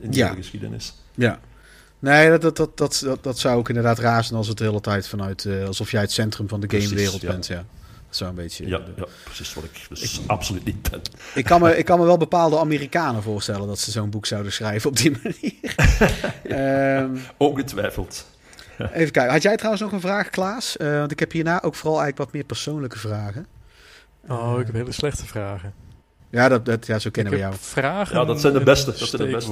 [0.00, 0.24] in die Ja.
[0.28, 0.94] hele geschiedenis.
[1.14, 1.40] Ja.
[1.98, 5.08] Nee, dat, dat, dat, dat, zou ook inderdaad raar zijn als het de hele tijd
[5.08, 5.44] vanuit...
[5.44, 7.28] eh, alsof jij het centrum van de gamewereld ja.
[7.30, 7.64] bent, ja.
[8.26, 8.66] Een beetje...
[8.66, 11.00] Ja, ja, precies wat ik dus absoluut niet ben.
[11.34, 14.52] Ik kan, me, ik kan me wel bepaalde Amerikanen voorstellen dat ze zo'n boek zouden
[14.52, 15.74] schrijven op die manier.
[16.58, 18.26] Ehm, Ongetwijfeld.
[18.78, 19.32] even kijken.
[19.32, 20.76] Had jij trouwens nog een vraag, Klaas?
[20.76, 23.46] Eh, want ik heb hierna ook vooral eigenlijk wat meer persoonlijke vragen.
[24.28, 25.74] Oh, ik heb hele slechte vragen.
[26.30, 27.64] Ja, dat, dat, ja zo kennen ik we heb jou.
[27.70, 28.18] vragen.
[28.18, 29.50] Ja, dat zijn de beste, dat zijn de beste.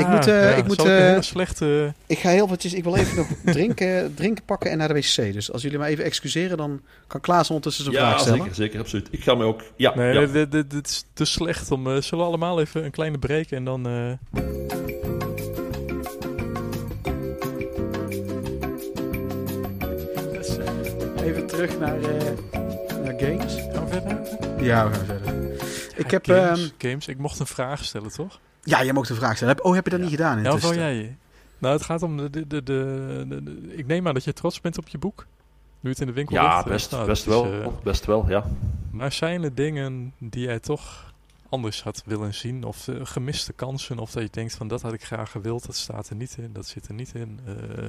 [0.00, 1.94] Ik moet, eh, ik moet, zal een eh, hele slechte...
[2.06, 5.32] Ik ga heel eventjes, ik wil even nog drinken, drinken pakken en naar de wc.
[5.32, 8.38] Dus als jullie me even excuseren, dan kan Klaas ondertussen zijn vraag Ja, stellen.
[8.38, 9.08] zeker, zeker, absoluut.
[9.10, 9.62] Ik ga mij ook...
[9.76, 10.26] Ja, Nee, ja.
[10.26, 11.86] dit, dit, dit is te slecht om...
[11.86, 13.86] eh, zullen we allemaal even een kleine break en dan...
[13.86, 14.42] eh,
[20.32, 20.56] Dus,
[21.22, 22.30] even terug naar, eh,
[23.04, 23.54] naar games.
[23.72, 24.18] gaan we verder?
[24.64, 25.34] Ja, we gaan verder.
[25.96, 27.08] Ik heb, games, ehm, games.
[27.08, 28.40] Ik mocht een vraag stellen, toch?
[28.64, 29.54] Ja, jij mag de vraag stellen.
[29.54, 30.42] Heb- Oh, heb je dat niet gedaan?
[30.42, 31.16] Ja, wil jij?
[31.58, 34.32] Nou, het gaat om de, de, de, de, de- de- Ik neem aan dat je
[34.32, 35.26] trots bent op je boek.
[35.80, 37.60] Nu het in de winkel Ja, ligt, best, nou, best dat is, wel.
[37.62, 38.44] eh, best wel, ja.
[38.90, 41.12] maar zijn er dingen die jij toch
[41.48, 42.64] anders had willen zien?
[42.64, 43.98] Of eh, gemiste kansen?
[43.98, 46.50] Of dat je denkt van dat had ik graag gewild, dat staat er niet in,
[46.52, 47.38] dat zit er niet in.
[47.46, 47.86] Eh,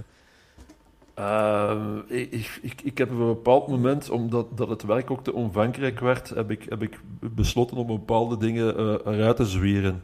[1.14, 1.76] Eh,
[2.08, 5.34] ik, ik- ik, ik heb op een bepaald moment, omdat dat het werk ook te
[5.34, 10.04] omvangrijk werd, heb ik, heb ik besloten om bepaalde dingen eh, eruit te zwieren.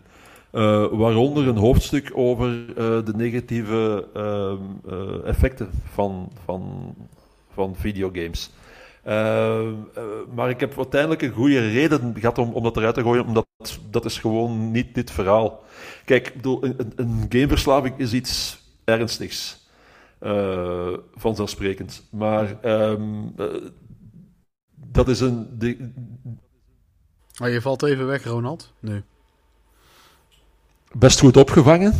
[0.51, 2.75] Eh, waaronder een hoofdstuk over eh,
[3.05, 6.95] de negatieve ehm, eh, effecten van, van,
[7.53, 8.51] van videogames.
[9.03, 9.73] Eh, eh,
[10.33, 13.47] maar ik heb uiteindelijk een goede reden gehad om, om dat eruit te gooien, omdat
[13.89, 15.63] dat is gewoon niet dit verhaal.
[16.05, 19.59] Kijk, ik bedoel, een, een- gameverslaving is iets ernstigs.
[21.15, 22.07] Vanzelfsprekend.
[22.11, 23.45] Maar ehm, eh,
[24.75, 25.47] dat is een.
[25.57, 25.91] de-
[27.39, 28.73] Maar je valt even weg, Ronald.
[28.79, 29.01] Nee.
[30.93, 31.93] Best goed opgevangen.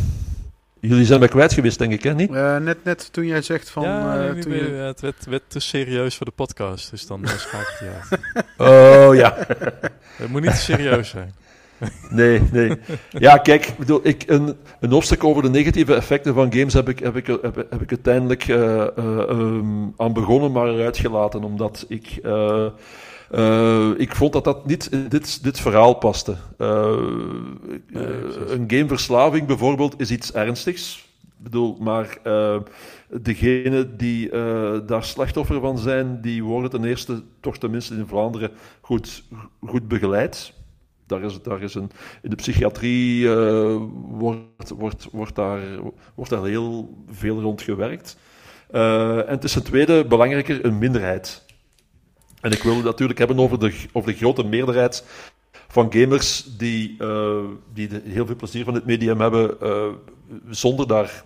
[0.80, 2.14] Jullie zijn mij kwijt geweest, denk ik, hè?
[2.14, 2.30] Niet?
[2.32, 3.82] Eh, net, net toen jij zegt van...
[3.82, 7.20] ja, eh, nee, toen je- het werd, werd te serieus voor de podcast, dus dan
[7.22, 8.20] uh, schakel ik je uit.
[9.08, 9.36] Oh ja.
[10.16, 11.34] Het moet niet te serieus zijn.
[12.10, 12.72] Nee, nee.
[13.10, 16.88] Ja, kijk, ik bedoel, ik, een, een hoofdstuk over de negatieve effecten van games heb
[16.88, 18.88] ik, heb ik, heb, heb ik uiteindelijk eh, eh,
[19.28, 22.20] ehm, aan begonnen, maar eruit gelaten, omdat ik,
[23.32, 26.36] eh, ik vond dat dat niet in dit, dit verhaal paste.
[26.58, 26.96] Eh,
[27.92, 31.10] Nee, eh, een gameverslaving bijvoorbeeld is iets ernstigs.
[31.22, 32.56] Ik bedoel, maar uh,
[33.08, 38.50] degenen die uh, daar slachtoffer van zijn, die worden ten eerste, toch tenminste in Vlaanderen,
[38.80, 39.22] goed,
[39.66, 40.52] goed begeleid.
[41.06, 41.90] Daar is, daar is een,
[42.22, 43.76] in de psychiatrie uh,
[44.08, 45.60] wordt, wordt, wordt, daar,
[46.14, 48.16] wordt daar heel veel rond gewerkt.
[48.70, 51.41] En het is ten tweede, belangrijker, een minderheid.
[52.42, 53.72] En ik wil het natuurlijk hebben over de,
[54.04, 55.04] de grote meerderheid
[55.68, 59.86] van gamers die, uh, die heel veel plezier van het medium hebben, uh,
[60.50, 61.24] zonder daar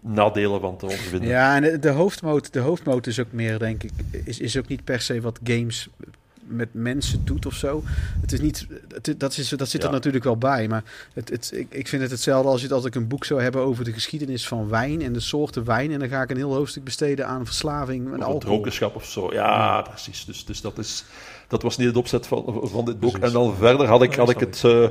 [0.00, 1.28] nadelen van te ondervinden.
[1.28, 3.90] Ja, en de, de hoofdmoot, de hoofdmoot is ook meer, denk ik,
[4.24, 5.88] is, is ook niet per se wat games
[6.46, 7.82] met mensen doet of zo.
[8.20, 9.86] Het is niet, het, dat, is, dat zit Ja.
[9.86, 10.84] er natuurlijk wel bij, maar
[11.14, 13.60] het, het, ik, ik vind het hetzelfde als, je, als ik een boek zou hebben
[13.60, 16.54] over de geschiedenis van wijn en de soorten wijn en dan ga ik een heel
[16.54, 18.38] hoofdstuk besteden aan verslaving en Of alcohol.
[18.40, 19.32] dronkenschap of zo.
[19.32, 20.24] Ja, precies.
[20.24, 21.04] Dus, dus dat, is,
[21.48, 23.10] dat was niet het opzet van, van dit boek.
[23.18, 23.28] Precies.
[23.34, 24.62] En dan verder had ik, had ik het...
[24.64, 24.88] eh,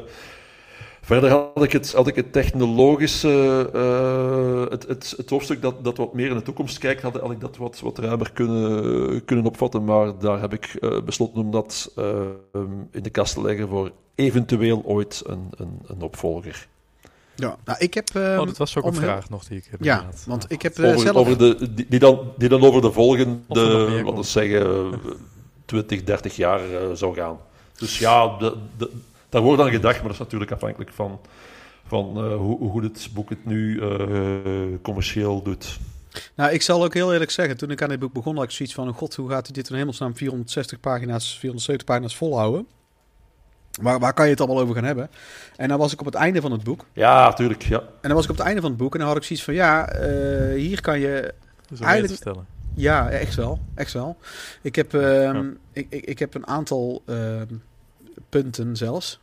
[1.06, 5.98] Verder had ik het, had ik het technologische, eh, het, het, het hoofdstuk dat, dat
[5.98, 9.46] wat meer in de toekomst kijkt, had, had ik dat wat, wat ruimer kunnen, kunnen
[9.46, 9.84] opvatten.
[9.84, 12.22] Maar daar heb ik eh, besloten om dat eh,
[12.92, 16.68] in de kast te leggen voor eventueel ooit een, een, een opvolger.
[17.36, 18.10] Ja, nou, ik heb...
[18.14, 19.84] ehm, oh, dat was ook om een vraag nog die ik heb.
[19.84, 20.24] Ja, inderdaad.
[20.28, 21.16] want ik heb Over, zelf...
[21.16, 24.28] over de, die, die, dan, die dan over de volgende, komt.
[24.28, 25.12] zeggen, eh,
[25.66, 26.62] 20, 30 jaar
[26.94, 27.38] zou gaan.
[27.78, 28.92] Dus ja, de, de,
[29.36, 31.20] daar wordt aan gedacht, maar dat is natuurlijk afhankelijk van,
[31.88, 33.98] van eh, hoe, hoe goed het boek het nu eh,
[34.82, 35.80] commercieel doet.
[36.36, 38.52] Nou, ik zal ook heel eerlijk zeggen, toen ik aan dit boek begon, had ik
[38.52, 42.68] zoiets van, oh god, hoe gaat hij dit in hemelsnaam 460 pagina's, 470 pagina's volhouden?
[43.82, 45.10] Waar, waar kan je het allemaal over gaan hebben?
[45.56, 46.86] En dan was ik op het einde van het boek.
[46.94, 47.64] Ja, natuurlijk.
[47.64, 47.80] Ja.
[47.80, 49.46] En dan was ik op het einde van het boek en dan had ik zoiets
[49.46, 51.34] van, ja, eh, hier kan je
[51.82, 52.46] eigenlijk- stellen.
[52.76, 53.60] Ja, echt wel.
[53.74, 54.18] Echt wel.
[54.62, 57.54] Ik heb, ehm, ik, ik, ik heb een aantal ehm,
[58.30, 59.20] punten zelfs.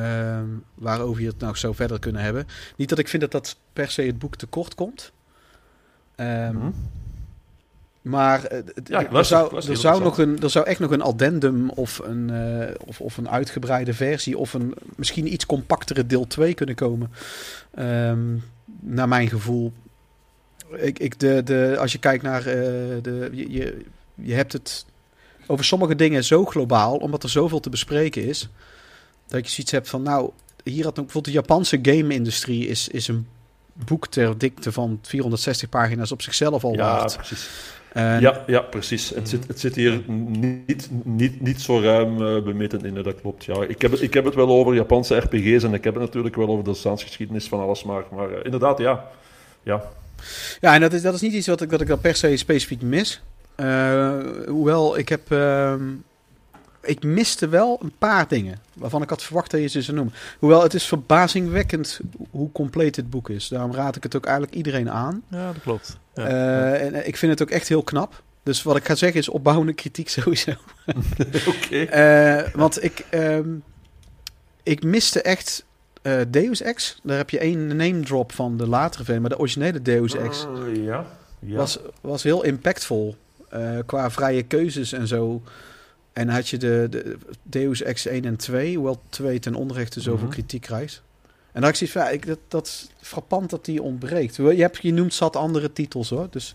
[0.00, 2.46] Ehm, waarover je het nou zou verder kunnen hebben.
[2.76, 5.12] Niet dat ik vind dat dat per se het boek tekort komt.
[6.14, 6.70] Ehm, Mhm.
[8.04, 11.70] Maar eh, Ja, er, zou, er, zou nog een, er zou echt nog een addendum
[11.70, 14.38] of een, eh, of, of een uitgebreide versie...
[14.38, 17.10] of een misschien iets compactere deel 2 kunnen komen.
[17.74, 18.36] Ehm,
[18.80, 19.72] naar mijn gevoel.
[20.76, 22.46] Ik, ik, de, de, als je kijkt naar...
[22.46, 22.54] eh,
[23.02, 23.84] de, je, je,
[24.14, 24.86] je hebt het
[25.46, 26.96] over sommige dingen zo globaal...
[26.96, 28.48] omdat er zoveel te bespreken is...
[29.28, 30.02] dat je zoiets hebt van...
[30.02, 30.30] nou,
[30.64, 32.66] hier had ook bijvoorbeeld de Japanse game-industrie...
[32.66, 33.26] Is, is een
[33.86, 37.16] boek ter dikte van 460 pagina's op zichzelf al Ja, waard.
[37.16, 37.48] precies.
[37.92, 39.08] En- Ja, ja, precies.
[39.10, 43.44] Het zit, het zit hier niet, niet, niet zo ruim bemeten in, dat klopt.
[43.44, 46.02] Ja, ik, heb het, ik heb het wel over Japanse RPG's en ik heb het
[46.02, 49.04] natuurlijk wel over de staatsgeschiedenis van alles, maar, maar eh, inderdaad, ja.
[49.62, 49.82] ja.
[50.60, 52.36] Ja, en dat is, dat is niet iets wat ik, wat ik dan per se
[52.36, 53.22] specifiek mis.
[53.54, 55.30] Eh, hoewel, ik heb...
[55.32, 55.82] ehm,
[56.84, 60.14] ik miste wel een paar dingen waarvan ik had verwacht dat je ze zou noemen.
[60.38, 62.00] Hoewel, het is verbazingwekkend
[62.30, 63.48] hoe compleet dit boek is.
[63.48, 65.22] Daarom raad ik het ook eigenlijk iedereen aan.
[65.28, 65.98] Ja, dat klopt.
[66.14, 66.26] Ja.
[66.26, 68.22] Eh, en eh, ik vind het ook echt heel knap.
[68.42, 70.52] Dus wat ik ga zeggen is opbouwende kritiek sowieso.
[71.56, 71.82] Oké.
[71.82, 73.48] Eh, want ik, ehm,
[74.62, 75.64] ik miste echt
[76.28, 77.00] Deus Ex.
[77.02, 80.46] Daar heb je één name drop van de latere versie, maar de originele Deus Ex
[80.46, 81.06] Eh, ja.
[81.38, 81.56] ja.
[81.56, 83.16] was, was heel impactvol
[83.86, 85.42] qua vrije keuzes en zo.
[86.14, 90.24] En had je de, de Deus Ex 1 en 2, hoewel 2 ten onrechte zoveel
[90.26, 90.32] Mhm.
[90.34, 91.02] kritiek krijgt.
[91.52, 94.36] En dan ik zoiets van, ja, ik, dat, dat is frappant dat die ontbreekt.
[94.36, 96.54] Je, hebt, je noemt zat andere titels hoor, dus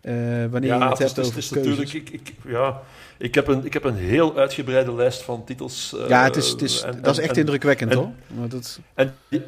[0.00, 0.12] eh,
[0.50, 1.76] wanneer ja, je het hebt over het is keuzes.
[1.78, 2.10] natuurlijk...
[2.10, 2.80] Ik, ik, ja,
[3.18, 5.94] ik, heb een, ik heb een heel uitgebreide lijst van titels.
[5.98, 8.10] eh, ja, het is, het is, en- dat is echt en- indrukwekkend en- hoor.
[8.38, 9.42] Maar dat, En die,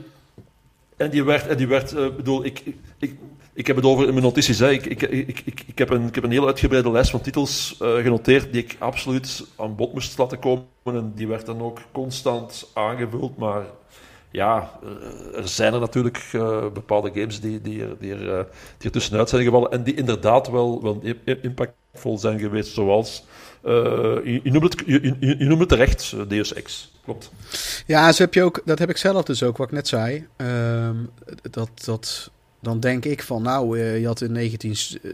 [0.96, 3.18] en die werd, en die werd eh, bedoel, ik, ik, ik,
[3.56, 4.60] ik heb het over in mijn notities.
[4.60, 7.94] Ik, ik, ik, ik, heb een, ik heb een heel uitgebreide lijst van titels eh,
[7.94, 10.64] genoteerd die ik absoluut aan bod moest laten komen.
[10.84, 13.36] En die werd dan ook constant aangevuld.
[13.36, 13.64] Maar
[14.30, 14.70] ja,
[15.34, 18.44] er zijn er natuurlijk eh, bepaalde games die, die, er, eh,
[18.78, 19.70] die er tussenuit zijn gevallen.
[19.70, 21.02] En die inderdaad wel, wel
[21.42, 22.72] impactvol zijn geweest.
[22.72, 23.24] Zoals,
[23.62, 24.50] je, je,
[25.48, 26.94] noemt het, terecht, Deus Ex.
[27.04, 27.30] Klopt.
[27.86, 30.26] Ja, heb je ook, dat heb ik zelf dus ook, wat ik net zei.
[30.36, 30.96] Ehm,
[31.50, 32.30] dat, dat,
[32.66, 34.76] dan denk ik van, nou, eh, je had in 19...
[34.76, 35.10] s- eh,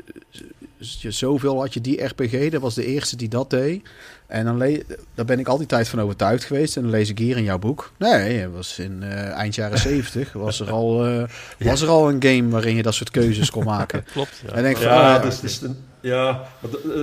[0.79, 3.89] je zoveel had je die RPG, dat was de eerste die dat deed.
[4.27, 4.83] En dan le-
[5.15, 6.77] daar ben ik altijd tijd van overtuigd geweest.
[6.77, 7.93] En dan lees ik hier in jouw boek.
[7.99, 11.25] Nee, het was in eh, eind jaren 70 was er, al, eh,
[11.59, 14.05] was er al een game waarin je dat soort keuzes kon maken.
[14.13, 14.53] Klopt, ja.
[14.53, 17.01] En denk van, Ja, ah, dus, dus een- ja eh,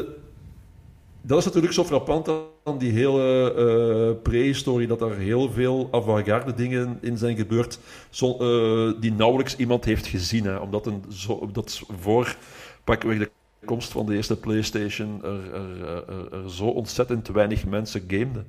[1.22, 2.30] dat is natuurlijk zo frappant
[2.70, 7.80] aan die hele eh, prehistorie, dat er heel veel avant-garde dingen in zijn gebeurd
[8.10, 10.46] zo, eh, die nauwelijks iemand heeft gezien.
[10.46, 12.36] Hè, omdat, een, zo, omdat voor
[12.84, 13.32] pakweg de
[13.66, 18.48] komst van de eerste PlayStation er, er, er, er zo ontzettend weinig mensen gameden.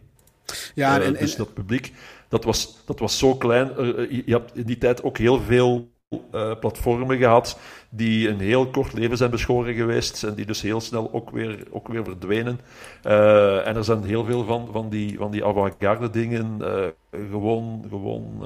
[0.75, 1.93] ja, Eh, en, en, dus dat publiek,
[2.29, 3.69] dat was, dat was zo klein.
[3.77, 5.90] Je je hebt in die tijd ook heel veel
[6.31, 7.59] eh, platformen gehad
[7.89, 11.67] die een heel kort leven zijn beschoren geweest en die dus heel snel ook weer,
[11.71, 12.61] ook weer verdwenen.
[13.03, 16.87] Eh, en er zijn heel veel van, van die, van die avant-garde dingen eh,
[17.31, 18.45] gewoon, gewoon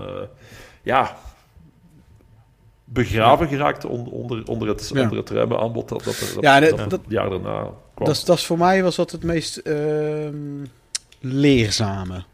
[0.82, 1.16] ja,
[2.84, 5.02] begraven geraakt on- onder, onder, het, Ja.
[5.02, 7.60] onder het ruime aanbod dat, dat, er- dat, Ja, dat- dat het jaar daarna
[7.94, 8.06] kwam.
[8.06, 10.64] Dat, is- dat is voor mij was dat het meest ehm,
[11.20, 12.24] leerzame.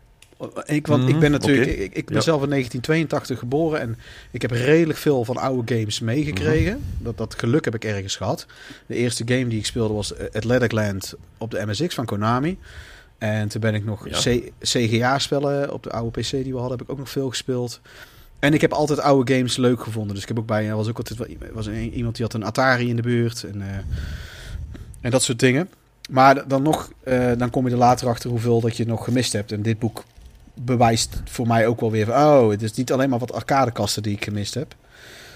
[0.64, 2.20] Ik, want ik ben Mhm, natuurlijk, ik, ik ben Ja.
[2.20, 3.96] zelf in 1982 geboren en
[4.30, 6.72] ik heb redelijk veel van oude games meegekregen.
[6.72, 7.04] Mhm.
[7.04, 8.46] dat, dat geluk heb ik ergens gehad.
[8.86, 12.58] De eerste game die ik speelde was Athletic Land op de MSX van Konami.
[13.18, 14.40] En toen ben ik nog Ja.
[14.60, 17.80] CGA-spellen op de oude PC die we hadden, heb ik ook nog veel gespeeld.
[18.38, 20.12] En ik heb altijd oude games leuk gevonden.
[20.14, 21.18] Dus ik heb ook bij, er was ook altijd
[21.52, 23.44] was een- iemand die had een Atari in de buurt.
[23.44, 23.68] En, eh,
[25.00, 25.68] en dat soort dingen.
[26.10, 29.32] Maar dan nog, eh, dan kom je er later achter hoeveel dat je nog gemist
[29.32, 29.52] hebt.
[29.52, 30.04] En dit boek
[30.54, 34.02] bewijst voor mij ook wel weer van, oh, het is niet alleen maar wat arcadekasten
[34.02, 34.74] die ik gemist heb.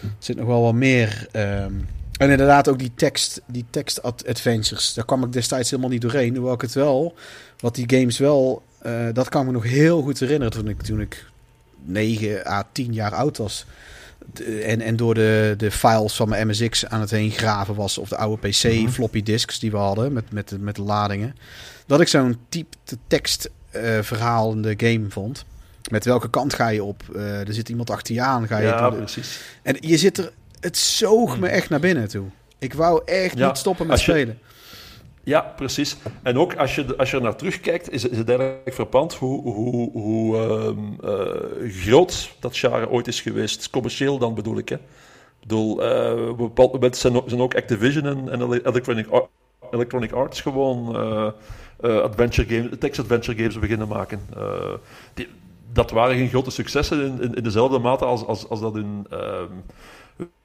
[0.03, 1.27] Er zit nog wel wat meer.
[1.32, 1.73] ehm,
[2.19, 4.95] en inderdaad ook die tekst, die tekst ad- adventures.
[4.95, 6.35] Daar kwam ik destijds helemaal niet doorheen.
[6.36, 7.15] Hoewel ik het wel,
[7.59, 11.01] wat die games wel, eh, dat kan me nog heel goed herinneren toen ik, toen
[11.01, 11.24] ik
[11.85, 13.66] 9 à 10 jaar oud was.
[14.62, 17.99] En, en door de, de files van mijn MSX aan het heen graven was.
[17.99, 18.89] Of de oude PC Mhm.
[18.89, 21.36] floppy disks die we hadden met, met, met de ladingen.
[21.86, 22.77] Dat ik zo'n type
[23.07, 25.44] tekst eh, verhalende game vond.
[25.90, 27.02] Met welke kant ga je op?
[27.14, 28.46] Eh, er zit iemand achter je aan.
[28.46, 29.40] Ga je ja, precies.
[29.62, 30.32] En je zit er...
[30.60, 32.24] Het zoog me echt naar binnen toe.
[32.59, 34.38] Ik wou echt Ja, niet stoppen met je- spelen.
[35.24, 35.96] Ja, precies.
[36.22, 39.42] En ook als je, als je er naar terugkijkt, is, is het eigenlijk frappant hoe,
[39.52, 43.70] hoe, hoe ehm, eh, groot dat genre ooit is geweest.
[43.70, 44.68] Commercieel dan bedoel ik.
[44.68, 44.74] Hè.
[44.74, 44.80] Ik
[45.40, 49.06] bedoel, eh, op een bepaald moment zijn, ook- zijn ook Activision en, en Electronic,
[49.70, 50.96] Electronic Arts gewoon
[51.89, 54.20] adventure games, text-adventure games beginnen maken.
[54.36, 54.74] Eh,
[55.15, 55.28] die,
[55.73, 59.06] dat waren geen grote successen in, in, in dezelfde mate als, als, als dat hun,
[59.11, 59.52] ehm,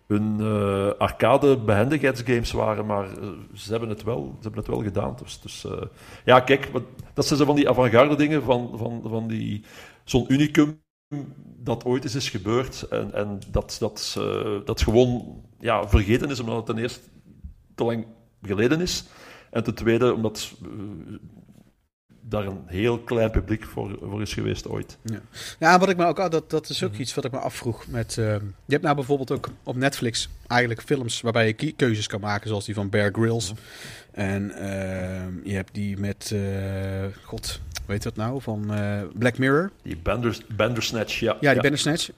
[0.07, 4.83] hun eh, arcade behendigheidsgames waren, maar eh, ze, hebben het wel, ze hebben het wel
[4.83, 5.15] gedaan.
[5.23, 5.81] Dus, dus eh,
[6.25, 6.69] ja, kijk,
[7.13, 9.63] dat zijn zo van die avant-garde dingen, van, van, van die,
[10.03, 10.79] zo'n unicum
[11.61, 16.39] dat ooit eens is gebeurd en, en dat, dat, eh, dat gewoon ja, vergeten is,
[16.39, 16.99] omdat het ten eerste
[17.75, 18.05] te lang
[18.41, 19.05] geleden is.
[19.51, 20.69] En ten tweede, omdat eh,
[22.21, 24.97] daar een heel klein publiek voor, voor is geweest ooit.
[25.59, 26.31] Ja, wat ik me ook...
[26.31, 26.91] Dat, dat is Mhm.
[26.91, 28.17] ook iets wat ik me afvroeg met...
[28.17, 32.47] ehm, je hebt nou bijvoorbeeld ook op Netflix eigenlijk films waarbij je keuzes kan maken.
[32.49, 33.51] Zoals die van Bear Grylls.
[33.53, 33.61] Mhm.
[34.11, 36.31] En ehm, je hebt die met...
[36.33, 36.41] eh,
[37.23, 38.41] God, weet dat nou?
[38.41, 39.71] Van eh, Black Mirror.
[39.81, 41.37] Die Bender, Bandersnatch, ja.
[41.39, 42.09] Ja, die Bandersnatch.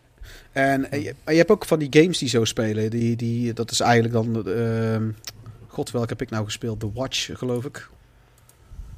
[0.52, 2.90] En eh, je, je hebt ook van die games die zo spelen.
[2.90, 4.44] Die, die, dat is eigenlijk dan...
[5.72, 6.80] God, welke heb ik nou gespeeld?
[6.80, 7.90] The Watch, geloof ik.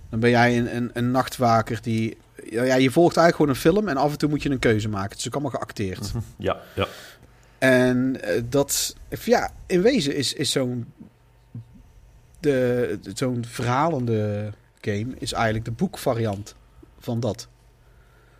[0.09, 2.17] Dan ben jij een, een, een nachtwaker die...
[2.49, 4.89] Ja, je volgt eigenlijk gewoon een film en af en toe moet je een keuze
[4.89, 5.09] maken.
[5.09, 6.13] Het is ook allemaal geacteerd.
[6.13, 6.23] Mhm.
[6.37, 6.87] Ja, ja.
[7.57, 8.95] En eh, dat...
[9.25, 10.93] Ja, in wezen is, is zo'n...
[12.39, 14.49] de- Zo'n verhalende
[14.81, 16.55] game is eigenlijk de boekvariant
[16.99, 17.47] van dat.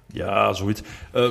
[0.08, 0.82] Ja, zoiets.
[1.12, 1.30] Eh,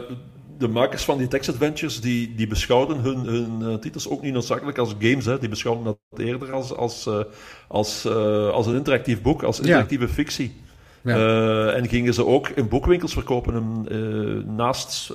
[0.62, 4.78] de makers van die text-adventures, die, die beschouwden hun, hun eh, titels ook niet noodzakelijk
[4.78, 5.24] als games.
[5.24, 5.38] Hè.
[5.38, 7.20] Die beschouwden dat eerder als, als, eh,
[7.68, 9.62] als, eh, als een interactief boek, als Ja.
[9.62, 10.60] interactieve fictie.
[11.04, 11.72] Ja.
[11.72, 13.86] En gingen ze ook in boekwinkels verkopen,
[14.56, 15.12] naast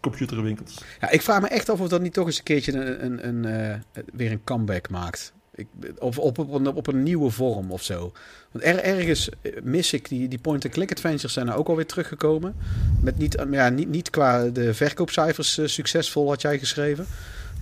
[0.00, 0.82] computerwinkels.
[1.00, 3.44] Ja, ik vraag me echt af of dat niet toch eens een keertje een, een,
[3.48, 3.82] een,
[4.12, 5.32] weer een comeback maakt.
[5.58, 5.66] Ik,
[5.98, 8.12] of op, op, een, op een nieuwe vorm of zo.
[8.50, 12.54] Want er, ergens eh, mis ik die, die point-and-click adventures zijn er ook alweer teruggekomen.
[13.00, 17.06] Met niet, ja, niet, niet qua de verkoopcijfers eh, succesvol had jij geschreven.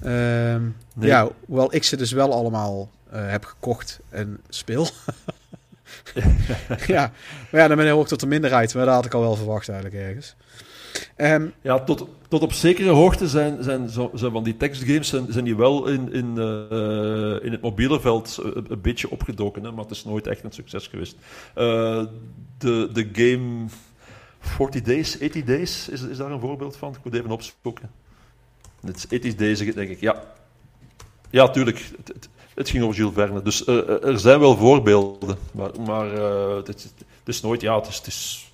[0.03, 0.63] Ehm,
[0.95, 1.09] Nee.
[1.09, 4.89] Ja, hoewel ik ze dus wel allemaal eh, heb gekocht en speel.
[6.87, 7.13] ja,
[7.51, 8.75] maar ja, dan ben je ook tot de minderheid.
[8.75, 10.37] Maar dat had ik al wel verwacht eigenlijk ergens.
[11.17, 15.45] Ehm, Ja, tot, tot op zekere hoogte zijn, zijn, zijn van die tekstgames zijn, zijn
[15.45, 19.83] die wel in, in, eh, in het mobiele veld een, een beetje opgedoken, hè, maar
[19.85, 21.17] het is nooit echt een succes geweest.
[21.55, 22.05] Eh,
[22.59, 23.65] de, de game
[24.41, 26.91] 40 Days, 80 Days, is, is daar een voorbeeld van?
[26.93, 27.91] Ik moet even opzoeken.
[28.85, 30.23] Het is 80 Days, denk ik, ja.
[31.31, 31.91] Ja, tuurlijk.
[32.05, 33.43] Het, het, ging over Jules Verne.
[33.43, 37.77] Dus eh, er zijn wel voorbeelden, maar, maar eh, het, is- het is nooit, ja,
[37.79, 37.97] het is...
[37.97, 38.46] Het is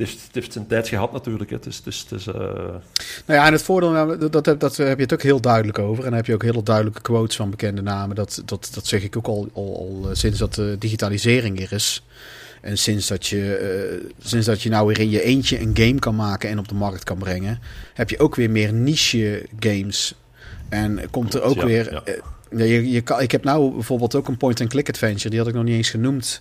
[0.00, 1.50] heeft, het heeft zijn tijd gehad natuurlijk.
[1.50, 1.56] hè.
[1.56, 4.46] Het is, het is, het is, eh, Nou ja, en het voordeel, nou, dat, dat,
[4.46, 5.98] heb- dat heb je het ook heel duidelijk over.
[6.04, 8.16] En dan heb je ook hele duidelijke quotes van bekende namen.
[8.16, 11.72] Dat, dat, dat zeg ik ook al, al, al eh, sinds dat de digitalisering er
[11.72, 12.04] is.
[12.60, 15.98] En sinds dat, je, eh, sinds dat je nou weer in je eentje een game
[15.98, 17.58] kan maken en op de markt kan brengen,
[17.94, 20.14] heb je ook weer meer niche games.
[20.68, 21.92] En komt er ook Ja, weer.
[21.92, 22.02] ja.
[22.58, 25.28] ja, je, je kan, ik heb nou bijvoorbeeld ook een point-and-click adventure.
[25.30, 26.40] Die had ik nog niet eens genoemd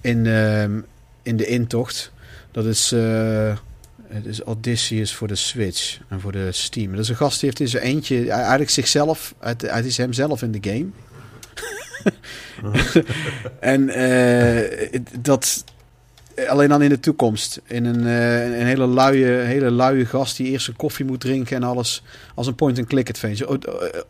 [0.00, 0.80] in, ehm,
[1.22, 2.12] in de intocht.
[2.50, 3.56] Dat is, eh,
[4.22, 6.90] is Odysseus voor de Switch en voor de Steam.
[6.90, 10.42] Dat is een gast die heeft in zijn eentje eigenlijk zichzelf, het, het is hemzelf
[10.42, 10.86] in de game.
[13.60, 15.64] en eh, dat
[16.46, 17.60] alleen dan in de toekomst.
[17.64, 21.56] In een, eh, een hele luie, hele luie gast die eerst een koffie moet drinken
[21.56, 22.02] en alles
[22.34, 23.58] als een point-and-click adventure.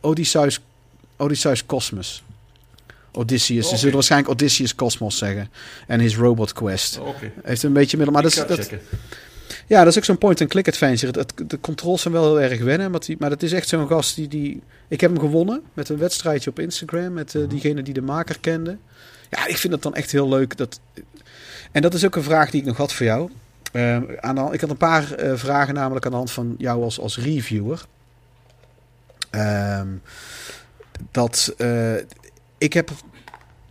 [0.01, 0.59] Odysseus,
[1.17, 2.23] Odysseus Cosmos.
[3.11, 3.69] Odysseus.
[3.69, 5.49] Ze zullen waarschijnlijk Odysseus Cosmos zeggen.
[5.87, 6.99] En his Robot Quest.
[7.43, 8.13] Heeft een beetje middel.
[8.15, 8.69] Maar dat, is, dat,
[9.67, 11.19] ja, dat is ook zo'n point-and-click adventure.
[11.19, 12.91] Het, het- de controls zijn wel heel erg wennen.
[12.91, 14.61] Maar, die, maar dat is echt zo'n gast die, die...
[14.87, 17.13] Ik heb hem gewonnen met een wedstrijdje op Instagram.
[17.13, 17.43] Met Mhm.
[17.43, 18.77] eh, diegene die de maker kende.
[19.29, 20.57] Ja, ik vind het dan echt heel leuk.
[20.57, 20.79] Dat...
[21.71, 23.29] En dat is ook een vraag die ik nog had voor jou.
[23.71, 26.83] Ehm, aan de, ik had een paar eh, vragen namelijk aan de hand van jou
[26.83, 27.85] als, als reviewer.
[29.29, 29.87] Ehm,
[31.11, 31.93] dat eh,
[32.59, 32.91] ik heb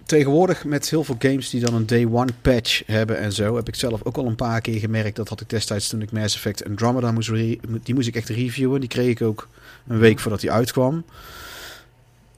[0.05, 3.69] tegenwoordig met heel veel games die dan een day one patch hebben en zo, heb
[3.69, 5.17] ik zelf ook al een paar keer gemerkt.
[5.17, 7.31] Dat had ik destijds toen ik Mass Effect Andromeda moest,
[7.83, 8.81] die moest ik echt reviewen.
[8.81, 9.49] Die kreeg ik ook
[9.87, 11.05] een week voordat die uitkwam.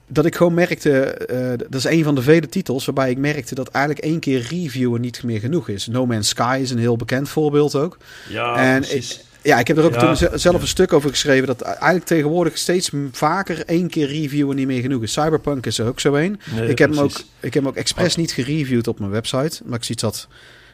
[0.07, 3.55] Dat ik gewoon merkte, eh, dat is een van de vele titels waarbij ik merkte
[3.55, 5.87] dat eigenlijk één keer reviewen niet meer genoeg is.
[5.87, 7.97] No Man's Sky is een heel bekend voorbeeld ook.
[8.29, 9.23] Ja, En precies.
[9.43, 12.05] Ja, ik heb er ook Ja, toen ze- zelf een stuk over geschreven dat eigenlijk
[12.05, 15.11] tegenwoordig steeds vaker één keer reviewen niet meer genoeg is.
[15.13, 16.39] Cyberpunk is er ook zo een.
[16.55, 19.61] Nee, ik, heb hem ook, ik heb hem ook expres niet gereviewd op mijn website.
[19.65, 20.27] Maar ik zie dat.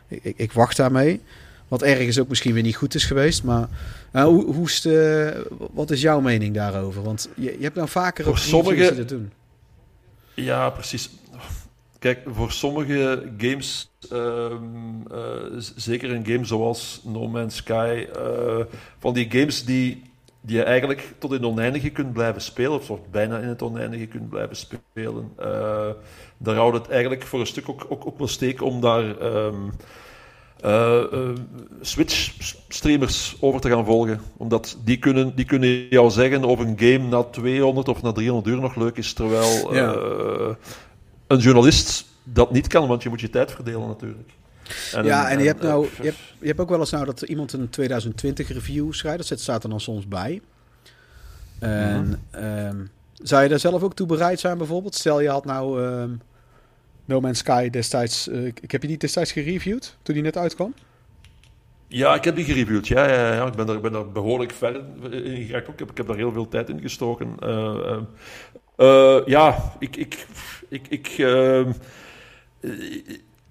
[0.08, 1.22] Ik, ik, wacht daarmee.
[1.68, 3.44] Wat ergens ook misschien weer niet goed is geweest.
[3.44, 3.68] Maar
[4.12, 7.04] eh, hoe, hoe is de, wat is jouw mening daarover?
[7.04, 9.32] Want je, je hebt nou vaker Voor ook reviews sommige- dat doen.
[10.34, 11.10] Ja, precies.
[12.00, 14.56] Kijk, voor sommige games, ehm,
[15.12, 18.60] eh, zeker een game zoals No Man's Sky, eh,
[19.00, 20.02] van die games die,
[20.42, 23.62] die je eigenlijk tot in het oneindige kunt blijven spelen, of soort bijna in het
[23.62, 25.90] oneindige kunt blijven spelen, eh,
[26.38, 29.70] daar houdt het eigenlijk voor een stuk ook, ook, ook wel steek om daar ehm,
[30.62, 31.30] eh, eh,
[31.82, 34.22] Switch-streamers over te gaan volgen.
[34.38, 38.48] Omdat die kunnen, die kunnen jou zeggen of een game na 200 of na 300
[38.48, 39.96] uur nog leuk is, terwijl Ja.
[41.28, 44.30] Een journalist dat niet kan, want je moet je tijd verdelen natuurlijk.
[45.04, 47.54] ja, en je hebt, nou, je, hebt, je hebt ook wel eens nou dat iemand
[47.54, 49.18] een 2020 review schrijft.
[49.18, 50.42] Dat zit- staat er dan soms bij.
[51.60, 54.96] En ehm, zou je daar zelf ook toe bereid zijn bijvoorbeeld?
[54.96, 56.10] Stel je had nou ehm,
[57.06, 58.28] No Man's Sky destijds...
[58.28, 60.74] eh, ik heb je die destijds gereviewd toen die net uitkwam?
[61.88, 62.88] Ja, ik heb die gereviewd.
[62.88, 63.46] Ja, ja, ja.
[63.46, 64.76] Ik ben daar, ben daar behoorlijk ver
[65.12, 65.68] in geraakt.
[65.68, 67.36] Ik heb, ik heb daar heel veel tijd in gestoken.
[67.40, 67.98] Eh, eh,
[68.76, 69.96] eh, ja, ik...
[69.96, 70.28] ik,
[70.70, 71.72] ik, ik ehm,
[72.60, 72.72] eh,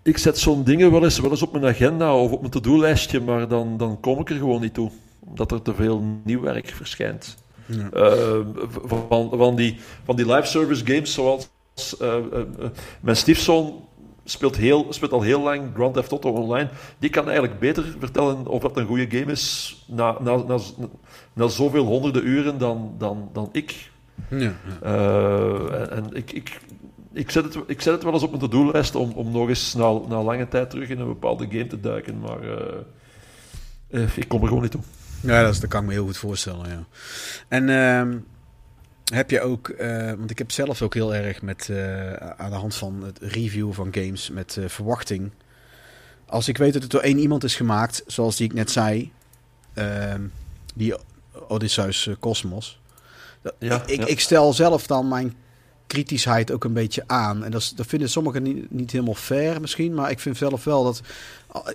[0.03, 3.21] ik zet zo'n dingen wel eens, wel eens op mijn agenda of op mijn to-do-lijstje,
[3.21, 4.91] maar dan, dan kom ik er gewoon niet toe.
[5.29, 7.37] Omdat er te veel nieuw werk verschijnt.
[7.67, 7.91] Ja.
[7.91, 8.41] Eh,
[9.09, 12.71] van, van, die, van die live service games zoals eh, eh, eh,
[13.01, 13.85] mijn stiefzoon
[14.25, 16.69] speelt, heel, speelt al heel lang Grand Theft Auto Online.
[16.99, 20.59] Die kan eigenlijk beter vertellen of dat een goede game is na, na, na,
[21.33, 23.91] na zoveel honderden uren dan, dan, dan ik.
[24.31, 24.53] Ja.
[24.83, 26.61] En en ik, ik,
[27.17, 29.75] ik, zet het, ik zet het wel eens op mijn to-do-lijst om, om nog eens
[29.75, 32.79] na, na lange tijd terug in een bepaalde game te duiken, maar eh,
[33.91, 34.81] eh, ik kom er gewoon niet toe.
[35.21, 36.85] Ja, dat, is, dat kan ik me heel goed voorstellen, ja.
[37.49, 38.19] En ehm,
[39.05, 39.69] heb je ook...
[39.69, 41.71] eh, want ik heb zelf ook heel erg met...
[42.37, 45.31] aan de hand van het review van games met verwachting.
[46.27, 49.13] Als ik weet dat het door één iemand is gemaakt, zoals die ik net zei...
[49.75, 50.23] ehm,
[50.75, 50.95] die
[51.49, 52.81] Odysseus Cosmos...
[53.59, 54.07] Ja, ik, ja.
[54.07, 55.35] ik stel zelf dan mijn
[55.87, 57.45] kritischheid ook een beetje aan.
[57.45, 59.95] En dat, is, dat vinden sommigen niet, niet helemaal fair misschien.
[59.95, 61.01] Maar ik vind zelf wel dat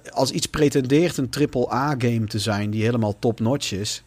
[0.10, 4.04] als iets pretendeert een AAA-game te zijn die helemaal top-notch is...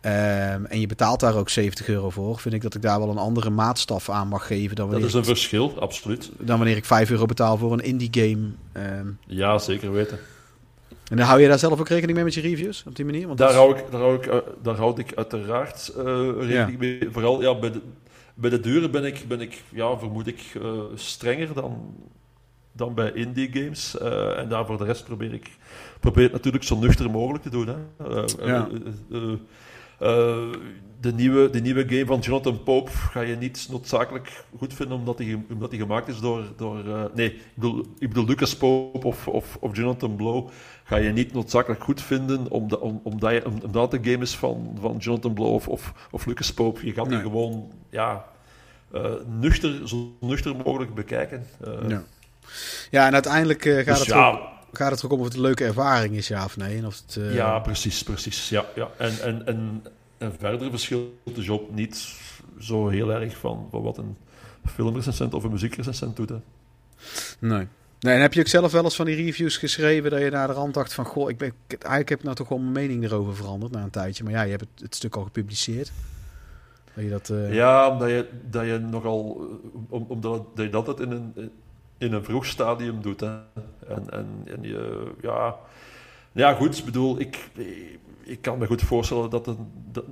[0.00, 3.08] ehm, en je betaalt daar ook 70 euro voor, vind ik dat ik daar wel
[3.10, 6.30] een andere maatstaf aan mag geven dan Dat wanneer, is een ik, verschil, absoluut.
[6.38, 8.48] dan wanneer ik 5 euro betaal voor een indie game.
[8.72, 10.18] Ehm, Ja, zeker weten.
[11.10, 13.26] en dan hou je daar zelf ook rekening mee met je reviews op die manier?
[13.26, 16.04] Want Daar dat- hou ik, daar hou ik, eh, daar houd ik uiteraard eh,
[16.38, 17.08] rekening mee.
[17.12, 17.80] Vooral ja, bij, de,
[18.34, 21.94] bij de deuren ben ik, ben ik ja, vermoed ik, eh, strenger dan,
[22.72, 23.98] dan bij indie games.
[23.98, 25.50] Eh, en daar voor de rest probeer ik
[26.00, 27.66] probeer het natuurlijk zo nuchter mogelijk te doen.
[27.66, 28.06] Hè.
[28.08, 28.68] Eh, Ja.
[31.04, 35.18] De, nieuwe, de nieuwe game van Jonathan Pope ga je niet noodzakelijk goed vinden omdat
[35.18, 36.44] die, ge- omdat die gemaakt is door...
[36.56, 40.48] door eh, nee, ik bedoel, ik bedoel Lucas Pope of, of, of Jonathan Blow
[40.84, 44.36] ga je niet noodzakelijk goed vinden omdat, om, omdat, je, om- omdat een game is
[44.36, 46.86] van, van Jonathan Blow of, of, of Lucas Pope.
[46.86, 47.22] Je gaat die Nee.
[47.22, 48.24] gewoon ja,
[48.92, 49.10] eh,
[49.40, 51.46] nuchter, zo nuchter mogelijk bekijken.
[51.64, 52.02] Eh, Ja.
[52.90, 54.38] ja, en uiteindelijk gaat, dus het ja, ook,
[54.72, 56.76] gaat het er ook om of het een leuke ervaring is, ja of nee.
[56.78, 58.48] En of het, Ja, precies, precies.
[58.48, 58.88] Ja, ja.
[58.98, 59.84] En, en, en,
[60.18, 62.14] en verder verschilt de job niet
[62.58, 64.16] zo heel erg van, van wat een
[64.64, 66.28] filmrecensent of een muziekrecensent doet.
[66.28, 66.36] Hè.
[67.38, 67.66] Nee.
[68.00, 70.46] Nee, en heb je ook zelf wel eens van die reviews geschreven dat je naar
[70.46, 71.04] de rand dacht van...
[71.04, 73.90] Goh, ik ben, eigenlijk heb ik nou toch wel mijn mening erover veranderd na een
[73.90, 74.24] tijdje.
[74.24, 75.92] Maar ja, je hebt het, het stuk al gepubliceerd.
[76.94, 77.30] Dat je dat...
[77.30, 81.50] eh, Ja, omdat je, dat je nogal, eh, om, omdat dat je dat in een,
[81.98, 83.20] in een vroeg stadium doet.
[83.20, 83.28] Hè.
[83.88, 85.56] En, en, en je, ja,
[86.32, 87.50] ja, goed, ik bedoel, ik,
[88.24, 89.56] ik kan me goed voorstellen dat, een,
[89.92, 90.04] dat,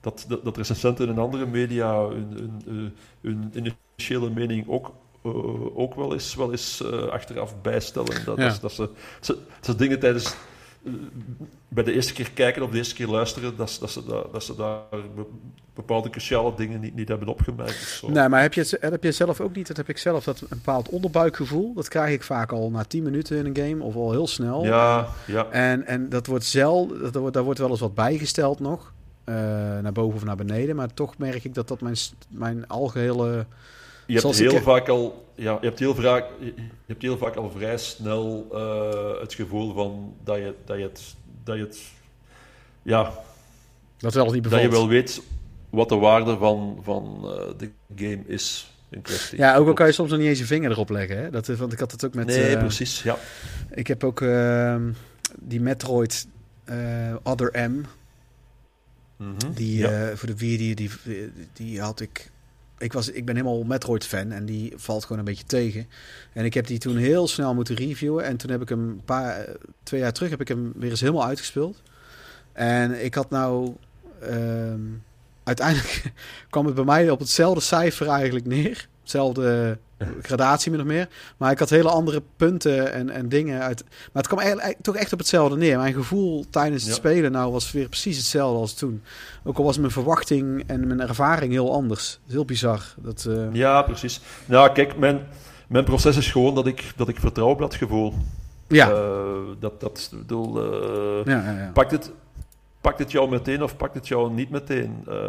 [0.00, 4.92] dat, dat, dat recensenten in andere media hun, hun, eh, hun initiële mening ook,
[5.22, 8.24] eh, ook wel eens, wel eens eh, achteraf bijstellen.
[8.24, 8.48] Dat, Ja.
[8.48, 8.88] dat, dat, ze,
[9.20, 10.34] ze, ze dingen tijdens
[11.68, 14.22] bij de eerste keer kijken of de eerste keer luisteren, dat, ze- dat, ze, daar,
[14.32, 15.26] dat ze daar be-
[15.74, 17.70] bepaalde cruciale dingen niet, niet hebben opgemerkt.
[17.70, 18.10] of zo.
[18.10, 19.66] Nee, maar heb je, het, heb je zelf ook niet?
[19.66, 21.74] Dat heb ik zelf, dat een bepaald onderbuikgevoel.
[21.74, 24.64] Dat krijg ik vaak al na 10 minuten in een game of al heel snel.
[24.64, 25.46] Ja, ja.
[25.50, 28.92] En, en dat wordt zel, dat wordt, daar wordt wel eens wat bijgesteld nog.
[29.24, 29.34] eh,
[29.78, 30.76] naar boven of naar beneden.
[30.76, 31.96] Maar toch merk ik dat dat mijn,
[32.28, 33.46] mijn algehele...
[34.12, 36.54] Je hebt, heel ik- vaak al, ja, je, hebt heel vaak, je
[36.86, 41.14] hebt heel vaak al vrij snel eh, het gevoel van dat je, dat je het,
[41.44, 41.80] dat je het
[42.82, 43.12] ja,
[43.96, 45.22] Dat wel niet dat je wel weet
[45.70, 49.38] wat de waarde van, van eh, de game is in kwestie.
[49.38, 51.18] Ja, ook al kan je soms nog niet eens je vinger erop leggen.
[51.22, 51.30] Hè?
[51.30, 52.26] Dat, is- want ik had het ook met...
[52.26, 53.16] Nee, eh, precies, ja.
[53.70, 54.92] Ik heb ook ehm,
[55.38, 56.26] die Metroid
[56.64, 57.80] eh, Other M.
[59.16, 60.08] Mhm, Die ja.
[60.08, 60.90] eh, voor de Wii, die, die,
[61.52, 62.29] die had ik.
[62.80, 65.86] Ik, was, ik ben helemaal Metroid-fan en die valt gewoon een beetje tegen.
[66.32, 68.24] En ik heb die toen heel snel moeten reviewen.
[68.24, 70.90] En toen heb ik hem een paar, eh, twee jaar terug heb ik hem weer
[70.90, 71.82] eens helemaal uitgespeeld.
[72.52, 73.74] En ik had nou.
[74.20, 74.80] ehm,
[75.44, 76.12] uiteindelijk
[76.50, 78.88] kwam het bij mij op hetzelfde cijfer eigenlijk neer.
[79.00, 79.78] Hetzelfde
[80.22, 81.08] gradatie min of meer.
[81.36, 83.84] Maar ik had hele andere punten en, en dingen uit.
[83.84, 85.78] Maar het kwam eigenlijk toch echt op hetzelfde neer.
[85.78, 86.96] Mijn gevoel tijdens het Ja.
[86.98, 89.02] spelen nou was weer precies hetzelfde als toen.
[89.44, 92.10] Ook al was mijn verwachting en mijn ervaring heel anders.
[92.10, 92.82] Dat is heel bizar.
[92.96, 94.20] Dat, eh, Ja, precies.
[94.46, 95.20] Nou, kijk, mijn,
[95.68, 98.14] mijn proces is gewoon dat ik, dat ik vertrouw op dat gevoel.
[98.68, 98.90] ja.
[98.90, 98.96] Eh,
[99.60, 100.62] dat, dat, bedoel,
[101.28, 101.70] ja, ja, ja.
[101.72, 102.10] Pakt het,
[102.80, 105.04] pakt het jou meteen of pakt het jou niet meteen?
[105.06, 105.22] Eh, eh,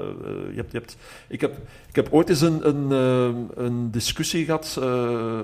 [0.49, 0.97] je hebt, je hebt,
[1.27, 1.57] ik, heb,
[1.87, 4.83] ik heb ooit eens een, een, eh, een discussie gehad eh,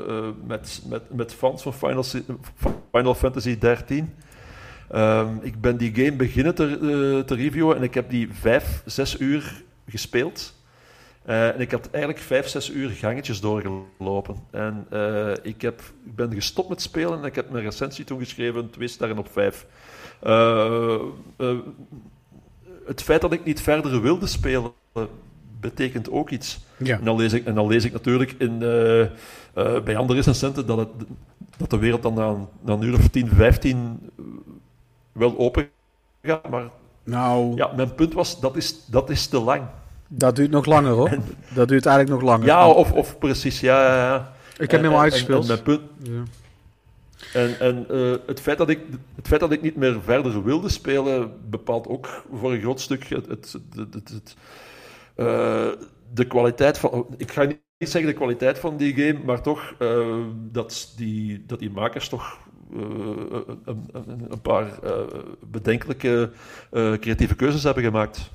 [0.08, 1.74] eh, met, met, met fans van
[2.92, 4.06] Final, Fantasy XIII.
[4.90, 9.20] Ehm, ik ben die game beginnen te, te reviewen en ik heb die vijf, zes
[9.20, 10.56] uur gespeeld.
[11.26, 14.36] En ik had eigenlijk vijf, zes uur gangetjes doorgelopen.
[14.52, 14.88] En
[15.44, 18.88] ik, heb, ik ben gestopt met spelen en ik heb mijn recensie toen geschreven, twee
[18.88, 19.66] sterren op vijf.
[20.20, 20.94] Eh,
[21.38, 21.48] eh,
[22.86, 24.72] het feit dat ik niet verder wilde spelen,
[25.60, 26.60] betekent ook iets.
[26.78, 26.98] ja.
[26.98, 30.78] En dan lees ik, en dan lees ik natuurlijk in, eh, bij andere recensenten dat,
[30.78, 30.88] het,
[31.58, 34.10] dat de wereld dan na een, na een uur of 10, 15
[35.12, 35.70] wel open
[36.24, 36.50] gaat.
[36.50, 36.64] Maar
[37.04, 39.62] Nou, ja, mijn punt was, dat is, dat is te lang.
[40.08, 41.10] dat duurt nog langer hoor.
[41.54, 42.46] Dat duurt eigenlijk nog langer.
[42.46, 43.82] Ja, of, of precies, ja.
[43.86, 44.32] ja, ja.
[44.58, 45.42] ik heb En- hem uitgespeeld.
[45.42, 46.24] En, mijn punt, Ja.
[47.34, 48.80] En, en eh, het, feit dat ik,
[49.16, 53.08] het feit dat ik niet meer verder wilde spelen, bepaalt ook voor een groot stuk
[53.08, 53.58] het, het,
[53.94, 54.36] het,
[55.16, 55.70] eh,
[56.14, 57.08] de kwaliteit van.
[57.18, 61.60] Ik ga niet zeggen de kwaliteit van die game, maar toch eh, dat, die, dat
[61.60, 62.38] die makers toch.
[62.74, 64.80] een, een, een paar
[65.52, 66.32] bedenkelijke
[66.72, 68.32] creatieve keuzes hebben gemaakt.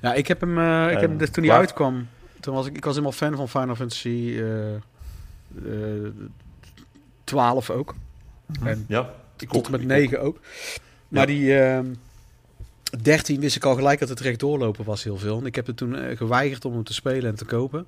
[0.00, 2.06] Ja, ik heb hem, ik heb hem dus toen hij uitkwam.
[2.40, 6.12] Toen was ik, ik was helemaal fan van Final Fantasy eh, eh,
[7.24, 7.94] 12 ook.
[8.64, 10.38] En Ja, ik tot met ik 9 ook.
[11.08, 11.34] Maar Ja.
[11.34, 11.86] die, ehm,
[13.02, 15.38] 13 wist ik al gelijk dat het recht doorlopen was heel veel.
[15.38, 17.86] En ik heb het toen eh, geweigerd om hem te spelen en te kopen.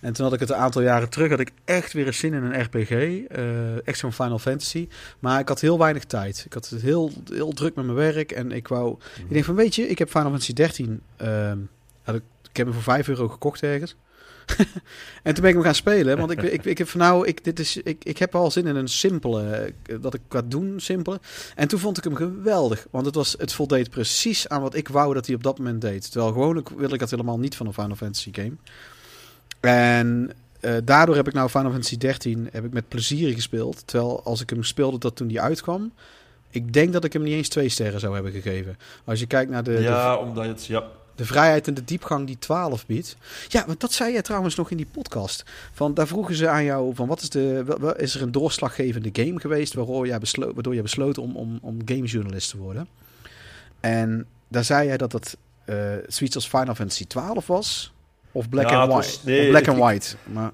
[0.00, 2.32] En toen had ik het een aantal jaren terug, had ik echt weer een zin
[2.34, 2.90] in een RPG.
[2.90, 4.88] eh, echt zo'n Final Fantasy.
[5.18, 6.42] Maar ik had heel weinig tijd.
[6.46, 8.32] Ik had het heel, heel druk met mijn werk.
[8.32, 8.96] En ik wou...
[9.18, 11.00] Ik denk van, weet je, ik heb Final Fantasy 13...
[11.16, 11.58] ehm,
[12.02, 13.96] had ik, ik heb hem voor 5 euro gekocht ergens.
[15.22, 16.18] en toen ben ik hem gaan spelen.
[16.18, 18.66] Want ik, ik, ik heb van nou, ik, dit is, ik, ik heb al zin
[18.66, 21.20] in een simpele, eh, dat ik wat doen, simpele.
[21.54, 22.86] En toen vond ik hem geweldig.
[22.90, 25.80] Want het, was, het voldeed precies aan wat ik wou dat hij op dat moment
[25.80, 26.10] deed.
[26.10, 28.52] Terwijl gewoonlijk wil ik dat helemaal niet van een Final Fantasy game.
[29.60, 33.86] En eh, daardoor heb ik nou Final Fantasy 13 heb ik met plezier gespeeld.
[33.86, 35.92] Terwijl als ik hem speelde dat toen die uitkwam...
[36.50, 38.78] Ik denk dat ik hem niet eens twee sterren zou hebben gegeven.
[39.04, 40.66] Als je kijkt naar de, ja, omdat het...
[40.66, 40.84] Ja,
[41.22, 43.16] de vrijheid en de diepgang die 12 biedt.
[43.48, 45.44] Ja, want dat zei je trouwens nog in die podcast.
[45.72, 49.40] Van, daar vroegen ze aan jou van wat is, de, is er een doorslaggevende game
[49.40, 52.88] geweest waardoor jij besloot, waardoor jij besloot om, om, om gamejournalist te worden.
[53.80, 55.76] En daar zei jij dat het eh
[56.06, 57.92] zoiets als Final Fantasy 12 was.
[58.32, 59.06] Of Black Ja, and White.
[59.08, 60.16] was- nee, of Black ik- and ik- White.
[60.32, 60.50] Maar,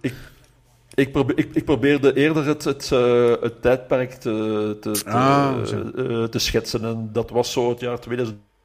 [0.95, 5.57] Ik, probeer, ik, ik probeerde eerder het, het, eh, het tijdperk te, te, te, Ah,
[5.71, 6.85] eh, te schetsen.
[6.85, 7.99] En dat was zo het jaar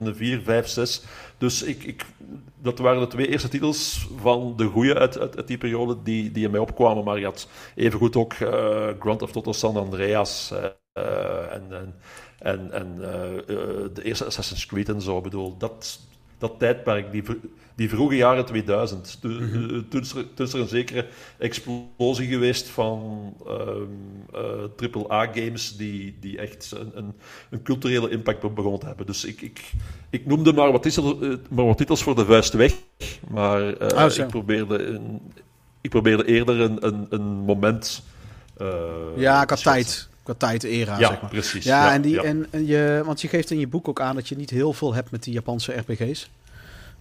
[0.04, 1.02] 2004, 5, 6.
[1.38, 2.06] Dus ik, ik,
[2.62, 6.46] dat waren de twee eerste titels van de goeie uit, uit, die periode die, die
[6.46, 7.04] in mij opkwamen.
[7.04, 10.54] Maar je had evengoed ook eh Grand Theft Auto San Andreas
[10.94, 11.96] eh, en, en,
[12.40, 13.44] en, en eh,
[13.94, 15.18] de eerste Assassin's Creed en zo.
[15.18, 16.00] Ik bedoel, dat,
[16.50, 17.24] dat tijdperk, die,
[17.76, 19.18] die vroege jaren 2000.
[19.22, 19.76] De- Mhm.
[19.76, 21.06] eh, toen, is er, toen is er een zekere
[21.38, 23.34] explosie geweest van
[24.78, 27.14] AAA-games die, die echt een, een,
[27.50, 29.06] een culturele impact begonnen te hebben.
[29.06, 29.72] Dus ik, ik,
[30.10, 32.74] ik noemde maar wat, titels, eh, maar wat titels voor de vuist weg,
[33.30, 34.22] maar eh, zo.
[34.22, 35.22] ik, probeerde een,
[35.82, 38.04] ik probeerde eerder een, een, een moment.
[39.16, 39.72] ja, qua schetsen.
[39.72, 40.10] tijd.
[40.24, 41.30] Qua tijd era, Ja, zeg maar.
[41.30, 41.64] precies.
[41.66, 42.22] Ja, en die, ja.
[42.24, 44.74] En, en je, want je geeft in je boek ook aan dat je niet heel
[44.74, 46.30] veel hebt met die Japanse RPG's.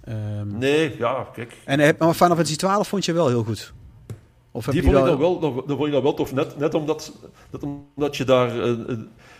[0.04, 1.56] Ehm, Nee, ja, kijk.
[1.64, 3.72] En heb, maar Final Fantasy 12 vond je wel heel goed.
[4.50, 6.32] Of heb Die je vond ik dan wel, dan, dan vond ik dat wel tof.
[6.34, 7.12] Net, net omdat,
[7.50, 8.60] net omdat je daar...
[8.62, 8.72] eh,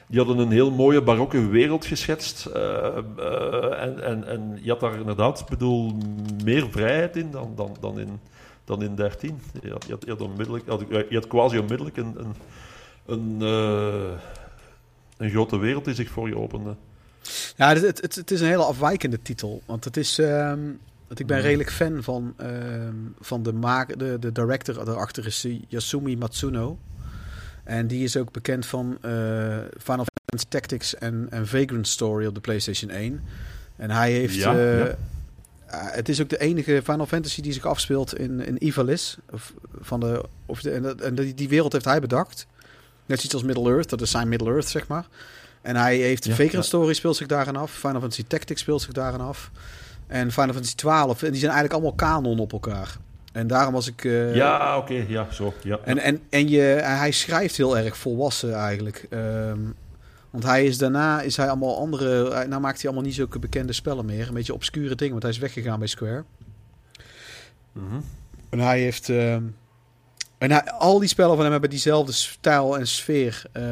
[0.07, 2.47] die hadden een heel mooie barokke wereld geschetst.
[2.47, 2.97] eh,
[3.83, 5.93] en, en, en je had daar inderdaad, ik bedoel,
[6.45, 8.21] meer vrijheid in dan, dan, dan, in,
[8.65, 9.41] dan in 13.
[9.63, 12.35] Je had, je had, je had, onmiddellijk, je had, je had quasi onmiddellijk een, een,
[13.07, 14.11] een, eh,
[15.17, 16.75] een grote wereld die zich voor je opende.
[17.57, 19.63] Ja, het, het, het is een hele afwijkende titel.
[19.67, 20.19] Want het is.
[20.19, 20.61] ehm,
[21.07, 21.47] want ik ben Mhm.
[21.47, 26.79] redelijk fan van, ehm, van de, maak, de, de director erachter is Yasumi Matsuno.
[27.65, 32.35] En die is ook bekend van eh, Final Fantasy Tactics en, en Vagrant Story op
[32.35, 33.21] de PlayStation 1.
[33.77, 34.35] En hij heeft.
[34.35, 34.97] Ja, eh, ja.
[35.71, 39.19] het is ook de enige Final Fantasy die zich afspeelt in, in Ivalice.
[39.31, 42.47] Of, van de, of de, en en die, die wereld heeft hij bedacht.
[43.07, 45.07] Net zoiets als Middle-earth, dat is zijn Middle-earth, zeg maar.
[45.63, 46.65] En hij heeft Ja, Vagrant.
[46.65, 47.71] Story speelt zich daarin af.
[47.71, 49.51] Final Fantasy Tactics speelt zich daarin af.
[50.07, 51.23] En Final Fantasy 12.
[51.23, 52.97] En die zijn eigenlijk allemaal kanon op elkaar.
[53.33, 54.05] En daarom was ik...
[54.05, 55.55] eh, ja, oké, ja, zo.
[55.63, 59.07] Ja, En, en, en je, hij schrijft heel erg volwassen eigenlijk.
[59.11, 59.59] Ehm,
[60.31, 62.47] want hij is daarna is hij allemaal andere.
[62.47, 64.29] Nou maakt hij allemaal niet zulke bekende spellen meer.
[64.29, 66.25] Een beetje obscure dingen, want hij is weggegaan bij Square.
[67.73, 68.01] Mhm.
[68.51, 69.09] En hij heeft.
[69.09, 69.43] ehm,
[70.51, 73.43] en al die spellen van hem hebben diezelfde stijl en sfeer.
[73.53, 73.63] eh,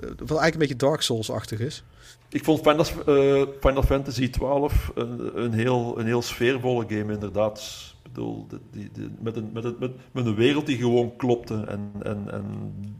[0.00, 1.82] wat eigenlijk een beetje Dark Souls-achtig is.
[2.30, 7.58] Ik vond Final, eh, Final Fantasy XII een, een, heel, een heel sfeervolle game, inderdaad.
[8.04, 11.64] Ik bedoel, die, die- met, een, met, een, met, met een wereld die gewoon klopte.
[11.68, 12.44] En, en, en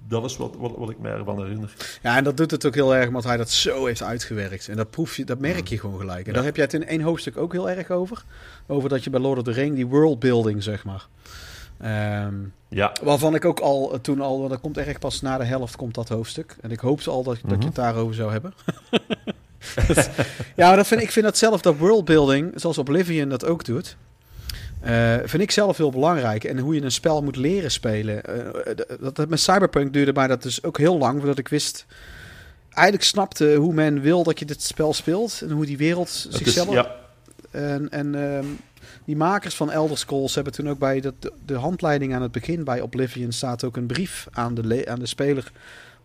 [0.09, 1.73] dat is wat, wat, wat ik mij ervan herinner.
[2.03, 4.69] Ja, en dat doet het ook heel erg, omdat hij dat zo heeft uitgewerkt.
[4.69, 6.21] En dat proef je, dat merk je gewoon gelijk.
[6.27, 6.33] En Ja.
[6.33, 8.25] daar heb jij het in één hoofdstuk ook heel erg over.
[8.67, 11.07] Over dat je bij Lord of the Ring, die worldbuilding, zeg maar.
[11.81, 12.35] Ehm,
[12.69, 15.45] Ja, waarvan ik ook al eh, toen al, want dat komt echt pas na de
[15.45, 16.57] helft komt dat hoofdstuk.
[16.61, 17.61] En ik hoopte al dat, dat Mhm.
[17.61, 18.55] je het daarover zou hebben.
[19.87, 20.11] Dat-
[20.57, 23.97] ja, maar dat vind, ik vind dat zelf, dat worldbuilding, zoals Oblivion dat ook doet.
[24.81, 26.45] eh, vind ik zelf heel belangrijk.
[26.45, 28.25] En hoe je een spel moet leren spelen.
[28.25, 31.87] Eh, dat, dat met Cyberpunk duurde mij dat dus ook heel lang voordat ik wist.
[32.71, 35.41] Eigenlijk snapte hoe men wil dat je dit spel speelt.
[35.43, 36.73] En hoe die wereld is, zichzelf.
[36.73, 36.95] ja,
[37.51, 38.45] En, en ehm,
[39.05, 41.15] die makers van Elder Scrolls hebben toen ook bij de,
[41.47, 45.07] de handleiding aan het begin bij Oblivion staat ook een brief aan de, aan de
[45.07, 45.53] speler.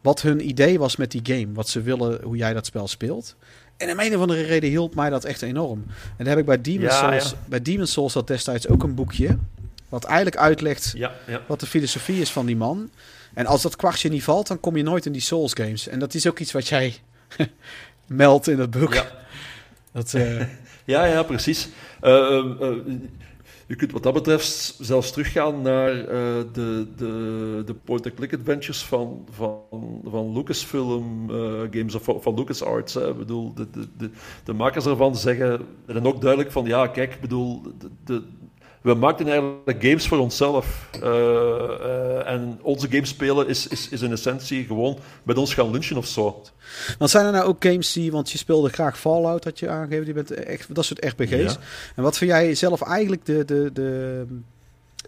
[0.01, 1.47] Wat hun idee was met die game.
[1.53, 3.35] Wat ze willen, hoe jij dat spel speelt.
[3.77, 5.83] En om een of andere reden hielp mij dat echt enorm.
[5.87, 7.29] En dan heb ik bij Demon Ja, Souls.
[7.29, 7.37] ja.
[7.45, 9.37] Bij Demon Souls had destijds ook een boekje.
[9.89, 11.11] Wat eigenlijk uitlegt ja,
[11.47, 12.89] wat de filosofie is van die man.
[13.33, 15.87] En als dat kwartje niet valt, dan kom je nooit in die Souls games.
[15.87, 16.95] En dat is ook iets wat jij
[18.07, 18.93] meldt in het boek.
[18.93, 19.05] Ja.
[19.91, 20.41] Dat, eh,
[20.85, 21.69] Ja, ja, precies.
[22.01, 22.75] Eh, eh, eh,
[23.67, 25.93] je kunt wat dat betreft zelfs teruggaan naar
[26.53, 31.29] de, de, de point-and-click adventures van, van, van Lucasfilm
[31.71, 32.95] games of van LucasArts.
[32.95, 34.09] Ik bedoel, de, de, de,
[34.43, 38.23] de, makers ervan zeggen en ook duidelijk van ja, kijk, bedoel, de, de,
[38.83, 40.89] we maakten eigenlijk games voor onszelf.
[40.95, 45.71] Uh, uh, en onze games spelen is, is, is in essentie gewoon met ons gaan
[45.71, 46.41] lunchen of zo.
[46.97, 50.05] Want zijn er nou ook games die, want je speelde graag Fallout, had je aangegeven,
[50.05, 51.53] die bent echt dat soort RPG's.
[51.53, 51.59] Ja.
[51.95, 54.25] En wat vind jij zelf eigenlijk de, de, de,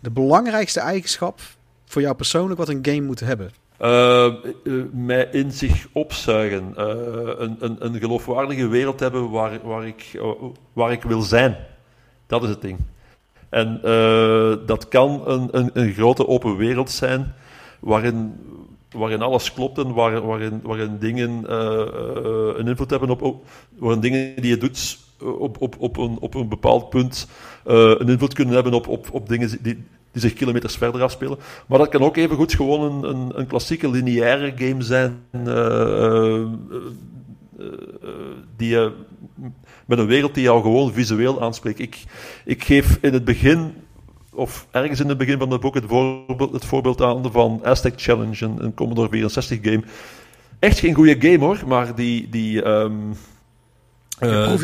[0.02, 1.40] de belangrijkste eigenschap
[1.86, 3.52] voor jou persoonlijk wat een game moet hebben?
[3.82, 4.34] Uh,
[4.64, 6.74] uh, mij in zich opzuigen.
[6.78, 6.86] Uh,
[7.38, 10.22] een, een, een geloofwaardige wereld hebben waar, waar, ik,
[10.74, 11.58] waar ik wil zijn.
[12.28, 12.80] Dat is het ding.
[13.56, 13.80] En
[14.66, 17.34] dat kan een, een, een, grote open wereld zijn
[17.80, 18.34] waarin,
[18.92, 21.54] waarin alles klopt en waar, waarin, waarin dingen
[22.60, 23.46] een invloed hebben op,
[23.78, 27.28] waarin dingen die je doet op, op, op, een, op een bepaald punt
[27.64, 31.38] een invloed kunnen hebben op, op, op dingen die, die zich kilometers verder afspelen.
[31.68, 35.20] Maar dat kan ook even goed gewoon een, een, klassieke lineaire game zijn.
[38.58, 38.78] Die
[39.86, 41.80] met een wereld die jou gewoon visueel aanspreekt.
[41.80, 42.04] Ik,
[42.46, 43.74] ik geef in het begin,
[44.34, 47.94] of ergens in het begin van het boek, het voorbeeld, het voorbeeld aan van Aztec
[47.96, 49.84] Challenge, een, een Commodore 64 game.
[50.60, 53.16] Echt geen goede game hoor, maar die, die, um,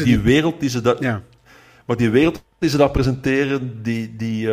[0.04, 1.04] die wereld die ze daar.
[1.04, 1.22] Ja.
[1.86, 4.50] Maar die wereld die ze daar presenteren, die, die,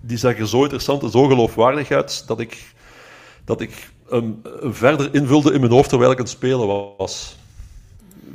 [0.00, 2.72] die zag er zo interessant en zo geloofwaardig uit dat ik,
[3.44, 7.36] dat ik hem verder invulde in mijn hoofd terwijl ik aan het spelen was.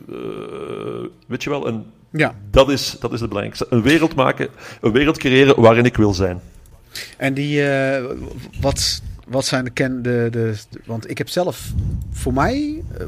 [0.09, 1.67] Uh, weet je wel?
[1.67, 2.35] En ja.
[2.51, 3.67] dat, is, dat is het belangrijkste.
[3.69, 4.47] Een wereld maken,
[4.81, 6.41] een wereld creëren waarin ik wil zijn.
[7.17, 8.05] En die, uh,
[8.61, 10.55] wat, wat zijn de, ken, de, de,
[10.85, 11.73] Want ik heb zelf,
[12.11, 13.07] voor mij uh,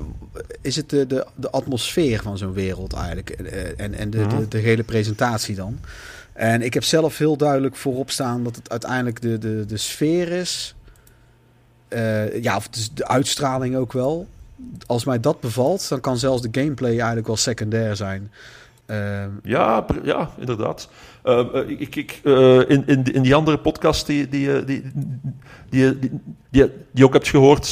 [0.61, 3.30] is het de, de, de atmosfeer van zo'n wereld eigenlijk.
[3.30, 4.39] En, en de, mm -hmm.
[4.39, 5.80] de, de, hele presentatie dan.
[6.34, 10.31] En ik heb zelf heel duidelijk voorop staan dat het uiteindelijk de, de, de sfeer
[10.31, 10.76] is.
[11.89, 14.27] Uh, ja, of de uitstraling ook wel.
[14.86, 18.31] Als mij dat bevalt, dan kan zelfs de gameplay eigenlijk wel secundair zijn.
[18.90, 20.90] Uh, ja, ja, inderdaad.
[21.23, 24.81] Uh, ik, ik, uh, in, in, in die andere podcast die, die, die,
[25.69, 26.10] die, die,
[26.49, 27.68] die, die ook hebt gehoord,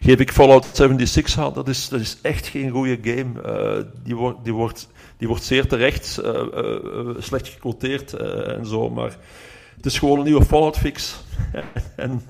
[0.00, 1.52] geef ik Fallout 76 aan.
[1.52, 3.86] Dat is, dat is echt geen goede game.
[4.02, 4.88] die, wordt, die wordt
[5.18, 6.20] die wordt zeer terecht
[7.18, 9.16] slecht gequoteerd en zo, maar
[9.76, 11.16] het is gewoon een nieuwe Fallout fix.
[11.96, 12.22] en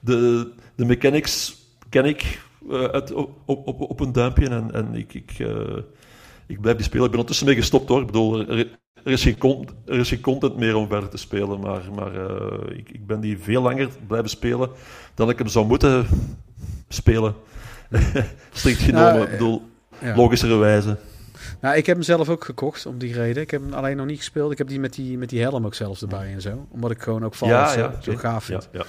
[0.00, 1.61] de, de mechanics
[1.92, 2.40] ken ik
[2.70, 5.38] uit, op, op, op een duimpje en, en ik, ik,
[6.46, 7.04] ik blijf die spelen.
[7.04, 8.00] Ik ben ondertussen mee gestopt hoor.
[8.00, 8.58] Ik bedoel, er,
[9.04, 12.12] er, is, geen content, er is geen content meer om verder te spelen, maar, maar
[12.72, 14.70] ik, ik ben die veel langer blijven spelen
[15.14, 16.06] dan ik hem zou moeten
[16.88, 17.34] spelen.
[18.52, 19.62] Strikt genomen, nou, ik bedoel,
[19.98, 20.16] ja.
[20.16, 20.98] logischerwijze.
[21.60, 23.42] Nou, ik heb hem zelf ook gekocht om die reden.
[23.42, 24.52] Ik heb hem alleen nog niet gespeeld.
[24.52, 26.66] Ik heb die met die, met die helm ook zelfs erbij en zo.
[26.70, 28.68] Omdat ik gewoon ook Fallout ja, ja, zo gaaf vind.
[28.72, 28.84] Ja,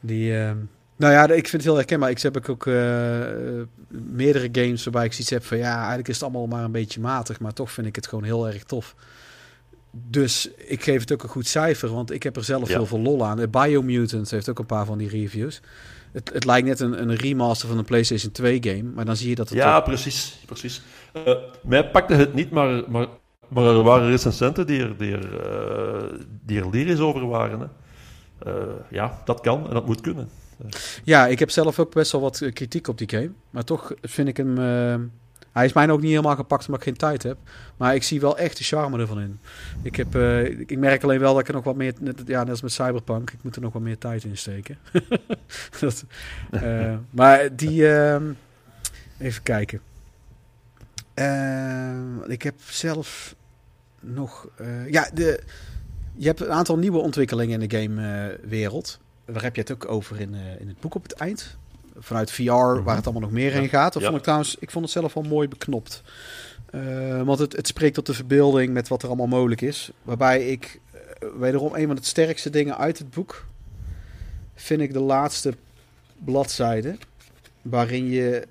[0.00, 0.50] die, uh,
[0.98, 2.10] nou ja, ik vind het heel herkenbaar.
[2.10, 2.74] Ik heb ook uh,
[3.88, 5.58] meerdere games waarbij ik zoiets heb van...
[5.58, 7.40] Ja, eigenlijk is het allemaal maar een beetje matig.
[7.40, 8.94] Maar toch vind ik het gewoon heel erg tof.
[9.90, 11.88] Dus ik geef het ook een goed cijfer.
[11.92, 13.50] Want ik heb er zelf heel veel lol aan.
[13.50, 15.60] Biomutant heeft ook een paar van die reviews.
[16.12, 19.28] Het, het, lijkt net een, een, remaster van een PlayStation 2 game, maar dan zie
[19.28, 19.58] je dat het.
[19.58, 20.38] Ja, precies.
[20.46, 20.82] precies.
[21.26, 23.06] Uh, mij pakte het niet, maar, maar,
[23.48, 27.60] maar er waren recensenten die er, die er, uh, die er lyrisch over waren.
[27.60, 27.66] Hè.
[28.90, 30.28] Ja, dat kan en dat moet kunnen.
[31.04, 33.30] Ja, ik heb zelf ook best wel wat kritiek op die game.
[33.50, 34.56] Maar toch vind ik hem.
[35.58, 37.36] Hij is mij ook niet helemaal gepakt omdat ik geen tijd heb.
[37.76, 39.40] Maar ik zie wel echt de charme ervan in.
[39.82, 41.94] Ik, heb, uh, ik merk alleen wel dat ik er nog wat meer...
[42.00, 43.30] Net, ja, net als met Cyberpunk.
[43.30, 44.78] Ik moet er nog wat meer tijd in steken.
[45.80, 46.04] dat,
[47.10, 47.80] maar die...
[47.80, 48.16] Uh,
[49.18, 49.80] even kijken.
[52.26, 53.34] ik heb zelf
[54.00, 54.48] nog...
[54.90, 55.40] ja, de,
[56.14, 58.98] je hebt een aantal nieuwe ontwikkelingen in de gamewereld.
[59.32, 61.56] Waar heb je het ook over in, in het boek op het eind?
[61.98, 63.96] vanuit VR, waar het allemaal nog meer heen gaat.
[63.96, 66.02] Of vond ik trouwens, ik vond het zelf wel mooi beknopt.
[66.74, 69.90] Uh, want het, het spreekt tot de verbeelding met wat er allemaal mogelijk is.
[70.02, 71.00] Waarbij ik, uh,
[71.38, 73.46] wederom een van de sterkste dingen uit het boek,
[74.54, 75.54] vind ik de laatste
[76.24, 76.96] bladzijde.
[77.62, 78.46] Waarin je,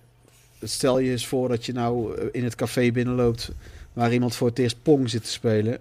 [0.62, 3.52] stel je eens voor dat je nou eh, in het café binnenloopt,
[3.94, 5.78] waar iemand voor het eerst Pong zit te spelen.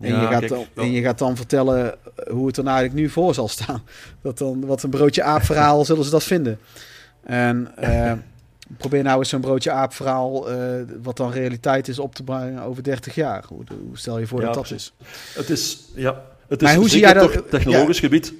[0.00, 2.76] En, ja, je gaat dan, en je gaat dan vertellen eh, hoe het er nou
[2.76, 3.82] eigenlijk nu voor zal staan.
[4.22, 6.58] Dat dan, wat een broodje aap verhaal zullen ze dat vinden.
[7.22, 8.12] En uh,
[8.78, 12.62] probeer nou eens zo'n broodje aap verhaal, uh, wat dan realiteit is, op te brengen
[12.62, 13.44] over 30 jaar.
[13.48, 14.92] Hoe, hoe stel je voor ja, dat dat is?
[15.34, 18.32] Het is, ja, het is maar hoe zie jij dat, technologisch ja, gebied.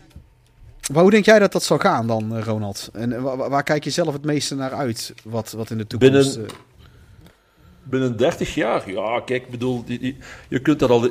[0.93, 2.91] Maar hoe denk jij dat dat zal gaan dan, Ronald?
[2.93, 6.35] En waar, waar, kijk je zelf het meeste naar uit, wat, wat in de toekomst...
[6.35, 6.51] Binnen,
[7.91, 9.85] binnen 30 jaar, ja, kijk, ik bedoel,
[10.49, 11.09] je kunt dat al.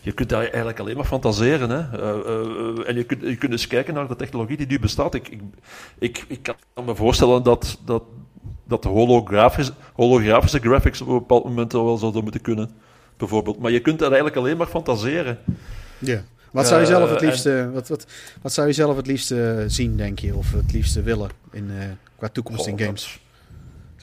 [0.00, 1.70] Je kunt daar eigenlijk alleen maar fantaseren.
[1.70, 1.98] Hè?
[1.98, 5.14] Eh, eh, en je kunt, je kunt eens kijken naar de technologie die nu bestaat.
[5.14, 5.40] Ik, ik,
[5.98, 6.42] ik, ik
[6.74, 8.02] kan me voorstellen dat, dat,
[8.64, 12.70] dat de holografische, holografische graphics op een bepaald moment al wel zouden moeten kunnen.
[13.16, 13.58] Bijvoorbeeld.
[13.58, 15.38] Maar je kunt daar eigenlijk alleen maar fantaseren.
[15.98, 16.22] Ja.
[16.50, 18.06] Wat zou je Eh, zelf het en- liefste, wat, wat,
[18.42, 20.34] wat zou je zelf het liefste zien, denk je?
[20.36, 21.84] Of het liefste willen in, eh,
[22.18, 23.20] qua toekomst in games?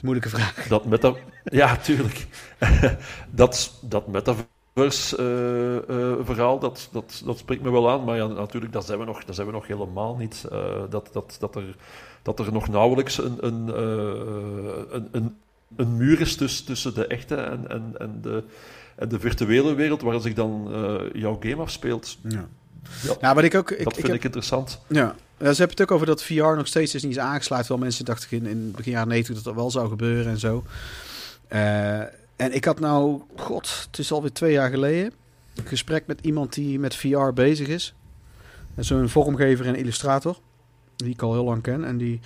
[0.04, 0.66] Moeilijke vraag.
[0.68, 1.14] Dat meta...
[1.44, 2.26] Ja, tuurlijk.
[3.30, 8.04] dat, dat metaverse eh, eh, verhaal, dat, dat, dat spreekt me wel aan.
[8.04, 10.46] Maar ja, natuurlijk, dat zijn we nog, dat zijn we nog helemaal niet.
[10.50, 11.76] Eh, dat, dat, dat, er,
[12.22, 15.36] dat er nog nauwelijks een, een, eh, een, een,
[15.76, 18.44] een muur is tussen, tussen de echte en, en, en, de,
[18.96, 22.18] en de virtuele wereld waar zich dan eh, jouw game afspeelt.
[22.22, 22.48] Ja.
[23.02, 23.70] Ja, Nou, wat ik ook...
[23.70, 24.80] Ik, dat ik vind heb, ik interessant.
[24.86, 25.14] Ja,
[25.52, 27.66] ze hebben het ook over dat VR nog steeds is niet is aangesluit.
[27.66, 30.64] Wel mensen dachten in, in begin jaren 90 dat dat wel zou gebeuren en zo.
[31.48, 32.00] Eh,
[32.36, 35.12] en ik had nou, god, het is alweer twee jaar geleden,
[35.54, 37.94] een gesprek met iemand die met VR bezig is.
[38.76, 40.38] Zo'n vormgever en illustrator,
[40.96, 41.84] die ik al heel lang ken.
[41.84, 42.20] En die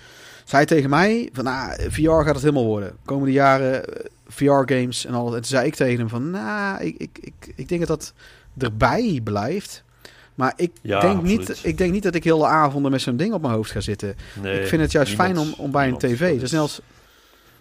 [0.44, 2.96] zei tegen mij van, nou, VR gaat het helemaal worden.
[3.04, 3.84] Komende jaren
[4.26, 5.36] VR-games en al.
[5.36, 8.12] En zei ik tegen hem van, nou, ik, ik, ik, ik denk dat dat
[8.58, 9.84] erbij blijft.
[10.38, 13.32] Maar ik, Ja, denk niet, ik denk niet dat ik hele avonden met zo'n ding
[13.32, 14.16] op mijn hoofd ga zitten.
[14.42, 16.40] Nee, ik vind het juist niemand- fijn om, om bij een tv.
[16.40, 16.80] Net als,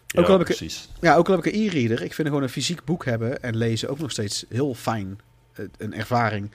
[0.08, 0.90] Ja, ook al heb ik- precies.
[1.02, 2.04] ja, ook al heb ik een e-reader.
[2.04, 5.20] Ik vind gewoon een fysiek boek hebben en lezen ook nog steeds heel fijn.
[5.78, 6.52] Een ervaring.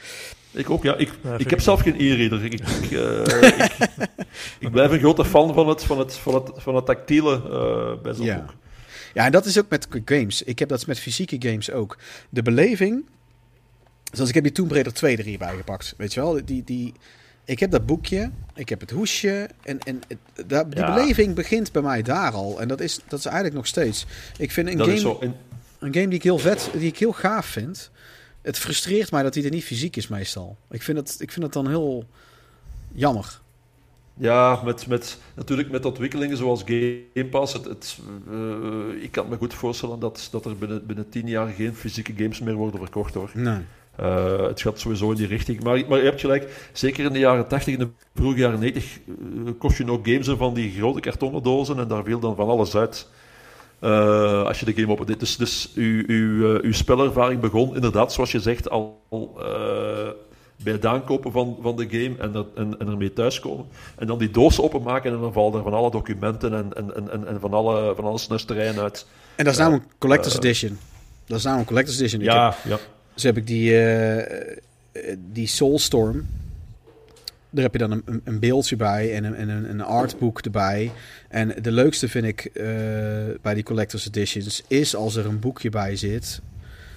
[0.51, 0.97] Ik ook, ja.
[0.97, 2.45] Ik, Ja, ik ik heb zelf geen e-reader.
[2.45, 3.73] Ik, ik, eh, ik,
[4.59, 8.03] ik blijf een grote fan van het, van het, van het, van het tactiele eh,
[8.03, 8.37] bij zo'n Ja.
[8.37, 8.55] boek.
[9.15, 10.43] Ja, en dat is ook met games.
[10.43, 11.99] Ik heb dat met fysieke games ook.
[12.29, 13.05] De beleving.
[14.13, 15.95] Zoals ik heb die Tomb Raider 2 er hierbij gepakt.
[15.97, 16.45] Weet je wel?
[16.45, 16.93] Die, die,
[17.45, 18.31] ik heb dat boekje.
[18.55, 19.49] Ik heb het hoesje.
[19.63, 20.19] En, en het-
[20.49, 20.95] die Ja.
[20.95, 22.61] beleving begint bij mij daar al.
[22.61, 24.07] En dat is, dat is eigenlijk nog steeds.
[24.39, 25.19] Ik vind een Dat game, zo.
[25.21, 25.37] En,
[25.79, 27.91] een game die ik heel vet, die ik heel gaaf vind.
[28.43, 30.57] Het frustreert mij dat hij er niet fysiek is meestal.
[30.71, 32.05] Ik vind het, ik vind het dan heel
[32.93, 33.41] jammer.
[34.15, 37.53] ja, met, met, natuurlijk met ontwikkelingen zoals Game Pass.
[37.53, 37.99] Het, het,
[38.31, 42.13] eh, ik kan me goed voorstellen dat, dat er binnen, binnen tien jaar geen fysieke
[42.17, 43.31] games meer worden verkocht hoor.
[43.35, 43.59] Nee.
[43.97, 45.63] Eh, het gaat sowieso in die richting.
[45.63, 48.99] Maar, maar je hebt gelijk, zeker in de jaren 80, in de vroege jaren 90,
[49.09, 49.15] eh,
[49.59, 52.49] kocht je nog games in van die grote kartonnen dozen en daar viel dan van
[52.49, 53.09] alles uit.
[53.79, 55.19] Eh, als je de game op...
[55.19, 59.01] Dus, dus uw, uw, eh, uw spelervaring begon inderdaad, zoals je zegt, al
[60.63, 63.67] bij het aankopen van, van de game en, er, en, en ermee thuiskomen.
[63.97, 67.27] En dan die doos openmaken en dan vallen er van alle documenten en, en, en-
[67.27, 68.19] en, van alle, van alle
[68.81, 69.07] uit.
[69.37, 70.37] En dat is namelijk een Collector's.
[70.37, 70.79] Edition.
[71.27, 72.21] Dat is namelijk een Collector's Edition.
[72.23, 72.79] Heb- Ja, ja.
[73.15, 76.27] Dus heb ik die, eh, die Soulstorm.
[77.51, 80.91] Daar heb je dan een, een, beeldje bij en een, en een, een artboek erbij.
[81.29, 82.65] En de leukste vind ik eh,
[83.43, 86.41] bij die Collector's Editions is als er een boekje bij zit.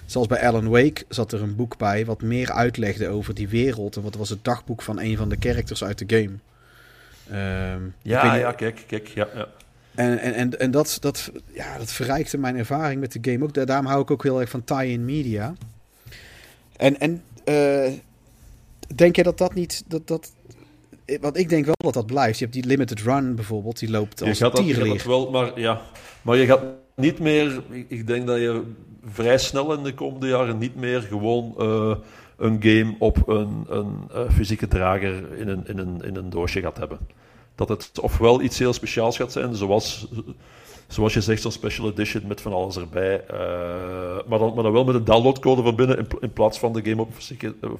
[0.06, 3.96] Zoals bij Alan Wake zat er een boek bij wat meer uitlegde over die wereld.
[3.96, 6.36] En wat was het dagboek van een van de characters uit de game.
[7.30, 9.08] Ehm, Ja, ja, kijk, kijk.
[9.08, 9.48] Ja, ja.
[9.96, 13.54] en, en, en, en dat, dat, ja, dat verrijkte mijn ervaring met de game ook.
[13.54, 15.54] Da- Daarom hou ik ook heel erg van tie-in media.
[16.78, 17.92] En, en eh,
[18.96, 19.84] denk je dat dat niet...
[19.88, 20.32] Dat, dat,
[21.22, 22.38] want ik denk wel dat dat blijft.
[22.40, 23.80] Je hebt die limited run bijvoorbeeld.
[23.80, 25.82] Die loopt Je als gaat, dat, je gaat dat wel, maar, ja.
[26.22, 26.64] maar je gaat
[26.96, 27.64] niet meer...
[27.88, 28.62] ik- denk dat je
[29.06, 31.96] vrij snel in de komende jaren niet meer gewoon eh,
[32.38, 36.62] een game op een, een eh, fysieke drager in een, in, een, in een doosje
[36.62, 37.00] gaat hebben.
[37.56, 40.08] Dat het ofwel iets heel speciaals gaat zijn, zoals,
[40.88, 43.24] zoals je zegt, zo'n special edition met van alles erbij.
[43.28, 43.38] eh,
[44.28, 46.74] maar, dan, maar dan wel met een downloadcode van binnen in, pl- in plaats van
[46.74, 47.14] de game op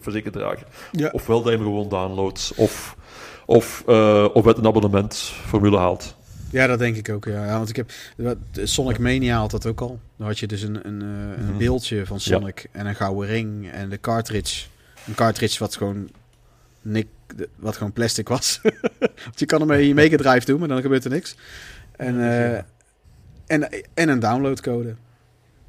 [0.02, 0.68] fysieke drager.
[0.92, 1.10] Ja.
[1.12, 2.96] Ofwel dat je hem gewoon downloadt, of,
[3.46, 6.16] of, eh, of uit een abonnementformule haalt.
[6.52, 7.26] Ja, dat denk ik ook.
[7.26, 7.46] Ja.
[7.46, 7.92] Ja, want ik heb
[8.68, 10.00] Sonic Mania had dat ook al.
[10.18, 11.58] Dan had je dus een, een, eh, een Mhm.
[11.58, 14.66] beeldje van Sonic en een gouden ring en de cartridge.
[15.08, 16.10] Een cartridge wat gewoon
[16.82, 17.08] nik,
[17.56, 18.60] wat gewoon plastic was.
[19.26, 21.36] Want je kan ermee je Mega Drive doen, maar dan gebeurt er niks.
[21.96, 22.16] En,
[23.48, 24.96] en, en een downloadcode.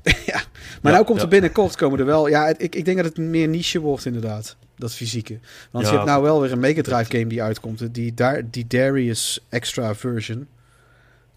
[0.27, 0.43] ja,
[0.83, 1.25] maar Ja, nou komt ja.
[1.25, 2.29] er binnenkort komen er wel.
[2.29, 4.57] Ja, ik, ik denk dat het meer niche wordt inderdaad.
[4.77, 5.39] Dat fysieke.
[5.71, 7.95] Want Ja, je hebt nou wel weer een Mega Drive game die uitkomt.
[7.95, 10.49] Die, Dar die Darius Extra version.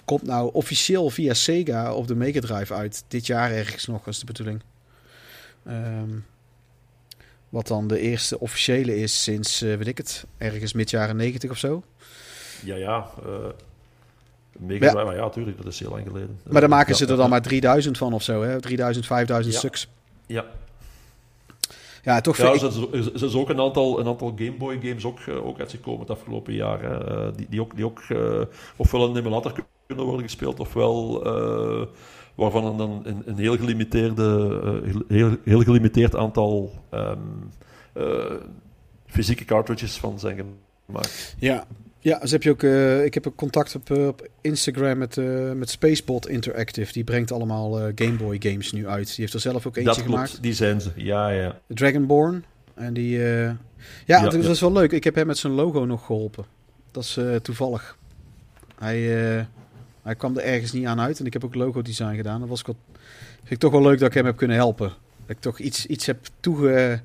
[0.06, 3.04] Komt nou officieel via Sega op de Mega Drive uit.
[3.08, 4.62] Dit jaar ergens nog, is de bedoeling.
[5.66, 6.10] Ehm,
[7.50, 11.50] wat dan de eerste officiële is sinds, eh, weet ik het, ergens mid jaren 90
[11.50, 11.84] of zo.
[12.64, 13.10] Ja, ja.
[13.26, 13.50] eh
[14.58, 14.94] Mega Ja.
[15.04, 16.40] Maar ja, tuurlijk, dat is heel lang geleden.
[16.50, 18.62] Maar dan maken ze er dan maar 3000 van of zo, hè?
[18.62, 19.60] 3000, 5000 Ja.
[19.60, 19.90] stuks.
[20.28, 20.46] Ja,
[22.04, 25.06] Ja, toch ja er zijn- er zijn ook een aantal, een aantal Game Boy games
[25.06, 26.82] ook, eh, ook uitgekomen het afgelopen jaar.
[26.82, 27.06] Hè.
[27.28, 28.42] Eh, die, die ook, die ook eh,
[28.76, 29.54] ofwel een emulator
[29.88, 31.86] kunnen worden gespeeld, ofwel eh,
[32.36, 34.72] waarvan dan een, een heel, gelimiteerde,
[35.08, 37.18] heel, heel gelimiteerd aantal ehm,
[37.94, 38.34] eh,
[39.06, 40.46] fysieke cartridges van zijn
[40.86, 41.36] gemaakt.
[41.40, 41.66] Ja,
[42.00, 45.18] ja dus heb je ook, eh, ik heb ook contact op, eh, op Instagram met,
[45.18, 46.94] eh, met Spacebot Interactive.
[46.94, 49.08] Die brengt allemaal Game Boy games nu uit.
[49.08, 50.42] Die heeft er zelf ook eentje Dat klopt, gemaakt.
[50.42, 50.90] die zijn ze.
[50.96, 51.60] Ja, ja.
[51.68, 52.44] Dragonborn.
[52.74, 53.58] En die, ja,
[54.06, 54.50] Ja, dat, ja.
[54.50, 54.92] is wel leuk.
[54.92, 56.46] Ik heb hem met zijn logo nog geholpen.
[56.92, 57.98] Dat is toevallig.
[58.78, 59.00] Hij,
[60.04, 61.20] hij kwam er ergens niet aan uit.
[61.20, 62.40] En ik heb ook logo design gedaan.
[62.40, 62.76] Dat was ik wel,
[63.38, 64.88] vind ik toch wel leuk dat ik hem heb kunnen helpen.
[64.88, 67.02] Dat ik toch iets, iets heb toege...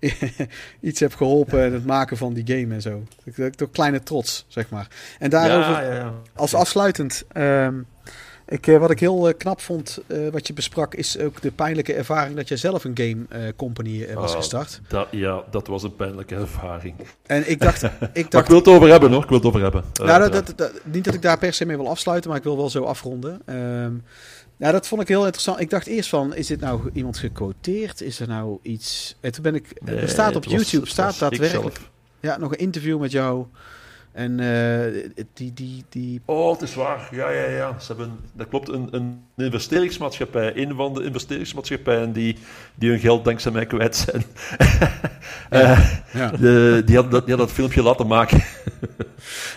[0.80, 3.02] iets heb geholpen in het maken van die game en zo.
[3.56, 4.88] Toch kleine trots, zeg maar.
[5.18, 6.12] En daarover, Ja, ja, ja.
[6.34, 7.74] als afsluitend, ehm,
[8.46, 11.50] ik, eh, wat ik heel eh, knap vond, eh, wat je besprak, is ook de
[11.50, 14.36] pijnlijke ervaring dat jij zelf een game company was Oh.
[14.36, 14.80] gestart.
[14.88, 16.94] Dat, ja, dat was een pijnlijke ervaring.
[17.26, 19.22] En ik dacht, ik Maar ik dacht wil het over hebben, hoor.
[19.22, 19.84] Ik wil het over hebben.
[19.94, 20.40] Nou, dat, ja.
[20.40, 22.70] dat, dat- niet dat ik daar per se mee wil afsluiten, maar ik wil wel
[22.70, 23.40] zo afronden.
[23.46, 23.92] Ehm
[24.60, 25.60] nou, dat vond ik heel interessant.
[25.60, 28.00] Ik dacht eerst van, is dit nou iemand gequoteerd?
[28.00, 29.16] Is er nou iets...
[29.20, 29.80] En toen ben ik...
[29.84, 31.78] Nee, er staat op was- YouTube, staat daadwerkelijk...
[32.20, 33.46] Ja, nog een interview met jou.
[34.12, 35.02] En eh,
[35.34, 36.20] die, die, die...
[36.24, 37.08] Oh, het is waar.
[37.10, 37.78] Ja, ja, ja.
[37.78, 40.56] Ze hebben, dat klopt, een, een investeringsmaatschappij.
[40.56, 42.36] Een van de investeringsmaatschappijen die,
[42.74, 44.24] die hun geld dankzij mij kwijt zijn.
[45.50, 46.30] Eh, Ja.
[46.30, 48.44] de, die, had dat, die had dat filmpje laten maken.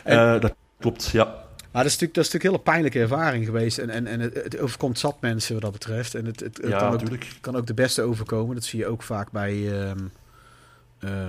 [0.04, 1.43] Eh, dat klopt, ja.
[1.74, 3.78] Maar dat is, natuurlijk, dat is natuurlijk een hele pijnlijke ervaring geweest.
[3.78, 6.16] En, en, en het, het overkomt zat mensen wat dat betreft.
[6.16, 7.02] En het, het, het Ja, kan, ook,
[7.41, 8.56] kan ook de beste overkomen.
[8.56, 9.98] Dat zie je ook vaak bij, ehm,
[11.00, 11.28] eh,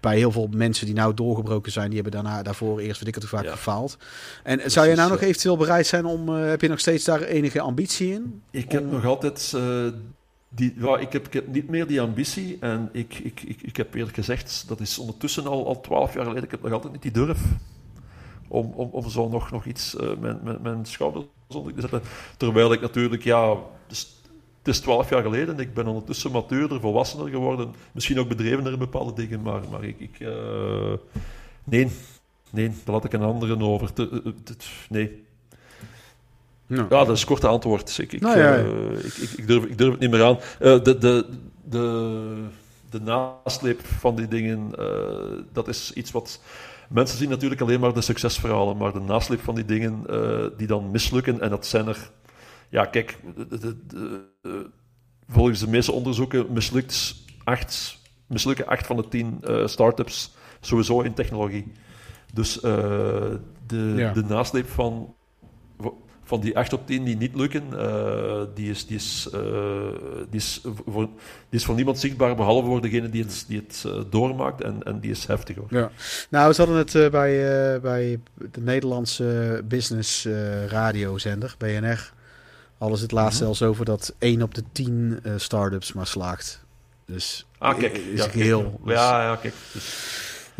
[0.00, 1.90] bij heel veel mensen die nou doorgebroken zijn.
[1.90, 3.50] Die hebben daarna, daarvoor eerst, weet ik het vaak, Ja.
[3.50, 3.96] gefaald.
[4.42, 6.28] En zou je nou nog eventueel bereid zijn om...
[6.36, 8.42] eh, heb je nog steeds daar enige ambitie in?
[8.50, 9.52] Ik heb nog altijd...
[9.56, 9.86] eh,
[10.48, 12.56] die, ja, ik, heb, ik heb niet meer die ambitie.
[12.60, 16.22] En ik, ik, ik, ik heb eerlijk gezegd, dat is ondertussen al, al 12 jaar
[16.22, 17.40] geleden, ik heb nog altijd niet die durf.
[18.52, 22.02] Om, om, om zo nog, nog iets, eh, mijn, mijn, mijn schouders onder te zetten.
[22.36, 23.56] Terwijl ik natuurlijk, ja,
[23.86, 24.22] dus,
[24.58, 25.58] het is 12 jaar geleden.
[25.58, 27.74] Ik ben ondertussen matuurder, volwassener geworden.
[27.92, 29.42] Misschien ook bedrevener in bepaalde dingen.
[29.42, 30.92] Maar, maar ik, ik eh,
[31.64, 31.90] nee,
[32.50, 33.92] nee, daar laat ik een anderen over.
[33.92, 34.54] Te- eh,
[34.88, 35.24] nee,
[36.66, 37.98] Nou, ja, dat is een korte antwoord.
[37.98, 38.64] Ik, ik, Nou ja, ja.
[38.98, 40.38] ik, ik, ik, durf, ik durf het niet meer aan.
[40.58, 41.26] De, de,
[41.64, 42.44] de,
[42.90, 44.70] de nasleep van die dingen,
[45.52, 46.40] dat is iets wat...
[46.92, 50.66] Mensen zien natuurlijk alleen maar de succesverhalen, maar de nasleep van die dingen eh, die
[50.66, 52.10] dan mislukken, en dat zijn er...
[52.68, 53.76] Ja, kijk, de, de, de-
[54.42, 54.70] de-
[55.28, 57.14] volgens de meeste onderzoeken mislukt
[57.44, 61.72] acht, mislukken acht van de tien eh start-ups sowieso in technologie.
[62.34, 62.72] Dus eh,
[63.66, 64.12] de, Ja.
[64.12, 65.14] de nasleep van
[66.32, 69.40] van die 8 op 10 die niet lukken, eh, die, is, die, is, eh,
[70.30, 71.02] die, is voor,
[71.48, 74.62] die is voor niemand zichtbaar, behalve voor degene die het, die het eh, doormaakt.
[74.62, 75.66] En, en die is heftig hoor.
[75.70, 75.90] Ja.
[76.30, 78.20] Nou, ze hadden het bij, bij
[78.52, 80.26] de Nederlandse business
[80.68, 82.12] radiozender, BNR.
[82.78, 83.44] Ze het laatst Mhm.
[83.44, 86.64] zelfs over dat 1 op de 10 eh start-ups maar slaagt.
[87.06, 87.98] Dus Ah, kijk.
[87.98, 89.54] is ja, Dus, ja, ja, kijk.
[89.72, 89.84] Dus,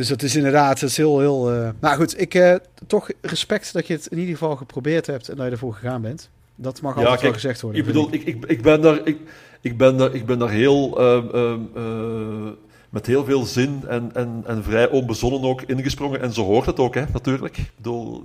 [0.03, 1.73] dus dat is inderdaad, dat is heel, heel...
[1.81, 2.55] Nou goed, ik eh,
[2.87, 6.03] toch respect dat je het in ieder geval geprobeerd hebt en dat je ervoor gegaan
[6.03, 6.31] bent.
[6.55, 7.81] Dat mag Ja, altijd wel gezegd worden.
[7.81, 9.19] ik bedoel, ik, ik, ik, ben daar, ik,
[9.61, 10.99] ik, ben daar, ik ben daar heel...
[11.01, 12.51] ehm, ehm, eh,
[12.91, 16.21] met heel veel zin en, en, en vrij onbezonnen ook ingesprongen.
[16.21, 17.57] En zo hoort het ook, hè, natuurlijk.
[17.59, 18.25] Ik bedoel...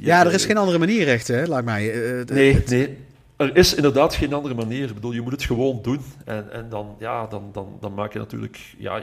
[0.00, 1.92] Ja, er is geen andere manier echt, hè, lijkt mij.
[2.32, 2.96] Nee, het- nee.
[3.36, 4.88] Er is inderdaad geen andere manier.
[4.88, 6.00] Ik bedoel, je moet het gewoon doen.
[6.24, 8.58] En, en dan, ja, dan, dan, dan maak je natuurlijk...
[8.78, 9.02] Ja,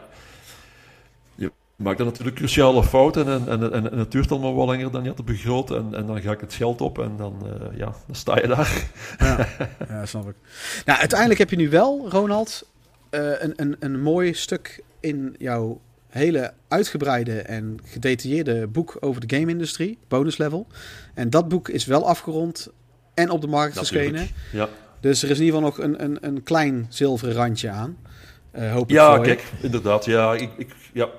[1.78, 3.28] je maakt dan natuurlijk cruciale fouten.
[3.28, 5.72] En, en, en, en het duurt allemaal wel langer dan je had begroot.
[5.72, 7.00] En, en dan ga ik het geld op.
[7.00, 8.88] En dan, eh, ja, dan sta je daar.
[9.18, 9.48] Ja,
[9.90, 10.36] ja, snap ik.
[10.86, 12.68] Nou, uiteindelijk heb je nu wel, Ronald,
[13.10, 19.36] eh, een, een, een mooi stuk in jouw hele uitgebreide en gedetailleerde boek over de
[19.36, 20.68] game-industrie, bonus level.
[21.14, 22.70] En dat boek is wel afgerond
[23.14, 24.28] en op de markt verschenen.
[24.52, 24.70] Ja,
[25.00, 27.98] Dus er is in ieder geval nog een, een, een klein zilveren randje aan.
[28.52, 30.06] Eh, hoop ik ja kijk, inderdaad.
[30.06, 31.10] Ja, ik, ik, ja.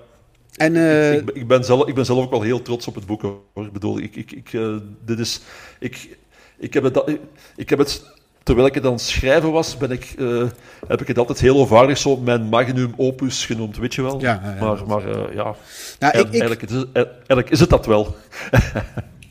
[0.57, 2.95] En eh, ik, ben- ik, ben zelf, ik ben zelf ook wel heel trots op
[2.95, 3.23] het boek.
[3.23, 3.65] Hoor.
[3.66, 5.41] Ik bedoel, ik, ik, ik, eh, dit is,
[5.78, 6.16] ik,
[6.59, 7.20] ik, heb het, ik,
[7.57, 8.05] ik heb het,
[8.43, 10.43] terwijl ik het aan het schrijven was, ben ik, eh,
[10.89, 14.20] heb ik het altijd heel onvaardig zo mijn magnum opus genoemd, weet je wel.
[14.20, 14.65] ja, ja, ja.
[14.65, 15.55] Maar, maar ja,
[15.99, 18.15] nou, ik, ik, eigenlijk, is het, eigenlijk is het dat wel.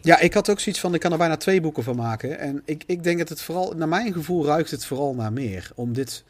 [0.01, 2.39] Ja, ik had ook zoiets van, ik kan er bijna twee boeken van maken.
[2.39, 5.71] En ik, ik denk dat het vooral, naar mijn gevoel ruikt het vooral naar meer.
[5.75, 6.23] Om dit,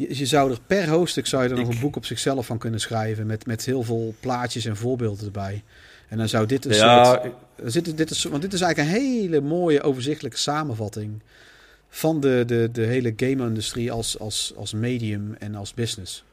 [0.00, 2.58] je, je zou er per hoofdstuk zou je er nog een boek op zichzelf van
[2.58, 3.26] kunnen schrijven.
[3.26, 5.62] Met, met heel veel plaatjes en voorbeelden erbij.
[6.08, 7.32] En dan zou dit een Ja, soort...
[7.64, 11.22] Zit, dit is, want dit is eigenlijk een hele mooie overzichtelijke samenvatting
[11.88, 16.24] van de, de, de hele game-industrie als, als, als medium en als business.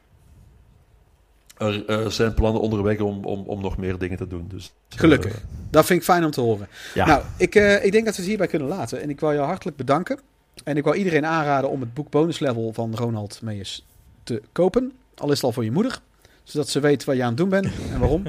[1.58, 4.46] er eh, zijn plannen onderweg om, om, om nog meer dingen te doen.
[4.48, 5.42] Dus, eh, Gelukkig.
[5.70, 6.68] Dat vind ik fijn om te horen.
[6.94, 7.06] ja.
[7.06, 9.02] Nou, ik, eh, ik denk dat we het hierbij kunnen laten.
[9.02, 10.20] En ik wil jou hartelijk bedanken
[10.64, 13.86] En ik wou iedereen aanraden om het boek Bonus Level van Ronald Meijers
[14.24, 14.92] te kopen.
[15.16, 16.00] Al is het al voor je moeder.
[16.44, 18.24] Zodat ze weet wat je aan het doen bent en waarom.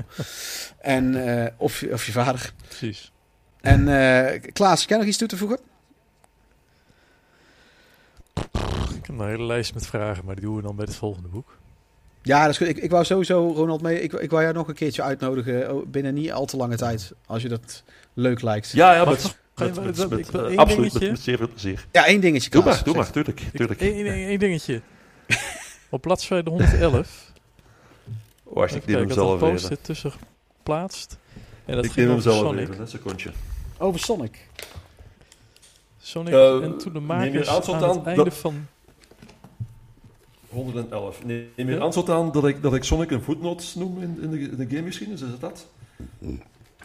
[0.80, 2.52] en, eh, of, of je vader.
[2.66, 3.12] Precies.
[3.60, 5.58] En eh Klaas, kan je nog iets toe te voegen?
[8.94, 11.28] Ik heb een hele lijst met vragen, maar die doen we dan bij het volgende
[11.28, 11.56] boek.
[12.22, 12.68] Ja, dat is goed.
[12.68, 14.02] Ik, ik wou sowieso, Ronald, mee.
[14.02, 17.12] Ik, ik wou jou nog een keertje uitnodigen oh, binnen niet al te lange tijd.
[17.26, 17.82] Als je dat
[18.14, 18.70] leuk lijkt.
[18.70, 21.86] Ja, ja, Mag met, met, met, dat- met- ik eh, absoluut, met, zeer veel plezier.
[21.92, 22.50] Ja, één dingetje.
[22.50, 23.42] Doe maar, doe maar, tuurlijk.
[23.54, 23.80] tuurlijk.
[23.80, 24.80] Eén één dingetje.
[25.90, 27.32] Op bladzijde 111.
[28.42, 29.52] Wacht, ik Even neem hem dat zelf een even.
[29.60, 30.12] post-it tussen
[30.56, 31.18] geplaatst.
[31.64, 32.68] En dat Ik ging neem hem over Sonic.
[32.68, 33.30] even, een secondje.
[33.78, 34.48] Over Sonic.
[36.00, 38.66] Sonic Eh, en toen de makers aanstoot aan aan het einde dat- van...
[40.48, 41.24] 111.
[41.24, 41.90] Nee, neem je Ja?
[42.14, 45.22] aan dat ik, dat ik Sonic een voetnoot noem in, in de, in de gamegeschiedenis?
[45.22, 45.66] Is het dat?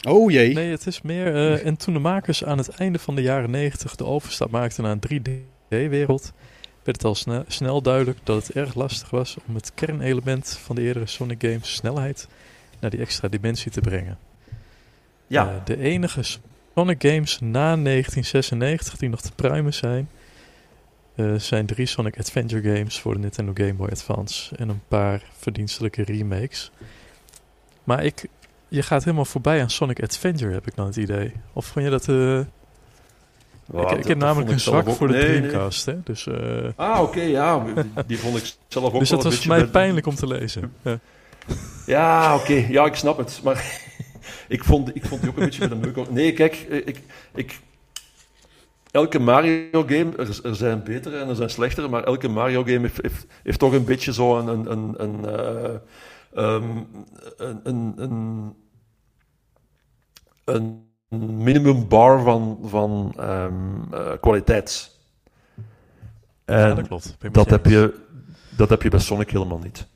[0.08, 0.54] Oh jee.
[0.54, 1.36] Nee, het is meer...
[1.36, 4.84] eh, en toen de makers aan het einde van de jaren 90 de overstap maakten
[4.84, 6.34] naar een 3D-wereld...
[6.84, 10.76] werd het al sne- snel duidelijk dat het erg lastig was om het kernelement van
[10.76, 12.28] de eerdere Sonic games, snelheid,
[12.80, 14.18] naar die extra dimensie te brengen.
[15.28, 15.50] Ja.
[15.50, 16.22] Eh, de enige
[16.76, 20.10] Sonic games na 1996 die nog te pruimen zijn,
[21.16, 25.24] eh, zijn drie Sonic Adventure games voor de Nintendo Game Boy Advance en een paar
[25.38, 26.72] verdienstelijke remakes.
[27.84, 28.26] Maar ik,
[28.74, 31.32] je gaat helemaal voorbij aan Sonic Adventure, heb ik dan het idee.
[31.54, 32.08] Of vond je dat...
[32.08, 32.40] eh,
[34.00, 35.40] ik, heb namelijk een zwak ook- voor de nee, nee.
[35.40, 36.04] Dreamcast, hè?
[36.04, 37.66] Dus, eh, Ah, oké, ja.
[38.08, 40.74] Die, vond ik zelf ook dus dat was voor mij pijnlijk om te lezen.
[40.82, 41.00] Ja.
[41.86, 42.54] Ja, oké.
[42.54, 43.40] Ja, ik snap het.
[43.44, 43.66] Maar
[44.48, 46.10] ik, vond, ik vond die ook een beetje met een meuk.
[46.10, 47.02] Nee, kijk, eh, ik,
[47.36, 47.60] ik,
[48.92, 53.26] elke Mario-game, er, er zijn betere en er zijn slechtere, maar elke Mario-game heeft, heeft,
[53.44, 55.76] heeft toch een beetje zo een, een, een, een, eh,
[56.34, 56.78] ehm,
[57.38, 58.54] een, een, een,
[60.44, 60.88] een
[61.44, 64.92] minimum bar van, van ehm, eh, kwaliteit.
[66.46, 67.16] En Ja, dat klopt.
[67.20, 68.00] Ben dat heb, je,
[68.58, 69.88] dat heb je bij Sonic helemaal niet.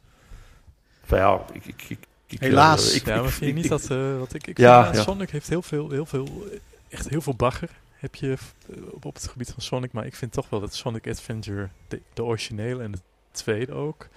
[1.01, 2.89] Enfin, ja, ik, ik, ik, ik- Helaas.
[2.89, 3.89] eh, ik- Ja, ik- maar vind je ik- niet ik- dat...
[3.89, 5.01] eh wat ik, ik Ja, vind, ja.
[5.01, 6.27] Sonic heeft heel veel, heel veel,
[6.89, 7.69] echt heel veel bagger.
[7.93, 8.37] Heb je
[8.91, 9.91] op, op het gebied van Sonic.
[9.91, 12.99] Maar ik vind toch wel dat Sonic Adventure, de, de originele en de
[13.31, 14.07] tweede ook...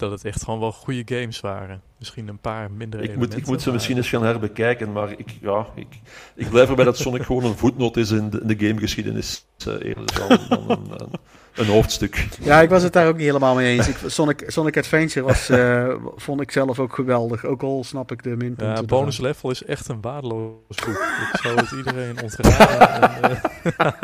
[0.00, 1.80] Dat het echt gewoon wel goede games waren.
[1.98, 5.10] Misschien een paar minder Ik moet, ik moet ze maar- misschien eens gaan herbekijken, maar
[5.10, 5.86] ik, ja, ik,
[6.34, 9.44] ik blijf erbij dat Sonic gewoon een voetnoot is in de, in de gamegeschiedenis.
[9.66, 11.10] eh, eerder dan, dan een, een,
[11.54, 12.28] een hoofdstuk.
[12.40, 13.88] Ja, ik was het daar ook niet helemaal mee eens.
[13.88, 17.44] Ik, Sonic, Sonic Adventure was, eh, vond ik zelf ook geweldig.
[17.44, 18.64] Ook al snap ik de minpunten.
[18.66, 18.86] Ja, ervan.
[18.86, 21.04] bonus level is echt een waardeloos boek.
[21.32, 23.22] ik zou het iedereen ontraden.
[23.22, 23.90] En, eh,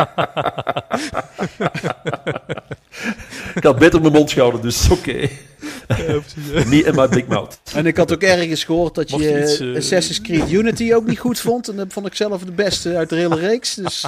[3.55, 5.29] Ik had beter mijn mond gehouden, dus oké.
[6.67, 7.59] Me and my big mouth.
[7.75, 10.93] En ik had ook ergens gehoord dat Mocht je, je iets, eh, Assassin's Creed Unity
[10.95, 11.69] ook niet goed vond.
[11.69, 13.75] En dat vond ik zelf de beste uit de hele reeks.
[13.75, 14.05] Dus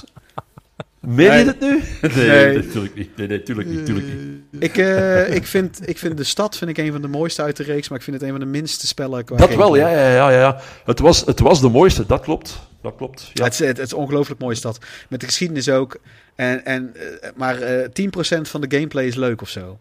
[1.01, 1.83] Meen je het nu?
[2.15, 2.55] Nee, Nee.
[2.57, 3.17] natuurlijk niet.
[3.17, 4.63] Nee, nee, tuurlijk niet, tuurlijk niet.
[4.63, 7.57] ik, eh, ik, vind, ik vind de stad vind ik een van de mooiste uit
[7.57, 7.89] de reeks.
[7.89, 9.25] Maar ik vind het een van de minste spellen.
[9.25, 10.61] Qua Dat wel, ja, ja, ja, ja.
[10.85, 12.59] Het was, het was de mooiste, dat klopt.
[12.83, 13.31] Dat klopt.
[13.35, 14.79] Ja, het, is, het is een ongelooflijk mooie stad.
[15.09, 15.99] Met de geschiedenis ook.
[16.35, 19.79] En, en, eh, maar eh 10% van de gameplay is leuk of zo.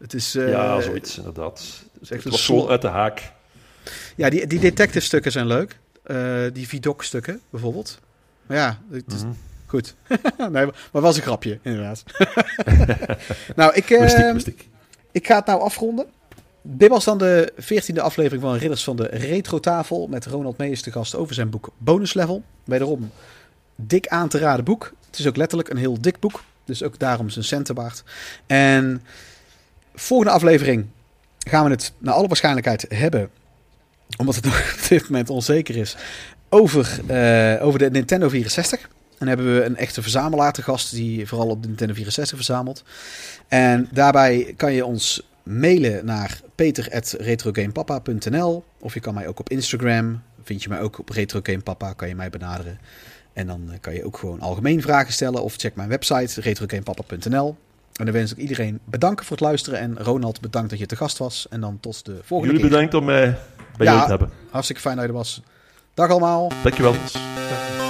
[0.00, 1.60] Het is, eh, ja, zoiets, inderdaad.
[2.00, 3.32] echt Het een was uit de haak.
[4.16, 5.78] Ja, die, die detective stukken zijn leuk.
[6.02, 7.98] Eh, die Vidok stukken bijvoorbeeld.
[8.46, 9.32] Maar ja, het is, Mhm.
[9.66, 9.94] goed.
[10.38, 10.48] nee,
[10.92, 12.02] maar was een grapje, inderdaad.
[13.56, 14.68] nou, ik, eh, Mystiek, mystiek.
[15.12, 16.06] ik ga het nou afronden.
[16.62, 20.06] Dit was dan de veertiende aflevering van Ridders van de Retro Tafel.
[20.06, 22.42] Met Ronald Meijers te gast over zijn boek Bonus Level.
[22.64, 23.10] Wederom
[23.76, 24.92] dik aan te raden boek.
[25.10, 26.42] Het is ook letterlijk een heel dik boek.
[26.64, 28.02] Dus ook daarom zijn centen waard.
[28.46, 29.02] En
[30.00, 30.86] volgende aflevering
[31.38, 33.30] gaan we het naar alle waarschijnlijkheid hebben.
[34.16, 35.96] Omdat het nog op dit moment onzeker is.
[36.48, 38.88] Over, eh, over de Nintendo 64.
[39.18, 40.90] En hebben we een echte verzamelaar te gast.
[40.90, 42.84] Die vooral op de Nintendo 64 verzamelt.
[43.48, 50.22] En daarbij kan je ons mailen naar peter.retrogamepapa.nl Of je kan mij ook op Instagram,
[50.42, 52.78] vind je mij ook op retrogamepapa, kan je mij benaderen.
[53.32, 57.56] En dan kan je ook gewoon algemeen vragen stellen of check mijn website retrogamepapa.nl.
[58.00, 60.96] En dan wens ik iedereen bedanken voor het luisteren en Ronald bedankt dat je te
[60.96, 61.46] gast was.
[61.50, 62.70] En dan tot de volgende Jullie keer.
[62.78, 63.38] bedankt om mij
[63.76, 63.92] bij Ja.
[63.92, 64.30] jullie te hebben.
[64.50, 65.42] Hartstikke fijn dat je er was.
[65.94, 66.52] Dag allemaal.
[66.62, 66.92] Dankjewel.
[66.92, 67.89] Ja.